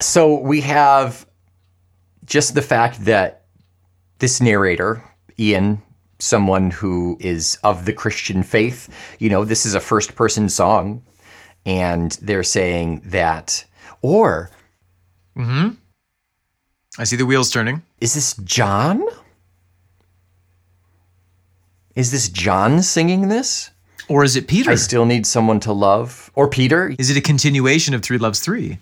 So 0.00 0.40
we 0.40 0.62
have 0.62 1.24
just 2.24 2.56
the 2.56 2.62
fact 2.62 3.04
that 3.04 3.44
this 4.18 4.40
narrator, 4.40 5.04
Ian, 5.38 5.80
someone 6.18 6.72
who 6.72 7.16
is 7.20 7.56
of 7.62 7.84
the 7.84 7.92
Christian 7.92 8.42
faith, 8.42 8.88
you 9.20 9.30
know, 9.30 9.44
this 9.44 9.64
is 9.64 9.74
a 9.74 9.80
first 9.80 10.16
person 10.16 10.48
song, 10.48 11.04
and 11.64 12.18
they're 12.20 12.42
saying 12.42 13.02
that, 13.04 13.64
or 14.00 14.50
mm-hmm. 15.36 15.76
I 16.98 17.04
see 17.04 17.16
the 17.16 17.26
wheels 17.26 17.50
turning. 17.50 17.82
is 18.00 18.14
this 18.14 18.34
John? 18.38 19.04
Is 21.94 22.10
this 22.10 22.28
John 22.28 22.82
singing 22.82 23.28
this? 23.28 23.70
Or 24.08 24.24
is 24.24 24.36
it 24.36 24.48
Peter? 24.48 24.70
I 24.70 24.74
still 24.74 25.04
need 25.04 25.26
someone 25.26 25.60
to 25.60 25.72
love. 25.72 26.30
Or 26.34 26.48
Peter? 26.48 26.94
is 26.98 27.10
it 27.10 27.16
a 27.16 27.20
continuation 27.20 27.94
of 27.94 28.02
Three 28.02 28.18
Loves 28.18 28.40
Three? 28.40 28.78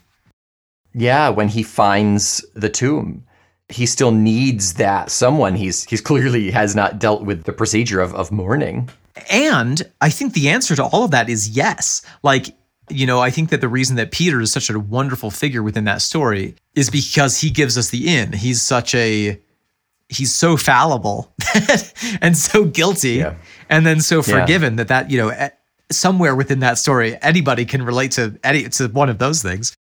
Yeah, 0.94 1.28
when 1.28 1.48
he 1.48 1.62
finds 1.62 2.44
the 2.54 2.68
tomb. 2.68 3.24
He 3.68 3.86
still 3.86 4.10
needs 4.10 4.74
that 4.74 5.10
someone. 5.10 5.54
He's 5.54 5.84
he's 5.84 6.00
clearly 6.00 6.50
has 6.50 6.74
not 6.74 6.98
dealt 6.98 7.22
with 7.22 7.44
the 7.44 7.52
procedure 7.52 8.00
of, 8.00 8.12
of 8.14 8.32
mourning. 8.32 8.90
And 9.30 9.82
I 10.00 10.10
think 10.10 10.32
the 10.34 10.48
answer 10.48 10.74
to 10.76 10.84
all 10.84 11.04
of 11.04 11.12
that 11.12 11.28
is 11.28 11.50
yes. 11.50 12.02
Like, 12.22 12.46
you 12.88 13.06
know, 13.06 13.20
I 13.20 13.30
think 13.30 13.50
that 13.50 13.60
the 13.60 13.68
reason 13.68 13.96
that 13.96 14.10
Peter 14.10 14.40
is 14.40 14.50
such 14.50 14.70
a 14.70 14.78
wonderful 14.80 15.30
figure 15.30 15.62
within 15.62 15.84
that 15.84 16.02
story 16.02 16.56
is 16.74 16.90
because 16.90 17.40
he 17.40 17.50
gives 17.50 17.78
us 17.78 17.90
the 17.90 18.08
in. 18.08 18.32
He's 18.32 18.60
such 18.62 18.94
a 18.94 19.40
he's 20.10 20.34
so 20.34 20.56
fallible 20.56 21.32
and 22.20 22.36
so 22.36 22.64
guilty 22.64 23.12
Yeah. 23.22 23.34
and 23.68 23.86
then 23.86 24.00
so 24.00 24.16
Yeah. 24.16 24.40
forgiven 24.40 24.76
that 24.76 24.88
that, 24.88 25.10
you 25.10 25.18
know, 25.18 25.48
somewhere 25.90 26.34
within 26.34 26.60
that 26.60 26.78
story 26.78 27.16
anybody 27.22 27.64
can 27.64 27.82
relate 27.82 28.10
to 28.12 28.38
any 28.44 28.64
to 28.68 28.88
one 28.88 29.08
of 29.08 29.18
those 29.18 29.42
things. 29.42 29.74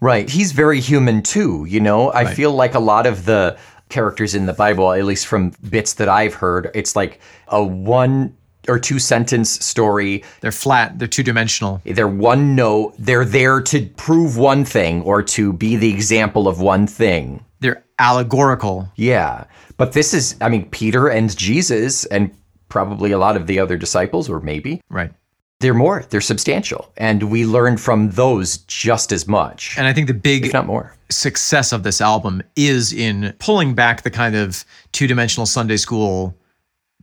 Right. 0.00 0.28
He's 0.28 0.52
very 0.52 0.80
human 0.80 1.22
too, 1.22 1.66
you 1.68 1.80
know? 1.80 2.10
I 2.10 2.24
Right. 2.24 2.36
feel 2.36 2.52
like 2.52 2.74
a 2.74 2.78
lot 2.80 3.06
of 3.06 3.24
the 3.24 3.56
characters 3.88 4.34
in 4.34 4.46
the 4.46 4.52
Bible, 4.52 4.92
at 4.92 5.04
least 5.04 5.26
from 5.26 5.52
bits 5.70 5.94
that 5.94 6.08
I've 6.08 6.34
heard, 6.34 6.70
it's 6.74 6.94
like 6.96 7.20
a 7.48 7.62
one 7.62 8.34
or 8.68 8.78
two 8.80 8.98
sentence 8.98 9.48
story. 9.64 10.24
They're 10.40 10.50
flat, 10.52 10.98
they're 10.98 11.06
two-dimensional. 11.08 11.80
They're 11.84 12.08
one 12.08 12.56
note. 12.56 12.94
They're 12.98 13.24
there 13.24 13.60
to 13.62 13.86
prove 13.96 14.36
one 14.36 14.64
thing 14.64 15.02
or 15.02 15.22
to 15.22 15.52
be 15.52 15.76
the 15.76 15.88
example 15.88 16.48
of 16.48 16.60
one 16.60 16.86
thing. 16.88 17.44
They're 17.60 17.84
allegorical. 17.98 18.88
Yeah. 18.96 19.44
But 19.76 19.92
this 19.92 20.12
is, 20.14 20.36
I 20.40 20.48
mean, 20.48 20.68
Peter 20.70 21.08
and 21.08 21.34
Jesus 21.36 22.04
and 22.06 22.30
probably 22.68 23.12
a 23.12 23.18
lot 23.18 23.36
of 23.36 23.46
the 23.46 23.58
other 23.58 23.76
disciples, 23.76 24.28
or 24.28 24.40
maybe, 24.40 24.80
Right. 24.90 25.12
they're 25.60 25.72
more, 25.74 26.04
they're 26.10 26.20
substantial. 26.20 26.90
And 26.96 27.24
we 27.24 27.46
learn 27.46 27.76
from 27.76 28.10
those 28.10 28.58
just 28.58 29.12
as 29.12 29.26
much, 29.28 29.76
And 29.78 29.86
I 29.86 29.92
think 29.92 30.08
the 30.08 30.14
big 30.14 30.46
if 30.46 30.52
not 30.52 30.66
more. 30.66 30.94
success 31.10 31.72
of 31.72 31.82
this 31.84 32.00
album 32.00 32.42
is 32.56 32.92
in 32.92 33.34
pulling 33.38 33.74
back 33.74 34.02
the 34.02 34.10
kind 34.10 34.34
of 34.34 34.64
two-dimensional 34.92 35.46
Sunday 35.46 35.76
school 35.76 36.34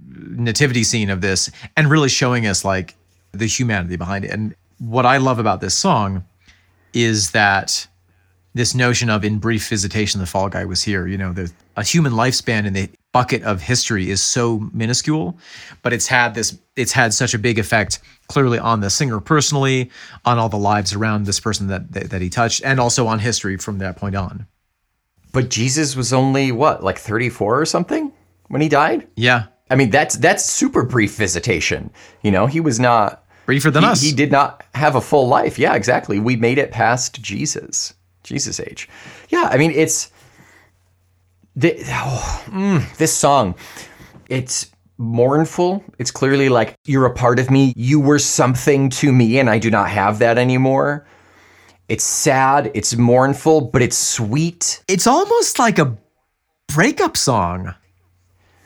nativity 0.06 0.84
scene 0.84 1.10
of 1.10 1.22
this 1.22 1.50
and 1.78 1.90
really 1.90 2.10
showing 2.10 2.46
us 2.46 2.66
like 2.66 2.96
the 3.32 3.46
humanity 3.48 3.96
behind 3.96 4.26
it. 4.26 4.32
And 4.32 4.54
what 4.80 5.06
I 5.06 5.18
love 5.18 5.40
about 5.40 5.62
this 5.62 5.76
song 5.78 6.26
is 6.94 7.32
that 7.32 7.88
this 8.54 8.76
notion 8.76 9.10
of 9.10 9.24
in 9.24 9.40
brief 9.40 9.68
visitation 9.68 10.20
the 10.20 10.26
fall 10.28 10.50
guy 10.50 10.66
was 10.66 10.84
here, 10.84 11.08
you 11.08 11.18
know, 11.18 11.34
the 11.34 11.52
a 11.76 11.84
human 11.84 12.14
lifespan 12.14 12.66
in 12.66 12.74
the 12.74 12.90
bucket 13.12 13.44
of 13.44 13.62
history 13.62 14.10
is 14.10 14.22
so 14.22 14.70
minuscule, 14.74 15.38
but 15.82 15.94
it's 15.94 16.08
had 16.08 16.36
this 16.36 16.58
it's 16.76 16.92
had 16.92 17.14
such 17.14 17.34
a 17.34 17.40
big 17.40 17.60
effect 17.60 18.00
clearly 18.28 18.60
on 18.60 18.80
the 18.82 18.90
singer 18.90 19.20
personally, 19.20 19.90
on 20.26 20.38
all 20.38 20.50
the 20.50 20.58
lives 20.58 20.94
around 20.94 21.26
this 21.26 21.40
person 21.40 21.68
that 21.68 21.92
that, 21.92 22.10
that 22.10 22.22
he 22.22 22.30
touched 22.30 22.62
and 22.64 22.80
also 22.80 23.08
on 23.08 23.20
history 23.20 23.58
from 23.58 23.80
that 23.80 23.98
point 23.98 24.16
on. 24.16 24.48
But 25.32 25.50
Jesus 25.50 25.96
was 25.96 26.14
only 26.14 26.52
what, 26.52 26.84
like 26.84 27.00
34 27.00 27.62
or 27.62 27.66
something 27.66 28.14
when 28.50 28.62
he 28.62 28.70
died? 28.70 29.08
Yeah. 29.16 29.46
I 29.70 29.76
mean, 29.76 29.90
that's 29.90 30.16
that's 30.18 30.46
super 30.46 30.84
brief 30.84 31.16
visitation. 31.16 31.90
You 32.22 32.32
know, 32.32 32.46
he 32.46 32.60
was 32.60 32.80
not 32.80 33.26
Briefer 33.46 33.72
than 33.72 33.84
he, 33.84 33.90
us. 33.90 34.02
he 34.02 34.14
did 34.14 34.32
not 34.32 34.64
have 34.76 34.96
a 34.96 35.02
full 35.02 35.28
life. 35.28 35.58
Yeah, 35.58 35.74
exactly. 35.74 36.20
We 36.20 36.36
made 36.36 36.60
it 36.60 36.72
past 36.72 37.22
Jesus. 37.22 37.96
Jesus 38.24 38.60
age. 38.60 38.90
Yeah, 39.30 39.50
I 39.52 39.58
mean, 39.58 39.72
it's 39.72 40.12
the, 41.56 41.76
oh, 41.88 42.44
mm, 42.48 42.98
this 42.98 43.14
song. 43.14 43.56
It's 44.30 44.72
mournful. 44.98 45.84
It's 46.00 46.12
clearly 46.12 46.50
like 46.50 46.76
you're 46.86 47.06
a 47.06 47.14
part 47.14 47.40
of 47.40 47.52
me. 47.52 47.74
You 47.76 48.00
were 48.00 48.20
something 48.20 48.90
to 48.92 49.12
me 49.12 49.40
and 49.40 49.50
I 49.50 49.60
do 49.60 49.70
not 49.70 49.90
have 49.90 50.20
that 50.20 50.38
anymore. 50.38 51.06
It's 51.90 52.04
sad, 52.04 52.72
it's 52.74 52.96
mournful, 52.96 53.62
but 53.62 53.82
it's 53.82 53.98
sweet. 53.98 54.84
it's 54.88 55.06
almost 55.06 55.60
like 55.60 55.80
a 55.80 55.98
breakup 56.68 57.18
song. 57.18 57.76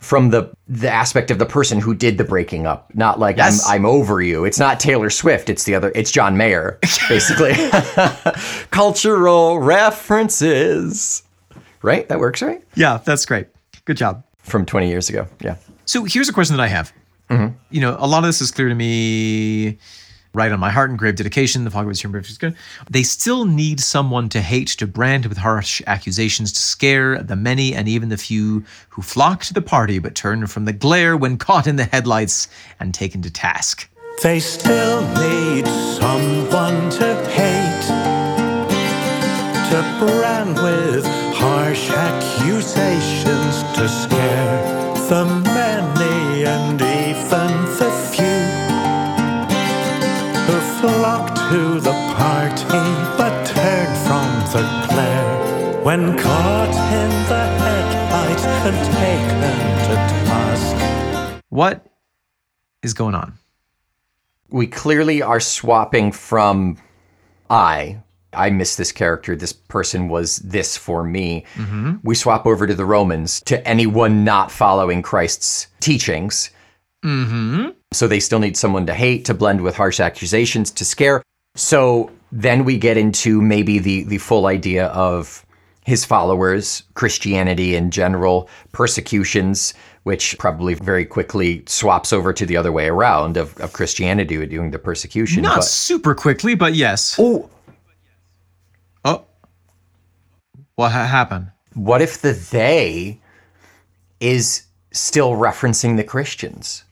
From 0.07 0.29
the 0.29 0.49
the 0.69 0.89
aspect 0.89 1.31
of 1.31 1.37
the 1.37 1.45
person 1.45 1.81
who 1.81 1.93
did 1.93 2.17
the 2.17 2.23
breaking 2.23 2.65
up, 2.65 2.89
not 2.95 3.19
like 3.19 3.35
Yes. 3.35 3.67
I'm 3.67 3.75
I'm 3.75 3.85
over 3.85 4.21
you. 4.21 4.45
It's 4.45 4.57
not 4.57 4.79
Taylor 4.79 5.09
Swift. 5.09 5.49
It's 5.49 5.65
the 5.65 5.75
other. 5.75 5.91
It's 5.95 6.11
John 6.11 6.37
Mayer, 6.37 6.79
basically. 7.09 7.53
Cultural 8.71 9.59
references, 9.59 11.23
right? 11.81 12.07
That 12.07 12.19
works, 12.19 12.41
right? 12.41 12.63
Yeah, 12.75 12.99
that's 13.03 13.25
great. 13.25 13.47
Good 13.83 13.97
job. 13.97 14.23
From 14.37 14.65
20 14.65 14.87
years 14.87 15.09
ago. 15.09 15.27
Yeah. 15.41 15.57
So 15.85 16.05
here's 16.05 16.29
a 16.29 16.33
question 16.33 16.55
that 16.55 16.63
I 16.63 16.67
have. 16.67 16.93
Mm-hmm. 17.29 17.57
You 17.69 17.81
know, 17.81 17.97
a 17.99 18.07
lot 18.07 18.19
of 18.19 18.29
this 18.29 18.39
is 18.39 18.49
clear 18.49 18.69
to 18.69 18.75
me. 18.75 19.77
Right 20.33 20.51
on 20.51 20.59
my 20.59 20.69
heart 20.69 20.89
and 20.89 20.99
grave 20.99 21.15
dedication, 21.15 21.63
the 21.63 21.69
Fogwoods 21.69 22.01
Humor 22.01 22.19
is 22.19 22.37
good. 22.37 22.55
They 22.89 23.03
still 23.03 23.45
need 23.45 23.79
someone 23.79 24.29
to 24.29 24.41
hate, 24.41 24.67
to 24.69 24.87
brand 24.87 25.25
with 25.25 25.37
harsh 25.37 25.81
accusations, 25.87 26.51
to 26.53 26.59
scare 26.59 27.21
the 27.21 27.35
many 27.35 27.73
and 27.73 27.87
even 27.87 28.09
the 28.09 28.17
few 28.17 28.63
who 28.89 29.01
flock 29.01 29.43
to 29.45 29.53
the 29.53 29.61
party 29.61 29.99
but 29.99 30.15
turn 30.15 30.45
from 30.47 30.65
the 30.65 30.73
glare 30.73 31.15
when 31.17 31.37
caught 31.37 31.67
in 31.67 31.75
the 31.75 31.85
headlights 31.85 32.47
and 32.79 32.93
taken 32.93 33.21
to 33.21 33.31
task. 33.31 33.89
They 34.21 34.39
still 34.39 35.01
need 35.15 35.67
someone 35.67 36.89
to 36.91 37.15
hate, 37.29 37.87
to 39.69 39.81
brand 39.99 40.55
with 40.55 41.05
harsh 41.35 41.89
accusations, 41.91 43.63
to 43.77 43.87
scare 43.87 44.63
the 45.09 45.25
many 45.43 45.66
to 51.49 51.79
the 51.79 51.93
party 52.17 52.65
but 53.17 53.45
turn 53.47 53.87
from 54.05 54.27
the 54.51 54.87
glare 54.89 55.81
when 55.81 56.17
caught 56.17 56.75
in 56.91 57.09
the 57.29 57.45
headlights 57.57 58.43
and 58.43 58.75
taken 58.97 59.87
to 59.87 59.95
task. 60.25 61.43
What 61.47 61.85
is 62.83 62.93
going 62.93 63.15
on? 63.15 63.35
We 64.49 64.67
clearly 64.67 65.21
are 65.21 65.39
swapping 65.39 66.11
from 66.11 66.77
I. 67.49 68.01
I 68.33 68.49
miss 68.49 68.75
this 68.75 68.91
character. 68.91 69.37
This 69.37 69.53
person 69.53 70.09
was 70.09 70.37
this 70.37 70.75
for 70.75 71.01
me. 71.01 71.45
Mm-hmm. 71.53 71.95
We 72.03 72.15
swap 72.15 72.45
over 72.45 72.67
to 72.67 72.75
the 72.75 72.85
Romans, 72.85 73.39
to 73.43 73.65
anyone 73.65 74.25
not 74.25 74.51
following 74.51 75.01
Christ's 75.01 75.67
teachings. 75.79 76.49
Mm-hmm. 77.05 77.69
So 77.93 78.09
they 78.09 78.19
still 78.19 78.39
need 78.39 78.57
someone 78.57 78.85
to 78.87 78.93
hate, 78.93 79.23
to 79.25 79.33
blend 79.33 79.61
with 79.61 79.77
harsh 79.77 80.01
accusations, 80.01 80.71
to 80.71 80.83
scare. 80.83 81.23
So 81.57 82.11
then 82.31 82.63
we 82.65 82.77
get 82.77 82.97
into 82.97 83.41
maybe 83.41 83.79
the 83.79 84.03
the 84.03 84.19
full 84.19 84.45
idea 84.45 84.87
of 84.87 85.43
his 85.85 86.05
followers, 86.05 86.83
Christianity 86.93 87.75
in 87.75 87.91
general, 87.91 88.49
persecutions, 88.73 89.73
which 90.03 90.37
probably 90.37 90.73
very 90.75 91.05
quickly 91.05 91.63
swaps 91.65 92.11
over 92.13 92.31
to 92.33 92.45
the 92.45 92.57
other 92.57 92.71
way 92.73 92.87
around 92.89 93.37
of, 93.37 93.57
of 93.59 93.71
Christianity 93.73 94.45
doing 94.47 94.71
the 94.71 94.79
persecution. 94.79 95.43
Not 95.43 95.57
but- 95.57 95.63
super 95.63 96.13
quickly, 96.13 96.55
but 96.55 96.73
yes. 96.75 97.15
oh, 97.17 97.49
Oh. 99.05 99.23
What 100.75 100.91
ha- 100.91 101.05
happened? 101.05 101.51
what 101.73 102.01
if 102.01 102.21
the 102.21 102.33
they 102.33 103.19
is 104.19 104.63
still 104.91 105.31
referencing 105.31 105.95
the 105.95 106.03
Christians? 106.03 106.83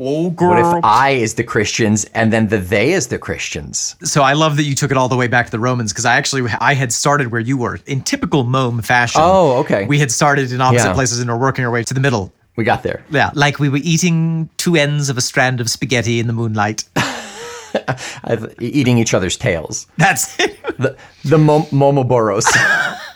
Oh, 0.00 0.30
What 0.30 0.58
if 0.60 0.84
I 0.84 1.10
is 1.10 1.34
the 1.34 1.42
Christians 1.42 2.04
and 2.14 2.32
then 2.32 2.48
the 2.48 2.58
they 2.58 2.92
is 2.92 3.08
the 3.08 3.18
Christians? 3.18 3.96
So 4.04 4.22
I 4.22 4.34
love 4.34 4.56
that 4.56 4.62
you 4.62 4.74
took 4.76 4.90
it 4.92 4.96
all 4.96 5.08
the 5.08 5.16
way 5.16 5.26
back 5.26 5.46
to 5.46 5.50
the 5.50 5.58
Romans 5.58 5.92
because 5.92 6.04
I 6.04 6.16
actually 6.16 6.48
I 6.60 6.74
had 6.74 6.92
started 6.92 7.32
where 7.32 7.40
you 7.40 7.56
were 7.56 7.80
in 7.86 8.02
typical 8.02 8.44
Mome 8.44 8.80
fashion. 8.82 9.20
Oh, 9.24 9.56
okay. 9.58 9.86
We 9.86 9.98
had 9.98 10.12
started 10.12 10.52
in 10.52 10.60
opposite 10.60 10.86
Yeah. 10.88 10.94
places 10.94 11.18
and 11.20 11.28
are 11.30 11.38
working 11.38 11.64
our 11.64 11.70
way 11.72 11.82
to 11.82 11.94
the 11.94 12.00
middle. 12.00 12.32
We 12.56 12.62
got 12.64 12.82
there. 12.84 13.02
Yeah, 13.10 13.30
like 13.34 13.58
we 13.58 13.68
were 13.68 13.80
eating 13.82 14.48
two 14.56 14.76
ends 14.76 15.08
of 15.10 15.18
a 15.18 15.20
strand 15.20 15.60
of 15.60 15.68
spaghetti 15.68 16.20
in 16.20 16.26
the 16.28 16.32
moonlight. 16.32 16.84
Eating 18.60 18.98
each 18.98 19.14
other's 19.14 19.36
tails. 19.36 19.86
That's 19.96 20.38
it. 20.40 20.58
The 20.78 20.96
the 21.24 21.38
Mom- 21.38 21.64
Momoboros. 21.66 22.46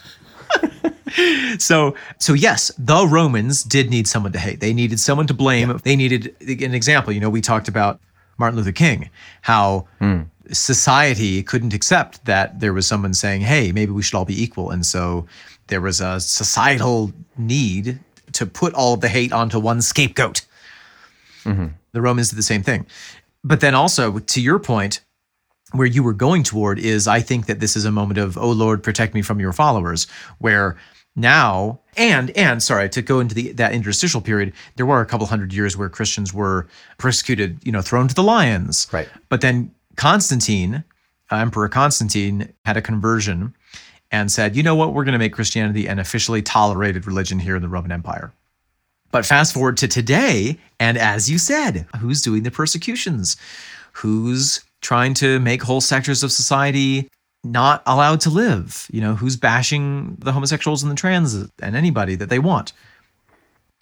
so 1.58 1.94
so 2.18 2.32
yes 2.32 2.70
the 2.78 3.06
romans 3.06 3.62
did 3.62 3.90
need 3.90 4.06
someone 4.06 4.32
to 4.32 4.38
hate. 4.38 4.60
They 4.60 4.72
needed 4.72 5.00
someone 5.00 5.26
to 5.26 5.34
blame. 5.34 5.78
They 5.84 5.96
needed 5.96 6.34
an 6.40 6.74
example. 6.74 7.12
You 7.12 7.20
know 7.20 7.30
we 7.30 7.40
talked 7.40 7.68
about 7.68 8.00
martin 8.38 8.56
luther 8.56 8.72
king 8.72 9.10
how 9.42 9.86
hmm. 9.98 10.22
society 10.50 11.42
couldn't 11.42 11.74
accept 11.74 12.24
that 12.24 12.60
there 12.60 12.72
was 12.72 12.86
someone 12.86 13.14
saying 13.14 13.42
hey 13.42 13.72
maybe 13.72 13.92
we 13.92 14.02
should 14.02 14.16
all 14.16 14.24
be 14.24 14.42
equal. 14.42 14.70
And 14.70 14.84
so 14.86 15.26
there 15.68 15.80
was 15.80 16.00
a 16.00 16.20
societal 16.20 17.12
need 17.36 17.98
to 18.32 18.46
put 18.46 18.74
all 18.74 18.96
the 18.96 19.08
hate 19.08 19.32
onto 19.32 19.58
one 19.58 19.82
scapegoat. 19.82 20.42
Mm-hmm. 21.44 21.68
The 21.92 22.00
romans 22.00 22.30
did 22.30 22.38
the 22.38 22.42
same 22.42 22.62
thing. 22.62 22.86
But 23.44 23.60
then 23.60 23.74
also 23.74 24.18
to 24.18 24.40
your 24.40 24.58
point 24.58 25.00
where 25.72 25.86
you 25.86 26.02
were 26.02 26.12
going 26.12 26.42
toward 26.42 26.78
is 26.78 27.08
I 27.08 27.20
think 27.20 27.46
that 27.46 27.60
this 27.60 27.76
is 27.76 27.84
a 27.84 27.92
moment 27.92 28.18
of 28.18 28.36
oh 28.38 28.50
Lord 28.50 28.82
protect 28.82 29.14
me 29.14 29.22
from 29.22 29.40
your 29.40 29.52
followers 29.52 30.06
where 30.38 30.76
now 31.14 31.80
and 31.96 32.30
and 32.36 32.62
sorry 32.62 32.88
to 32.90 33.02
go 33.02 33.20
into 33.20 33.34
the 33.34 33.52
that 33.52 33.72
interstitial 33.72 34.20
period 34.20 34.52
there 34.76 34.86
were 34.86 35.00
a 35.00 35.06
couple 35.06 35.26
hundred 35.26 35.52
years 35.52 35.76
where 35.76 35.88
Christians 35.88 36.32
were 36.32 36.66
persecuted 36.98 37.58
you 37.64 37.72
know 37.72 37.82
thrown 37.82 38.08
to 38.08 38.14
the 38.14 38.22
lions 38.22 38.86
Right. 38.92 39.08
but 39.28 39.40
then 39.40 39.74
Constantine 39.96 40.84
uh, 41.30 41.36
Emperor 41.36 41.68
Constantine 41.68 42.52
had 42.64 42.76
a 42.76 42.82
conversion 42.82 43.54
and 44.10 44.32
said 44.32 44.56
you 44.56 44.62
know 44.62 44.74
what 44.74 44.94
we're 44.94 45.04
going 45.04 45.12
to 45.12 45.18
make 45.18 45.34
Christianity 45.34 45.86
an 45.86 45.98
officially 45.98 46.40
tolerated 46.42 47.06
religion 47.06 47.38
here 47.38 47.56
in 47.56 47.62
the 47.62 47.68
Roman 47.68 47.92
Empire 47.92 48.32
but 49.10 49.26
fast 49.26 49.52
forward 49.52 49.76
to 49.76 49.86
today, 49.88 50.58
and 50.80 50.96
as 50.96 51.30
you 51.30 51.36
said, 51.36 51.86
who's 52.00 52.22
doing 52.22 52.44
the 52.44 52.50
persecutions? 52.50 53.36
Who's 53.92 54.64
trying 54.82 55.14
to 55.14 55.40
make 55.40 55.62
whole 55.62 55.80
sectors 55.80 56.22
of 56.22 56.30
society 56.32 57.08
not 57.44 57.82
allowed 57.86 58.20
to 58.22 58.30
live? 58.30 58.86
You 58.92 59.00
know, 59.00 59.14
who's 59.14 59.36
bashing 59.36 60.16
the 60.18 60.32
homosexuals 60.32 60.82
and 60.82 60.92
the 60.92 60.96
trans 60.96 61.34
and 61.34 61.74
anybody 61.76 62.14
that 62.16 62.28
they 62.28 62.38
want? 62.38 62.72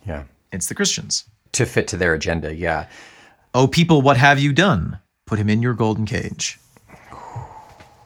Yeah. 0.07 0.25
It's 0.53 0.67
the 0.67 0.75
Christians. 0.75 1.25
To 1.53 1.67
fit 1.67 1.89
to 1.89 1.97
their 1.97 2.15
agenda, 2.15 2.55
yeah. 2.55 2.87
Oh, 3.55 3.67
people, 3.67 4.03
what 4.03 4.17
have 4.17 4.39
you 4.39 4.53
done? 4.53 4.99
Put 5.27 5.39
him 5.39 5.49
in 5.49 5.63
your 5.63 5.75
golden 5.75 6.07
cage. 6.07 6.59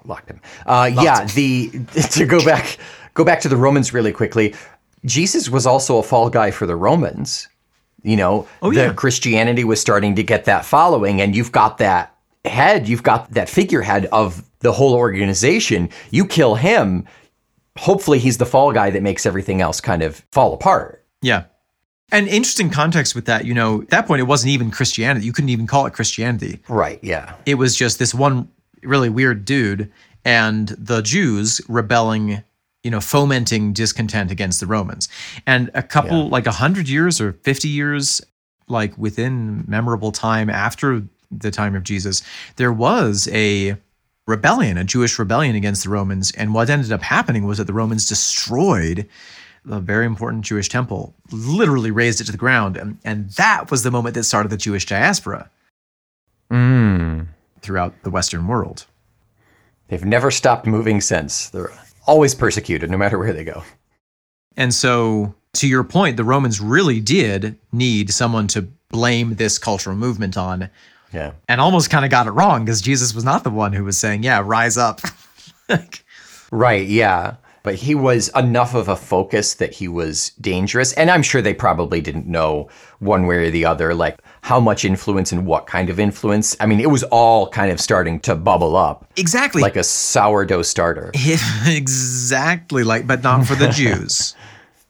Locked 0.06 0.30
him. 0.30 0.40
Uh, 0.66 0.90
yeah, 0.92 1.24
the 1.24 1.70
to 2.10 2.26
go 2.26 2.44
back 2.44 2.76
go 3.14 3.24
back 3.24 3.40
to 3.40 3.48
the 3.48 3.56
Romans 3.56 3.94
really 3.94 4.12
quickly. 4.12 4.54
Jesus 5.06 5.48
was 5.48 5.66
also 5.66 5.98
a 5.98 6.02
fall 6.02 6.28
guy 6.30 6.50
for 6.50 6.66
the 6.66 6.76
Romans. 6.76 7.48
You 8.02 8.16
know, 8.16 8.46
Oh, 8.60 8.70
the 8.70 8.76
yeah. 8.80 8.92
Christianity 8.92 9.64
was 9.64 9.80
starting 9.80 10.14
to 10.16 10.22
get 10.22 10.44
that 10.44 10.66
following, 10.66 11.22
and 11.22 11.34
you've 11.34 11.52
got 11.52 11.78
that 11.78 12.13
head, 12.44 12.88
you've 12.88 13.02
got 13.02 13.30
that 13.32 13.48
figurehead 13.48 14.06
of 14.06 14.44
the 14.60 14.72
whole 14.72 14.94
organization. 14.94 15.90
You 16.10 16.26
kill 16.26 16.54
him, 16.54 17.06
hopefully 17.78 18.18
he's 18.18 18.38
the 18.38 18.46
fall 18.46 18.72
guy 18.72 18.90
that 18.90 19.02
makes 19.02 19.26
everything 19.26 19.60
else 19.60 19.80
kind 19.80 20.02
of 20.02 20.24
fall 20.32 20.54
apart. 20.54 21.04
Yeah. 21.22 21.44
And 22.12 22.28
interesting 22.28 22.70
context 22.70 23.14
with 23.14 23.24
that, 23.26 23.44
you 23.44 23.54
know, 23.54 23.82
at 23.82 23.90
that 23.90 24.06
point, 24.06 24.20
it 24.20 24.24
wasn't 24.24 24.50
even 24.52 24.70
Christianity. 24.70 25.26
You 25.26 25.32
couldn't 25.32 25.48
even 25.48 25.66
call 25.66 25.86
it 25.86 25.94
Christianity. 25.94 26.60
Right, 26.68 26.98
yeah. 27.02 27.34
it 27.46 27.54
was 27.54 27.74
just 27.74 27.98
this 27.98 28.14
one 28.14 28.48
really 28.82 29.08
weird 29.08 29.44
dude 29.44 29.90
and 30.24 30.68
the 30.68 31.02
Jews 31.02 31.60
rebelling, 31.68 32.42
you 32.82 32.90
know, 32.90 33.00
fomenting 33.00 33.72
discontent 33.72 34.30
against 34.30 34.60
the 34.60 34.66
Romans. 34.66 35.08
And 35.46 35.70
a 35.74 35.82
couple, 35.82 36.28
like 36.28 36.46
a 36.46 36.52
hundred 36.52 36.88
years 36.88 37.20
or 37.20 37.32
50 37.32 37.68
years, 37.68 38.20
like 38.68 38.96
within 38.96 39.64
memorable 39.66 40.12
time 40.12 40.48
after 40.48 41.02
the 41.40 41.50
time 41.50 41.74
of 41.74 41.84
Jesus, 41.84 42.22
there 42.56 42.72
was 42.72 43.28
a 43.32 43.76
rebellion, 44.26 44.78
a 44.78 44.84
Jewish 44.84 45.18
rebellion 45.18 45.54
against 45.54 45.84
the 45.84 45.90
Romans. 45.90 46.30
And 46.32 46.54
what 46.54 46.70
ended 46.70 46.92
up 46.92 47.02
happening 47.02 47.46
was 47.46 47.58
that 47.58 47.66
the 47.66 47.72
Romans 47.72 48.08
destroyed 48.08 49.06
the 49.66 49.80
very 49.80 50.06
important 50.06 50.44
Jewish 50.44 50.68
temple, 50.68 51.14
literally 51.30 51.90
razed 51.90 52.20
it 52.20 52.24
to 52.24 52.32
the 52.32 52.38
ground. 52.38 52.76
And, 52.76 52.98
and 53.04 53.30
that 53.32 53.70
was 53.70 53.82
the 53.82 53.90
moment 53.90 54.14
that 54.14 54.24
started 54.24 54.50
the 54.50 54.56
Jewish 54.56 54.86
diaspora 54.86 55.50
Mm. 56.50 57.26
throughout 57.62 57.94
the 58.02 58.10
Western 58.10 58.46
world. 58.46 58.86
They've 59.88 60.04
never 60.04 60.30
stopped 60.30 60.66
moving 60.66 61.00
since. 61.00 61.48
They're 61.48 61.72
always 62.06 62.34
persecuted, 62.34 62.90
no 62.90 62.98
matter 62.98 63.18
where 63.18 63.32
they 63.32 63.44
go. 63.44 63.62
And 64.56 64.72
so, 64.72 65.34
to 65.54 65.66
your 65.66 65.84
point, 65.84 66.16
the 66.16 66.24
Romans 66.24 66.60
really 66.60 67.00
did 67.00 67.58
need 67.72 68.10
someone 68.10 68.46
to 68.48 68.62
blame 68.90 69.34
this 69.36 69.58
cultural 69.58 69.96
movement 69.96 70.36
on, 70.36 70.70
Yeah. 71.14 71.32
and 71.48 71.60
almost 71.60 71.90
kind 71.90 72.04
of 72.04 72.10
got 72.10 72.26
it 72.26 72.32
wrong 72.32 72.64
because 72.64 72.80
Jesus 72.80 73.14
was 73.14 73.24
not 73.24 73.44
the 73.44 73.50
one 73.50 73.72
who 73.72 73.84
was 73.84 73.96
saying, 73.96 74.22
Yeah, 74.24 74.42
rise 74.44 74.76
up. 74.76 75.00
Like, 75.68 76.04
Right, 76.50 76.86
yeah. 76.86 77.36
But 77.62 77.76
he 77.76 77.94
was 77.94 78.28
enough 78.36 78.74
of 78.74 78.88
a 78.88 78.96
focus 78.96 79.54
that 79.54 79.72
he 79.72 79.88
was 79.88 80.30
dangerous. 80.38 80.92
And 80.92 81.10
I'm 81.10 81.22
sure 81.22 81.40
they 81.40 81.54
probably 81.54 82.02
didn't 82.02 82.26
know 82.26 82.68
one 82.98 83.26
way 83.26 83.46
or 83.46 83.50
the 83.50 83.64
other, 83.64 83.94
like 83.94 84.18
how 84.42 84.60
much 84.60 84.84
influence 84.84 85.32
and 85.32 85.46
what 85.46 85.66
kind 85.66 85.88
of 85.88 85.98
influence. 85.98 86.54
I 86.60 86.66
mean, 86.66 86.80
it 86.80 86.90
was 86.90 87.02
all 87.04 87.48
kind 87.48 87.72
of 87.72 87.80
starting 87.80 88.20
to 88.20 88.34
bubble 88.34 88.76
up 88.76 89.10
exactly. 89.16 89.62
like 89.62 89.76
a 89.76 89.82
sourdough 89.84 90.62
starter. 90.62 91.10
exactly 91.66 92.84
like, 92.84 93.06
but 93.06 93.22
not 93.22 93.46
for 93.46 93.54
the 93.54 93.68
Jews 93.70 94.36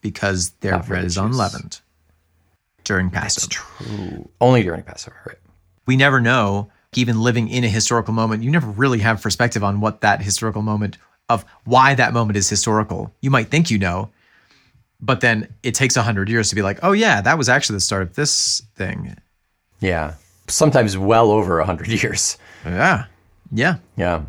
because 0.01 0.51
their 0.61 0.81
bread 0.81 1.03
the 1.03 1.07
is 1.07 1.15
Jews. 1.15 1.25
unleavened 1.25 1.81
during 2.83 3.11
Passover. 3.11 3.47
That's 3.47 3.47
true. 3.47 4.29
Only 4.41 4.65
during 4.65 4.83
Passover, 4.83 5.17
right? 5.27 5.39
We 5.87 5.97
never 5.97 6.21
know, 6.21 6.71
even 6.95 7.21
living 7.21 7.49
in 7.49 7.65
a 7.65 7.69
historical 7.69 8.15
moment, 8.15 8.43
you 8.43 8.51
never 8.51 8.69
really 8.69 9.01
have 9.01 9.23
perspective 9.23 9.65
on 9.65 9.81
what 9.81 10.01
that 10.01 10.23
historical 10.23 10.63
moment 10.63 10.99
of 11.29 11.45
why 11.65 11.95
that 11.95 12.13
moment 12.13 12.37
is 12.37 12.49
historical. 12.49 13.13
You 13.21 13.31
might 13.31 13.49
think 13.49 13.71
you 13.71 13.79
know, 13.79 14.11
but 15.01 15.21
then 15.21 15.49
it 15.63 15.75
takes 15.75 15.97
a 15.97 16.03
hundred 16.03 16.29
years 16.29 16.49
to 16.51 16.55
be 16.55 16.63
like, 16.63 16.79
oh 16.83 16.93
yeah, 16.93 17.21
that 17.21 17.39
was 17.39 17.49
actually 17.49 17.77
the 17.77 17.81
start 17.81 18.03
of 18.03 18.15
this 18.15 18.63
thing. 18.75 19.17
Yeah. 19.81 20.15
Sometimes 20.49 20.97
well 20.97 21.31
over 21.31 21.61
a 21.61 21.67
hundred 21.67 21.89
years. 21.89 22.39
Yeah. 22.65 23.07
Yeah. 23.53 23.77
Yeah. 23.97 24.23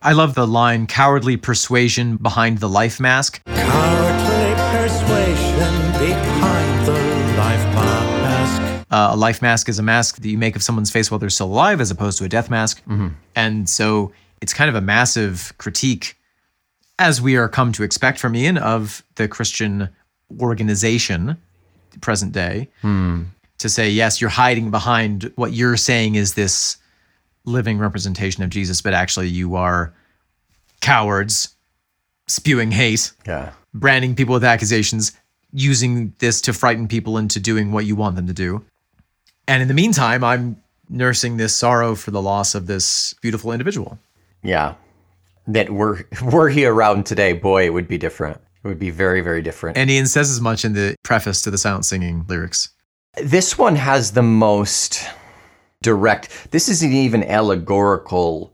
I 0.00 0.12
love 0.12 0.34
the 0.34 0.46
line 0.46 0.86
cowardly 0.86 1.36
persuasion 1.36 2.16
behind 2.16 2.58
the 2.58 2.68
life 2.68 3.00
mask. 3.00 3.42
Cowardly 3.46 4.54
persuasion 4.70 5.92
behind 5.92 5.94
the 5.94 6.08
life 6.08 6.26
mask. 6.26 6.37
Uh, 8.90 9.10
a 9.12 9.16
life 9.16 9.42
mask 9.42 9.68
is 9.68 9.78
a 9.78 9.82
mask 9.82 10.16
that 10.22 10.28
you 10.28 10.38
make 10.38 10.56
of 10.56 10.62
someone's 10.62 10.90
face 10.90 11.10
while 11.10 11.18
they're 11.18 11.28
still 11.30 11.46
alive, 11.48 11.80
as 11.80 11.90
opposed 11.90 12.16
to 12.18 12.24
a 12.24 12.28
death 12.28 12.48
mask. 12.50 12.82
And 13.36 13.68
so 13.68 14.12
it's 14.40 14.54
kind 14.54 14.68
of 14.70 14.74
a 14.74 14.80
massive 14.80 15.52
critique, 15.58 16.16
as 16.98 17.20
we 17.20 17.36
are 17.36 17.48
come 17.48 17.72
to 17.72 17.82
expect 17.82 18.18
from 18.18 18.34
Ian, 18.34 18.56
of 18.56 19.02
the 19.16 19.28
Christian 19.28 19.88
organization, 20.40 21.36
present 22.00 22.32
day, 22.32 22.68
to 22.82 23.68
say, 23.68 23.90
yes, 23.90 24.20
you're 24.20 24.30
hiding 24.30 24.70
behind 24.70 25.32
what 25.36 25.52
you're 25.52 25.76
saying 25.76 26.14
is 26.14 26.34
this 26.34 26.76
living 27.44 27.78
representation 27.78 28.42
of 28.42 28.50
Jesus, 28.50 28.80
but 28.80 28.94
actually 28.94 29.28
you 29.28 29.54
are 29.56 29.92
cowards 30.80 31.54
spewing 32.26 32.70
hate 32.70 33.12
Yeah. 33.26 33.50
branding 33.74 34.14
people 34.14 34.34
with 34.34 34.44
accusations, 34.44 35.12
using 35.52 36.12
this 36.18 36.40
to 36.42 36.52
frighten 36.52 36.88
people 36.88 37.16
into 37.18 37.40
doing 37.40 37.72
what 37.72 37.84
you 37.86 37.96
want 37.96 38.16
them 38.16 38.26
to 38.26 38.32
do. 38.34 38.64
And 39.48 39.62
in 39.62 39.68
the 39.68 39.74
meantime, 39.74 40.22
I'm 40.22 40.62
nursing 40.90 41.38
this 41.38 41.56
sorrow 41.56 41.94
for 41.94 42.10
the 42.10 42.22
loss 42.22 42.54
of 42.54 42.66
this 42.66 43.14
beautiful 43.14 43.50
individual. 43.50 43.98
Yeah. 44.42 44.74
That 45.46 45.70
were 45.70 46.06
were 46.22 46.50
he 46.50 46.66
around 46.66 47.06
today, 47.06 47.32
boy, 47.32 47.64
it 47.64 47.72
would 47.72 47.88
be 47.88 47.98
different. 47.98 48.40
It 48.62 48.68
would 48.68 48.78
be 48.78 48.90
very, 48.90 49.20
very 49.22 49.42
different. 49.42 49.78
And 49.78 49.90
Ian 49.90 50.06
says 50.06 50.30
as 50.30 50.40
much 50.40 50.64
in 50.64 50.74
the 50.74 50.94
preface 51.02 51.42
to 51.42 51.50
the 51.50 51.58
silent 51.58 51.86
singing 51.86 52.24
lyrics. 52.28 52.70
This 53.16 53.56
one 53.56 53.76
has 53.76 54.12
the 54.12 54.22
most 54.22 55.08
direct. 55.82 56.50
This 56.50 56.68
isn't 56.68 56.92
even 56.92 57.24
allegorical. 57.24 58.52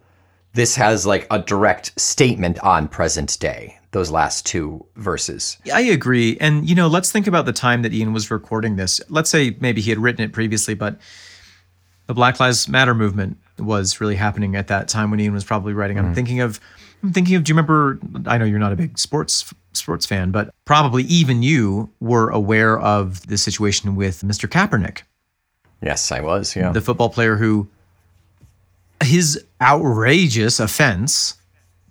This 0.55 0.77
has 0.77 1.05
like 1.05 1.27
a 1.31 1.41
direct 1.41 1.99
statement 2.01 2.59
on 2.61 2.89
present 2.89 3.39
day. 3.41 3.79
Those 3.91 4.11
last 4.11 4.47
two 4.47 4.85
verses. 4.97 5.59
I 5.73 5.83
agree. 5.83 6.37
And, 6.41 6.69
you 6.69 6.75
know, 6.75 6.89
let's 6.89 7.13
think 7.13 7.27
about 7.27 7.47
the 7.47 7.53
time 7.53 7.83
that 7.83 7.93
Ian 7.93 8.13
was 8.13 8.31
recording 8.31 8.77
this. 8.77 9.01
Let's 9.09 9.31
say 9.31 9.57
maybe 9.61 9.81
he 9.81 9.91
had 9.91 10.01
written 10.01 10.25
it 10.25 10.33
previously, 10.33 10.75
but 10.75 10.99
the 12.07 12.15
Black 12.15 12.41
Lives 12.41 12.69
Matter 12.69 12.95
movement 12.95 13.37
was 13.59 14.01
really 14.01 14.17
happening 14.17 14.57
at 14.57 14.67
that 14.69 14.89
time 14.89 15.11
when 15.11 15.21
Ian 15.21 15.33
was 15.33 15.45
probably 15.45 15.75
writing. 15.75 15.99
I'm 15.99 16.07
mm-hmm. 16.07 16.15
thinking 16.15 16.41
of, 16.41 16.59
I'm 17.05 17.13
thinking 17.13 17.37
of, 17.37 17.45
do 17.45 17.51
you 17.51 17.55
remember? 17.55 18.01
I 18.27 18.39
know 18.39 18.45
you're 18.45 18.59
not 18.59 18.73
a 18.73 18.77
big 18.77 18.99
sports 18.99 19.55
sports 19.73 20.07
fan, 20.07 20.31
but 20.31 20.53
probably 20.65 21.05
even 21.05 21.43
you 21.43 21.91
were 22.01 22.31
aware 22.31 22.81
of 22.81 23.27
the 23.27 23.39
situation 23.39 23.95
with 23.97 24.23
Mr. 24.23 24.49
Kaepernick, 24.49 25.03
Yes, 25.85 26.11
I 26.11 26.21
was. 26.21 26.57
Yeah. 26.57 26.73
the 26.73 26.81
football 26.81 27.11
player 27.11 27.37
who 27.37 27.69
his 29.05 29.45
outrageous 29.61 30.61
offense 30.61 31.35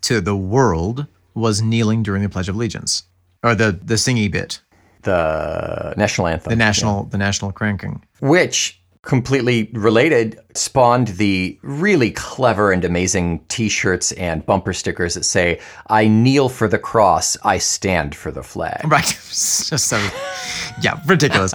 to 0.01 0.21
the 0.21 0.35
world 0.35 1.07
was 1.33 1.61
kneeling 1.61 2.03
during 2.03 2.23
the 2.23 2.29
Pledge 2.29 2.49
of 2.49 2.55
Allegiance 2.55 3.03
or 3.43 3.55
the 3.55 3.71
the 3.83 3.95
singy 3.95 4.31
bit 4.31 4.61
the 5.03 5.93
national 5.97 6.27
anthem. 6.27 6.49
the 6.49 6.55
national 6.55 7.05
the 7.05 7.17
national 7.17 7.51
cranking 7.51 8.03
which 8.19 8.79
completely 9.03 9.69
related, 9.73 10.39
spawned 10.55 11.09
the 11.09 11.59
really 11.61 12.11
clever 12.11 12.71
and 12.71 12.83
amazing 12.83 13.39
t 13.49 13.69
shirts 13.69 14.11
and 14.13 14.45
bumper 14.45 14.73
stickers 14.73 15.13
that 15.13 15.25
say, 15.25 15.59
I 15.87 16.07
kneel 16.07 16.49
for 16.49 16.67
the 16.67 16.79
cross, 16.79 17.37
I 17.43 17.57
stand 17.57 18.15
for 18.15 18.31
the 18.31 18.43
flag. 18.43 18.81
Right. 18.85 19.05
Just 19.29 19.87
so, 19.87 19.97
yeah, 20.81 20.99
ridiculous. 21.05 21.53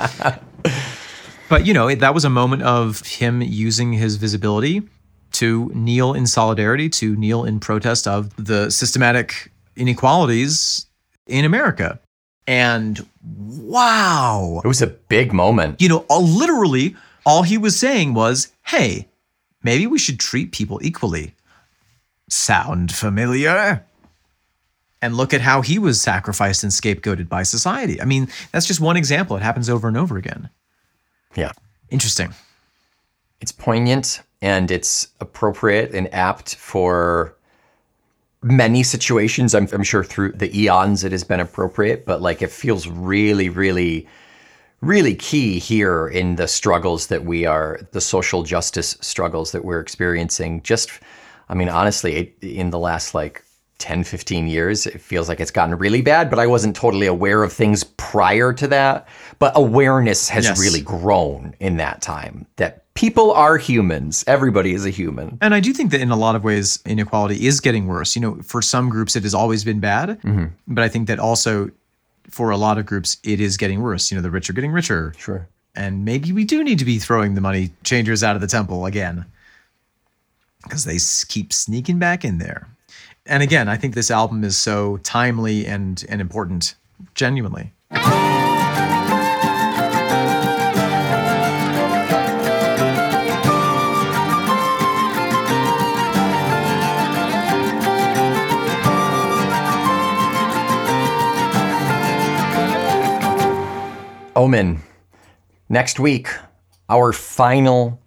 but, 1.49 1.67
you 1.67 1.73
know, 1.73 1.95
that 1.95 2.15
was 2.15 2.25
a 2.25 2.31
moment 2.31 2.63
of 2.63 3.01
him 3.01 3.41
using 3.41 3.95
his 3.95 4.17
visibility 4.17 4.83
to 5.39 5.71
kneel 5.75 6.15
in 6.15 6.27
solidarity, 6.27 6.89
to 6.89 7.15
kneel 7.17 7.45
in 7.45 7.61
protest 7.61 8.09
of 8.09 8.35
the 8.37 8.71
systematic 8.71 9.53
inequalities 9.77 10.87
in 11.27 11.45
America. 11.45 12.01
And 12.47 13.07
wow. 13.23 14.61
It 14.65 14.69
was 14.69 14.83
a 14.83 14.87
big 14.87 15.33
moment. 15.33 15.81
You 15.81 15.89
know, 15.91 16.07
literally, 16.11 16.97
all 17.25 17.43
he 17.45 17.57
was 17.57 17.79
saying 17.79 18.15
was, 18.15 18.49
hey, 18.67 19.07
maybe 19.63 19.87
we 19.87 19.99
should 19.99 20.19
treat 20.19 20.51
people 20.51 20.81
equally. 20.83 21.35
Sound 22.29 22.93
familiar? 22.93 23.85
And 25.01 25.17
look 25.17 25.33
at 25.33 25.41
how 25.41 25.63
he 25.63 25.79
was 25.79 26.01
sacrificed 26.01 26.65
and 26.65 26.73
scapegoated 26.73 27.29
by 27.29 27.45
society. 27.45 28.03
I 28.03 28.05
mean, 28.05 28.29
that's 28.51 28.67
just 28.67 28.81
one 28.81 28.97
example. 28.97 29.37
It 29.37 29.43
happens 29.43 29.71
over 29.71 29.87
and 29.87 29.97
over 29.97 30.17
again. 30.17 30.51
Yeah. 31.37 31.53
Interesting. 31.91 32.35
It's 33.41 33.53
poignant 33.53 34.23
and 34.41 34.71
it's 34.71 35.09
appropriate 35.21 35.95
and 35.95 36.13
apt 36.15 36.55
for 36.57 37.35
many 38.43 38.83
situations. 38.83 39.55
I'm, 39.55 39.69
I'm 39.73 39.83
sure 39.83 40.05
through 40.05 40.33
the 40.33 40.57
eons 40.57 41.05
it 41.05 41.13
has 41.13 41.25
been 41.25 41.41
appropriate, 41.41 42.07
but 42.07 42.23
like 42.23 42.41
it 42.41 42.51
feels 42.51 42.87
really, 42.87 43.49
really, 43.49 44.07
really 44.81 45.15
key 45.17 45.59
here 45.59 46.07
in 46.07 46.37
the 46.37 46.47
struggles 46.47 47.09
that 47.09 47.25
we 47.25 47.47
are, 47.47 47.81
the 47.93 48.01
social 48.01 48.45
justice 48.45 48.97
struggles 49.01 49.51
that 49.53 49.65
we're 49.65 49.81
experiencing. 49.81 50.63
Just, 50.63 50.91
I 51.49 51.55
mean, 51.55 51.69
honestly, 51.69 52.15
it, 52.15 52.37
in 52.43 52.71
the 52.71 52.79
last 52.79 53.13
like 53.15 53.43
10, 53.79 54.05
15 54.05 54.47
years, 54.47 54.87
it 54.87 55.01
feels 55.01 55.29
like 55.29 55.41
it's 55.41 55.51
gotten 55.51 55.77
really 55.77 56.03
bad, 56.03 56.31
but 56.31 56.39
I 56.39 56.47
wasn't 56.47 56.77
totally 56.77 57.07
aware 57.07 57.43
of 57.43 57.53
things 57.53 57.83
prior 57.85 58.53
to 58.53 58.69
that. 58.69 59.09
But 59.41 59.53
awareness 59.57 60.29
has 60.29 60.45
Yes. 60.45 60.61
really 60.61 60.81
grown 60.81 61.55
in 61.59 61.77
that 61.79 62.01
time 62.03 62.47
that 62.57 62.85
people 62.99 63.31
are 63.31 63.57
humans. 63.59 64.25
Everybody 64.27 64.75
is 64.75 64.85
a 64.85 64.91
human. 64.91 65.39
And 65.41 65.55
I 65.55 65.61
do 65.61 65.73
think 65.73 65.93
that 65.93 66.01
in 66.01 66.11
a 66.11 66.17
lot 66.17 66.35
of 66.35 66.43
ways, 66.43 66.81
inequality 66.85 67.47
is 67.47 67.61
getting 67.61 67.87
worse. 67.87 68.17
You 68.17 68.23
know, 68.23 68.35
for 68.43 68.61
some 68.61 68.89
groups, 68.89 69.15
it 69.15 69.23
has 69.23 69.35
always 69.35 69.63
been 69.63 69.79
bad. 69.79 70.21
Mm-hmm. 70.23 70.47
But 70.67 70.83
I 70.83 70.89
think 70.89 71.07
that 71.07 71.21
also 71.21 71.71
for 72.29 72.51
a 72.51 72.57
lot 72.57 72.77
of 72.77 72.87
groups, 72.87 73.17
it 73.23 73.41
is 73.41 73.57
getting 73.57 73.83
worse. 73.83 74.11
You 74.11 74.17
know, 74.17 74.23
the 74.23 74.33
rich 74.33 74.51
are 74.51 74.53
getting 74.53 74.73
richer. 74.73 75.15
Sure. 75.17 75.47
And 75.77 76.05
maybe 76.05 76.33
we 76.33 76.45
do 76.45 76.65
need 76.65 76.81
to 76.81 76.85
be 76.85 76.99
throwing 76.99 77.37
the 77.37 77.41
money 77.41 77.71
changers 77.85 78.25
out 78.25 78.35
of 78.35 78.43
the 78.43 78.49
temple 78.49 78.85
again 78.85 79.25
because 80.65 80.85
they 80.85 80.99
keep 81.29 81.53
sneaking 81.53 82.01
back 82.01 82.25
in 82.25 82.39
there. 82.39 82.67
And 83.27 83.45
again, 83.45 83.69
I 83.69 83.77
think 83.77 83.95
this 83.95 84.11
album 84.11 84.43
is 84.43 84.59
so 84.59 84.97
timely 85.05 85.67
and, 85.67 86.05
and 86.09 86.21
important, 86.21 86.75
genuinely. 87.15 87.73
Omen. 104.39 104.81
Next 105.69 105.99
week, 105.99 106.29
our 106.89 107.13
final 107.13 108.01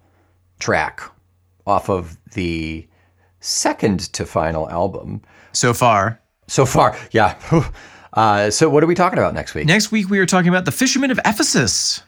track 0.58 1.02
off 1.66 1.90
of 1.90 2.16
the 2.32 2.88
second 3.40 4.00
to 4.14 4.24
final 4.24 4.66
album 4.70 5.20
So 5.52 5.74
far, 5.74 6.22
so 6.48 6.64
far. 6.64 6.96
Yeah. 7.12 7.38
Uh, 8.14 8.50
so, 8.50 8.68
what 8.68 8.84
are 8.84 8.86
we 8.86 8.94
talking 8.94 9.18
about 9.18 9.32
next 9.32 9.54
week? 9.54 9.64
next 9.64 9.90
week 9.90 10.10
we 10.10 10.18
are 10.18 10.26
talking 10.26 10.50
about 10.50 10.66
the 10.66 10.70
Fishermen 10.70 11.10
of 11.10 11.18
Ephesus. 11.24 12.02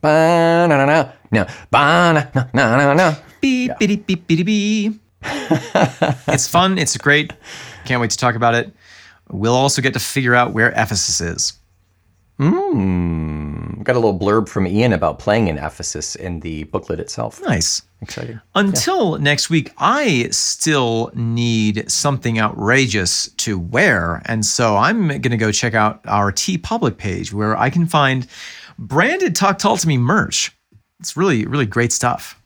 Ba-na-na-na. 0.00 1.12
No. 1.30 1.46
Ba-na-na-na-na. 1.70 3.14
Beep, 3.42 3.72
beep, 3.78 4.06
beep, 4.06 4.26
beep, 4.26 4.46
beep. 4.46 4.94
it's 5.22 6.48
fun. 6.48 6.78
It's 6.78 6.96
great. 6.96 7.34
Can't 7.84 8.00
wait 8.00 8.10
to 8.12 8.16
talk 8.16 8.36
about 8.36 8.54
it. 8.54 8.72
We'll 9.28 9.52
also 9.54 9.82
get 9.82 9.92
to 9.92 10.00
figure 10.00 10.34
out 10.34 10.54
where 10.54 10.70
Ephesus 10.70 11.20
is. 11.20 11.57
Hmm. 12.38 13.82
Got 13.82 13.96
a 13.96 13.98
little 13.98 14.18
blurb 14.18 14.48
from 14.48 14.66
Ian 14.66 14.92
about 14.92 15.18
playing 15.18 15.48
in 15.48 15.58
Ephesus 15.58 16.14
in 16.14 16.40
the 16.40 16.64
booklet 16.64 17.00
itself. 17.00 17.42
Nice. 17.42 17.82
Exciting. 18.00 18.40
Until 18.54 19.18
next 19.18 19.50
week, 19.50 19.72
I 19.78 20.28
still 20.30 21.10
need 21.14 21.90
something 21.90 22.38
outrageous 22.38 23.28
to 23.38 23.58
wear. 23.58 24.22
And 24.26 24.46
so 24.46 24.76
I'm 24.76 25.08
going 25.08 25.22
to 25.22 25.36
go 25.36 25.50
check 25.50 25.74
out 25.74 26.00
our 26.06 26.30
TeePublic 26.30 26.96
page 26.96 27.32
where 27.32 27.56
I 27.56 27.70
can 27.70 27.86
find 27.86 28.28
branded 28.78 29.34
Talk 29.34 29.58
Tull 29.58 29.76
to 29.76 29.88
Me 29.88 29.98
merch. 29.98 30.52
It's 31.00 31.16
really, 31.16 31.44
really 31.44 31.66
great 31.66 31.92
stuff. 31.92 32.40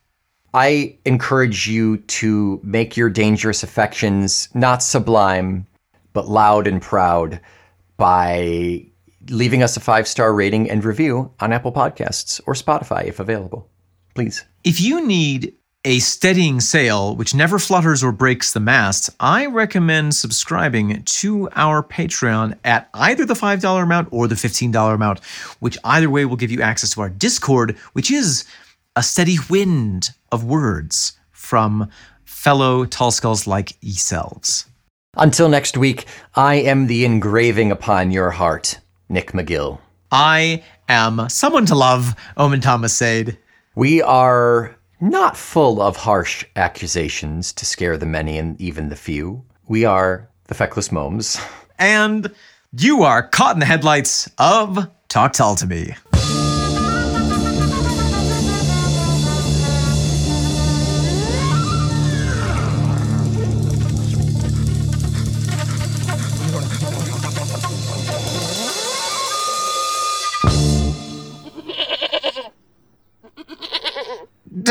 I 0.54 0.96
encourage 1.04 1.68
you 1.68 1.98
to 1.98 2.60
make 2.62 2.96
your 2.96 3.10
dangerous 3.10 3.62
affections 3.62 4.48
not 4.54 4.82
sublime, 4.82 5.66
but 6.12 6.28
loud 6.28 6.66
and 6.66 6.80
proud 6.80 7.40
by 7.96 8.86
leaving 9.30 9.62
us 9.62 9.76
a 9.76 9.80
five 9.80 10.06
star 10.08 10.32
rating 10.32 10.70
and 10.70 10.84
review 10.84 11.32
on 11.40 11.52
Apple 11.52 11.72
Podcasts 11.72 12.40
or 12.46 12.54
Spotify 12.54 13.04
if 13.04 13.20
available. 13.20 13.68
Please. 14.14 14.44
If 14.64 14.80
you 14.80 15.06
need 15.06 15.54
a 15.84 15.98
steadying 15.98 16.60
sail 16.60 17.16
which 17.16 17.34
never 17.34 17.58
flutters 17.58 18.04
or 18.04 18.12
breaks 18.12 18.52
the 18.52 18.60
mast, 18.60 19.10
I 19.18 19.46
recommend 19.46 20.14
subscribing 20.14 21.02
to 21.02 21.48
our 21.56 21.82
Patreon 21.82 22.56
at 22.64 22.88
either 22.94 23.24
the 23.24 23.34
$5 23.34 23.82
amount 23.82 24.08
or 24.12 24.28
the 24.28 24.34
$15 24.34 24.94
amount, 24.94 25.24
which 25.58 25.78
either 25.84 26.08
way 26.08 26.24
will 26.24 26.36
give 26.36 26.52
you 26.52 26.62
access 26.62 26.90
to 26.94 27.00
our 27.00 27.10
Discord, 27.10 27.76
which 27.94 28.10
is 28.10 28.44
a 28.94 29.02
steady 29.02 29.38
wind 29.50 30.10
of 30.30 30.44
words 30.44 31.14
from 31.32 31.90
fellow 32.24 32.84
Tull 32.84 33.10
skulls 33.10 33.46
like 33.46 33.76
yourselves. 33.80 34.66
Until 35.16 35.48
next 35.48 35.76
week, 35.76 36.06
I 36.34 36.54
am 36.54 36.86
the 36.86 37.04
engraving 37.04 37.70
upon 37.70 38.12
your 38.12 38.30
heart, 38.30 38.78
Nick 39.12 39.32
McGill. 39.32 39.78
I 40.10 40.64
am 40.88 41.28
someone 41.28 41.66
to 41.66 41.74
love, 41.74 42.14
Omen 42.36 42.60
Thomas 42.60 42.94
said. 42.94 43.38
We 43.74 44.02
are 44.02 44.74
not 45.00 45.36
full 45.36 45.82
of 45.82 45.96
harsh 45.96 46.44
accusations 46.56 47.52
to 47.54 47.66
scare 47.66 47.98
the 47.98 48.06
many 48.06 48.38
and 48.38 48.60
even 48.60 48.88
the 48.88 48.96
few. 48.96 49.44
We 49.68 49.84
are 49.84 50.28
the 50.46 50.54
feckless 50.54 50.90
momes. 50.90 51.38
And 51.78 52.32
you 52.78 53.02
are 53.02 53.26
caught 53.26 53.56
in 53.56 53.60
the 53.60 53.66
headlights 53.66 54.30
of 54.38 54.88
Talk 55.08 55.32
Tull 55.32 55.56
to 55.56 55.66
Me. 55.66 55.94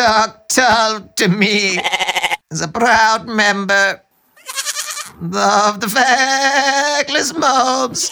Talk 0.02 0.48
Tull 0.48 1.02
to 1.18 1.28
Me 1.28 1.78
as 2.50 2.62
a 2.62 2.68
proud 2.68 3.28
member 3.28 4.02
of 5.22 5.80
the 5.80 5.86
Feckless 5.86 7.38
Momes 7.38 8.10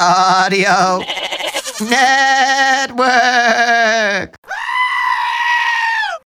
Audio 0.00 1.02
Network. 2.90 3.12